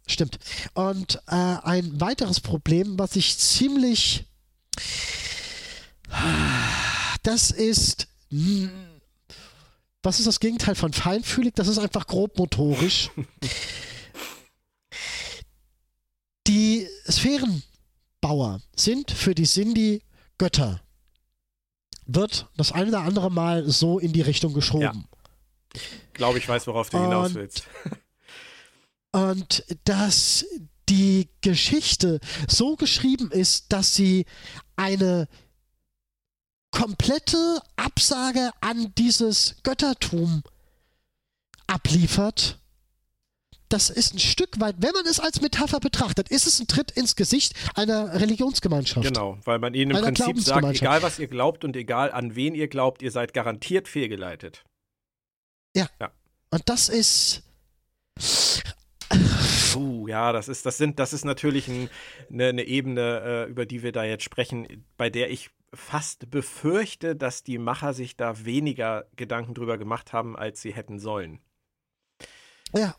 [0.07, 0.39] Stimmt.
[0.73, 4.25] Und äh, ein weiteres Problem, was ich ziemlich.
[7.23, 8.07] Das ist.
[10.03, 11.53] Was ist das Gegenteil von feinfühlig?
[11.55, 13.09] Das ist einfach grobmotorisch.
[16.47, 20.01] die Sphärenbauer sind für die Sindhi
[20.37, 20.81] Götter.
[22.05, 25.07] Wird das eine oder andere Mal so in die Richtung geschoben.
[26.13, 27.63] Glaube ich weiß, worauf du hinaus Und- willst.
[29.17, 30.45] Und dass
[30.89, 34.25] die Geschichte so geschrieben ist, dass sie
[34.75, 35.27] eine
[36.71, 40.43] komplette Absage an dieses Göttertum
[41.65, 42.59] abliefert.
[43.69, 46.91] Das ist ein Stück weit, wenn man es als Metapher betrachtet, ist es ein Tritt
[46.91, 49.05] ins Gesicht einer Religionsgemeinschaft.
[49.05, 52.55] Genau, weil man ihnen im Prinzip sagt, egal was ihr glaubt und egal an wen
[52.55, 54.63] ihr glaubt, ihr seid garantiert fehlgeleitet.
[56.49, 57.43] Und das ist.
[59.73, 61.89] Puh, ja, das ist, das sind, das ist natürlich ein,
[62.31, 67.15] eine, eine Ebene, äh, über die wir da jetzt sprechen, bei der ich fast befürchte,
[67.15, 71.39] dass die Macher sich da weniger Gedanken drüber gemacht haben, als sie hätten sollen.
[72.73, 72.95] Ja,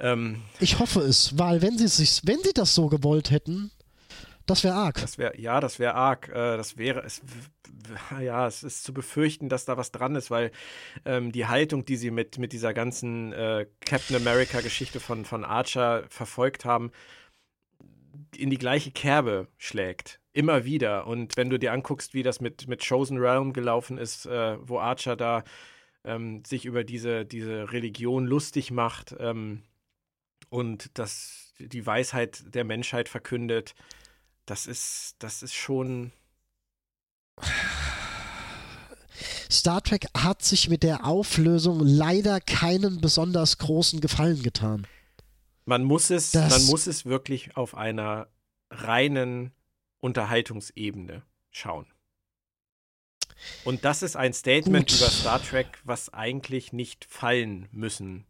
[0.00, 3.70] Ähm, ich hoffe es, weil wenn sie sich, wenn sie das so gewollt hätten,
[4.48, 5.00] das wäre arg.
[5.00, 6.28] das wäre, ja, das wäre arg.
[6.28, 7.22] Äh, das wäre, es,
[8.20, 10.50] ja, es ist zu befürchten, dass da was dran ist, weil
[11.04, 16.04] ähm, die Haltung, die sie mit, mit dieser ganzen äh, Captain America-Geschichte von, von Archer
[16.08, 16.90] verfolgt haben,
[18.36, 20.20] in die gleiche Kerbe schlägt.
[20.32, 21.06] Immer wieder.
[21.06, 24.78] Und wenn du dir anguckst, wie das mit, mit Chosen Realm gelaufen ist, äh, wo
[24.78, 25.44] Archer da
[26.04, 29.62] ähm, sich über diese, diese Religion lustig macht ähm,
[30.48, 33.74] und das, die Weisheit der Menschheit verkündet,
[34.50, 36.12] das ist, das ist schon.
[39.50, 44.86] Star Trek hat sich mit der Auflösung leider keinen besonders großen Gefallen getan.
[45.64, 48.28] Man muss es, Das- man muss es wirklich auf einer
[48.70, 49.52] reinen
[50.00, 51.86] Unterhaltungsebene schauen.
[53.64, 54.98] Und das ist ein Statement Gut.
[54.98, 58.26] über Star Trek, was eigentlich nicht fallen müssen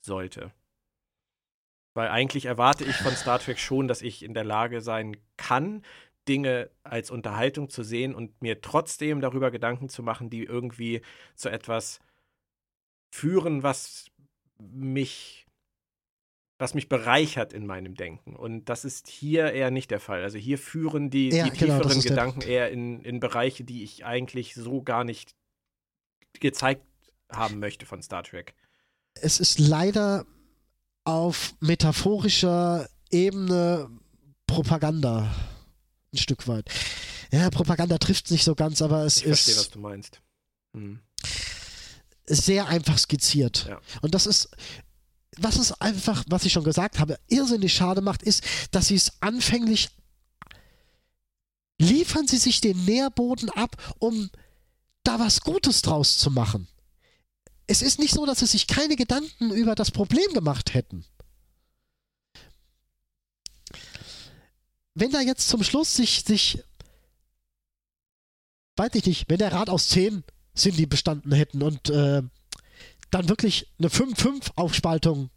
[0.00, 0.52] sollte.
[1.94, 5.84] Weil eigentlich erwarte ich von Star Trek schon, dass ich in der Lage sein kann,
[6.28, 11.02] Dinge als Unterhaltung zu sehen und mir trotzdem darüber Gedanken zu machen, die irgendwie
[11.34, 12.00] zu etwas
[13.12, 14.06] führen, was
[14.58, 15.46] mich
[16.62, 18.36] was mich bereichert in meinem Denken.
[18.36, 20.22] Und das ist hier eher nicht der Fall.
[20.22, 24.04] Also hier führen die, Ja, die genau, tieferen Gedanken eher in, in Bereiche, die ich
[24.04, 25.34] eigentlich so gar nicht
[26.38, 26.86] gezeigt
[27.28, 28.54] haben möchte von Star Trek.
[29.14, 30.24] es ist leider
[31.04, 33.88] auf metaphorischer Ebene
[34.46, 35.34] Propaganda.
[36.12, 36.68] Ein Stück weit.
[37.30, 40.20] Ja, Propaganda trifft nicht so ganz, aber es Ich verstehe, was ist du meinst.
[40.74, 41.00] Hm.
[42.26, 43.66] sehr einfach skizziert.
[43.68, 43.80] Ja.
[44.00, 44.50] Und das ist,
[45.38, 49.12] was es einfach, was ich schon gesagt habe, irrsinnig schade macht, ist, dass sie es
[49.20, 49.90] anfänglich
[51.78, 54.30] liefern sie sich den Nährboden ab, um
[55.02, 56.68] da was Gutes draus zu machen.
[57.72, 61.06] Es ist nicht so, dass sie sich keine Gedanken über das Problem gemacht hätten.
[64.92, 66.62] Wenn da jetzt zum Schluss sich, sich,
[68.76, 70.22] weiß ich nicht, wenn der Rat aus 10
[70.54, 72.20] Cindy bestanden hätten und äh,
[73.10, 75.30] dann wirklich eine 5-5-Aufspaltung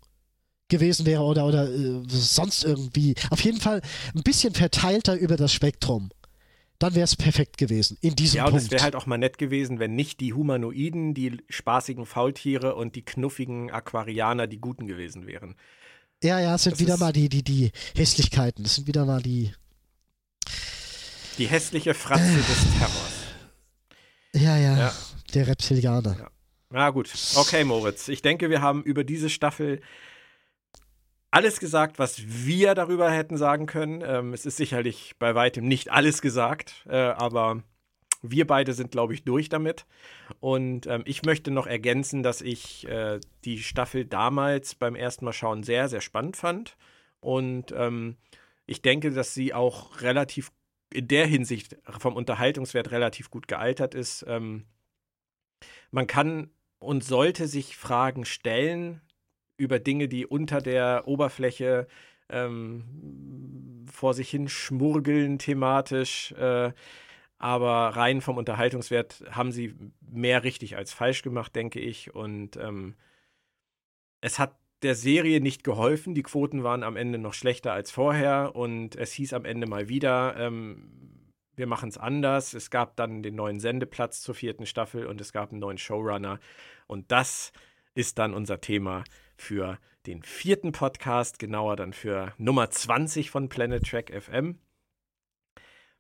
[0.68, 3.16] gewesen wäre oder, oder äh, sonst irgendwie.
[3.30, 3.82] Auf jeden Fall
[4.14, 6.10] ein bisschen verteilter über das Spektrum.
[6.80, 8.72] Dann wäre es perfekt gewesen in diesem Ja, und es Punkt.
[8.74, 13.04] wäre halt auch mal nett gewesen, wenn nicht die Humanoiden, die spaßigen Faultiere und die
[13.06, 15.56] knuffigen Aquarianer die Guten gewesen wären.
[16.24, 18.66] ja, ja, es sind das wieder mal die, die, die Hässlichkeiten.
[18.66, 19.54] Es sind wieder mal die.
[21.38, 23.14] Die hässliche Fratze des Terrors.
[24.34, 24.94] Ja, ja, Ja.
[25.34, 26.18] der Reptilianer.
[26.20, 26.30] Ja.
[26.70, 28.08] Na gut, okay, Moritz.
[28.10, 29.82] Ich denke, wir haben über diese Staffel
[31.32, 34.02] alles gesagt, was wir darüber hätten sagen können.
[34.06, 37.64] Ähm, es ist sicherlich bei weitem nicht alles gesagt, äh, aber
[38.22, 39.86] wir beide sind, glaube ich, durch damit.
[40.40, 45.34] Und ähm, ich möchte noch ergänzen, dass ich äh, die Staffel damals beim ersten Mal
[45.34, 46.78] schauen sehr, sehr spannend fand.
[47.20, 48.18] Und ähm,
[48.66, 50.52] ich denke, dass sie auch relativ
[50.94, 54.26] in der Hinsicht vom Unterhaltungswert relativ gut gealtert ist.
[54.28, 54.66] Ähm,
[55.92, 59.02] man kann und sollte sich Fragen stellen
[59.58, 61.88] über Dinge, die unter der Oberfläche
[62.30, 66.32] ähm, vor sich hin schmurgeln thematisch.
[66.34, 66.72] Äh,
[67.38, 69.76] aber rein vom Unterhaltungswert haben sie
[70.10, 72.16] mehr richtig als falsch gemacht, denke ich.
[72.16, 72.96] Und ähm,
[74.22, 76.16] es hat der Serie nicht geholfen.
[76.16, 78.56] Die Quoten waren am Ende noch schlechter als vorher.
[78.56, 80.92] Und es hieß am Ende mal wieder, ähm,
[81.56, 82.54] wir machen es anders.
[82.54, 86.40] Es gab dann den neuen Sendeplatz zur vierten Staffel und es gab einen neuen Showrunner.
[86.88, 87.52] Und das
[87.94, 89.04] ist dann unser Thema
[89.38, 94.60] für den vierten Podcast, genauer dann für Nummer 20 von Planet Track FM.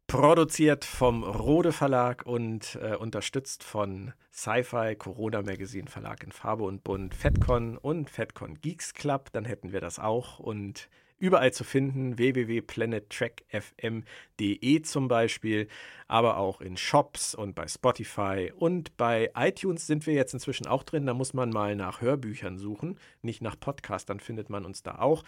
[0.07, 6.83] Produziert vom Rode Verlag und äh, unterstützt von Sci-Fi, Corona Magazine Verlag in Farbe und
[6.83, 9.31] Bunt, FedCon und FedCon Geeks Club.
[9.31, 10.37] Dann hätten wir das auch.
[10.37, 10.89] Und
[11.25, 15.67] überall zu finden, www.planettrackfm.de zum Beispiel,
[16.07, 20.83] aber auch in Shops und bei Spotify und bei iTunes sind wir jetzt inzwischen auch
[20.83, 21.07] drin.
[21.07, 24.99] Da muss man mal nach Hörbüchern suchen, nicht nach Podcast, dann findet man uns da
[24.99, 25.23] auch.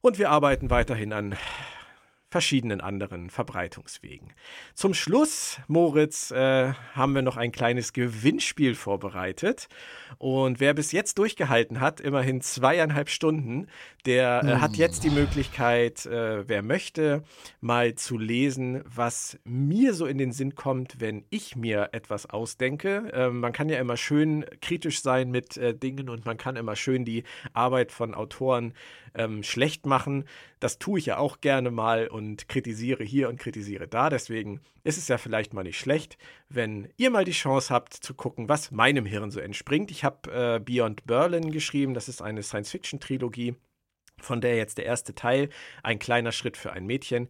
[0.00, 1.36] Und wir arbeiten weiterhin an
[2.30, 4.32] verschiedenen anderen Verbreitungswegen.
[4.74, 9.68] Zum Schluss, Moritz, äh, haben wir noch ein kleines Gewinnspiel vorbereitet.
[10.18, 13.66] Und wer bis jetzt durchgehalten hat, immerhin zweieinhalb Stunden,
[14.06, 17.24] der äh, hat jetzt die Möglichkeit, äh, wer möchte,
[17.60, 23.10] mal zu lesen, was mir so in den Sinn kommt, wenn ich mir etwas ausdenke.
[23.12, 26.76] Ähm, man kann ja immer schön kritisch sein mit äh, Dingen und man kann immer
[26.76, 28.72] schön die Arbeit von Autoren
[29.14, 30.24] ähm, schlecht machen.
[30.60, 34.10] Das tue ich ja auch gerne mal und kritisiere hier und kritisiere da.
[34.10, 36.18] Deswegen ist es ja vielleicht mal nicht schlecht,
[36.48, 39.90] wenn ihr mal die Chance habt zu gucken, was meinem Hirn so entspringt.
[39.90, 41.94] Ich habe äh, Beyond Berlin geschrieben.
[41.94, 43.54] Das ist eine Science-Fiction-Trilogie,
[44.18, 45.48] von der jetzt der erste Teil,
[45.82, 47.28] ein kleiner Schritt für ein Mädchen,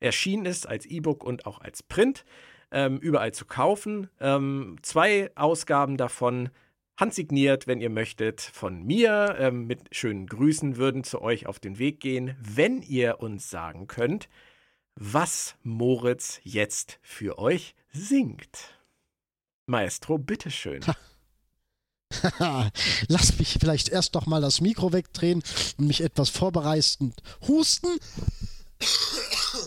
[0.00, 2.24] erschienen ist als E-Book und auch als Print.
[2.72, 4.10] Ähm, überall zu kaufen.
[4.20, 6.50] Ähm, zwei Ausgaben davon
[6.96, 11.78] handsigniert, wenn ihr möchtet, von mir ähm, mit schönen Grüßen würden zu euch auf den
[11.78, 14.28] Weg gehen, wenn ihr uns sagen könnt,
[14.94, 18.78] was Moritz jetzt für euch singt.
[19.66, 20.80] Maestro, bitteschön.
[23.08, 25.42] Lass mich vielleicht erst noch mal das Mikro wegdrehen
[25.76, 27.88] und mich etwas vorbereitend husten.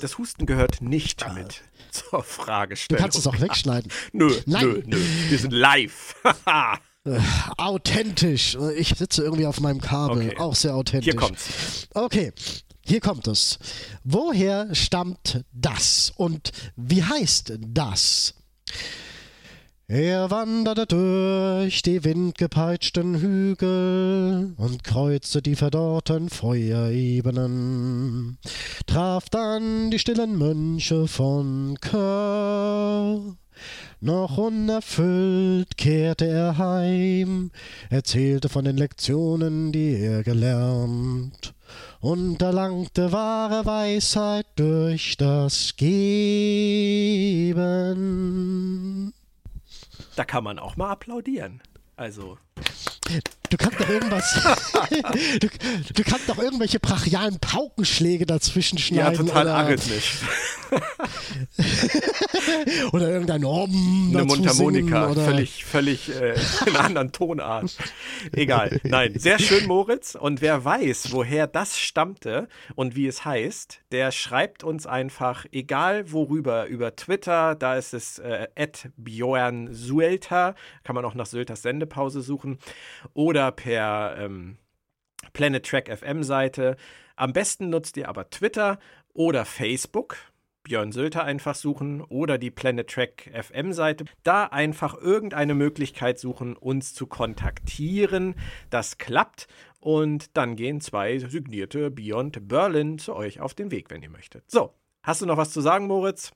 [0.02, 3.02] Das Husten gehört nicht mit zur Du Fragestellung.
[3.02, 3.92] kannst es auch wegschneiden.
[4.14, 4.66] Nö, Nein.
[4.66, 4.98] nö, nö.
[5.30, 6.16] Wir sind live.
[7.58, 8.58] Authentisch.
[8.78, 10.30] Ich sitze irgendwie auf meinem Kabel.
[10.30, 10.38] Okay.
[10.38, 11.12] Auch sehr authentisch.
[11.12, 11.88] Hier kommt's.
[11.94, 12.34] Okay,
[12.86, 13.58] hier kommt es.
[14.04, 18.36] Woher stammt das und wie heißt das?
[19.88, 28.38] Er wanderte durch die windgepeitschten Hügel und kreuzte die verdorrten Feuerebenen,
[28.86, 33.36] traf dann die stillen Mönche von Kör.
[34.02, 37.52] Noch unerfüllt kehrte er heim,
[37.90, 41.54] erzählte von den Lektionen, die er gelernt,
[42.00, 45.94] und erlangte wahre Weisheit durch das Geben.
[50.16, 51.62] Da kann man auch mal applaudieren.
[51.96, 52.38] Also.
[53.50, 54.34] Du kannst doch irgendwas.
[55.40, 55.48] du,
[55.94, 59.14] du, kannst doch irgendwelche brachialen Paukenschläge dazwischen schneiden.
[59.14, 60.20] Ja, total oder, arithmisch.
[62.92, 64.12] oder irgendein Om.
[64.14, 65.14] Eine Mundharmonika.
[65.14, 67.76] Völlig, völlig äh, in einer anderen Tonart.
[68.34, 68.80] Egal.
[68.84, 70.16] Nein, sehr schön, Moritz.
[70.16, 76.12] Und wer weiß, woher das stammte und wie es heißt, der schreibt uns einfach, egal
[76.12, 78.48] worüber, über Twitter, da ist es äh,
[78.98, 82.60] Björn Suelter, kann man auch nach Sylters Sendepause suchen,
[83.14, 84.58] oder per ähm,
[85.34, 86.76] Planet Track FM Seite.
[87.16, 88.80] Am besten nutzt ihr aber Twitter
[89.14, 90.18] oder Facebook.
[90.64, 94.06] Björn Sülter einfach suchen oder die Planet Track FM Seite.
[94.24, 98.36] Da einfach irgendeine Möglichkeit suchen, uns zu kontaktieren.
[98.70, 99.48] Das klappt.
[99.80, 104.44] Und dann gehen zwei signierte Beyond Berlin zu euch auf den Weg, wenn ihr möchtet.
[104.52, 106.34] So, hast du noch was zu sagen, Moritz?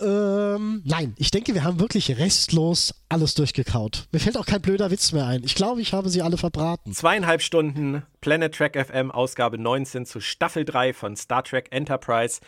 [0.00, 4.06] Ähm, nein, ich denke, wir haben wirklich restlos alles durchgekaut.
[4.12, 5.44] Mir fällt auch kein blöder Witz mehr ein.
[5.44, 6.92] Ich glaube, ich habe sie alle verbraten.
[6.92, 12.40] Zweieinhalb Stunden Planet Trek FM, Ausgabe 19 zu Staffel 3 von Star Trek Enterprise.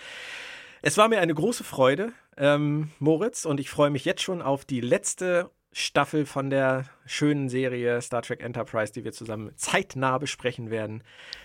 [0.80, 4.64] Es war mir eine große Freude, ähm, Moritz, und ich freue mich jetzt schon auf
[4.64, 10.70] die letzte Staffel von der schönen Serie Star Trek Enterprise, die wir zusammen zeitnah besprechen
[10.70, 11.02] werden.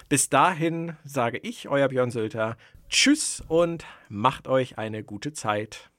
[0.10, 2.58] Bis dahin sage ich, euer Björn Sölter,
[2.90, 5.90] Tschüss und macht euch eine gute Zeit.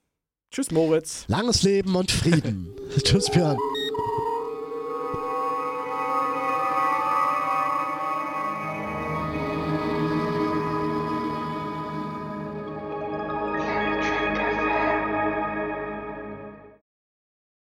[0.51, 1.25] Tschüss, Moritz.
[1.29, 2.75] Langes Leben und Frieden.
[3.05, 3.59] Tschüss, Björn.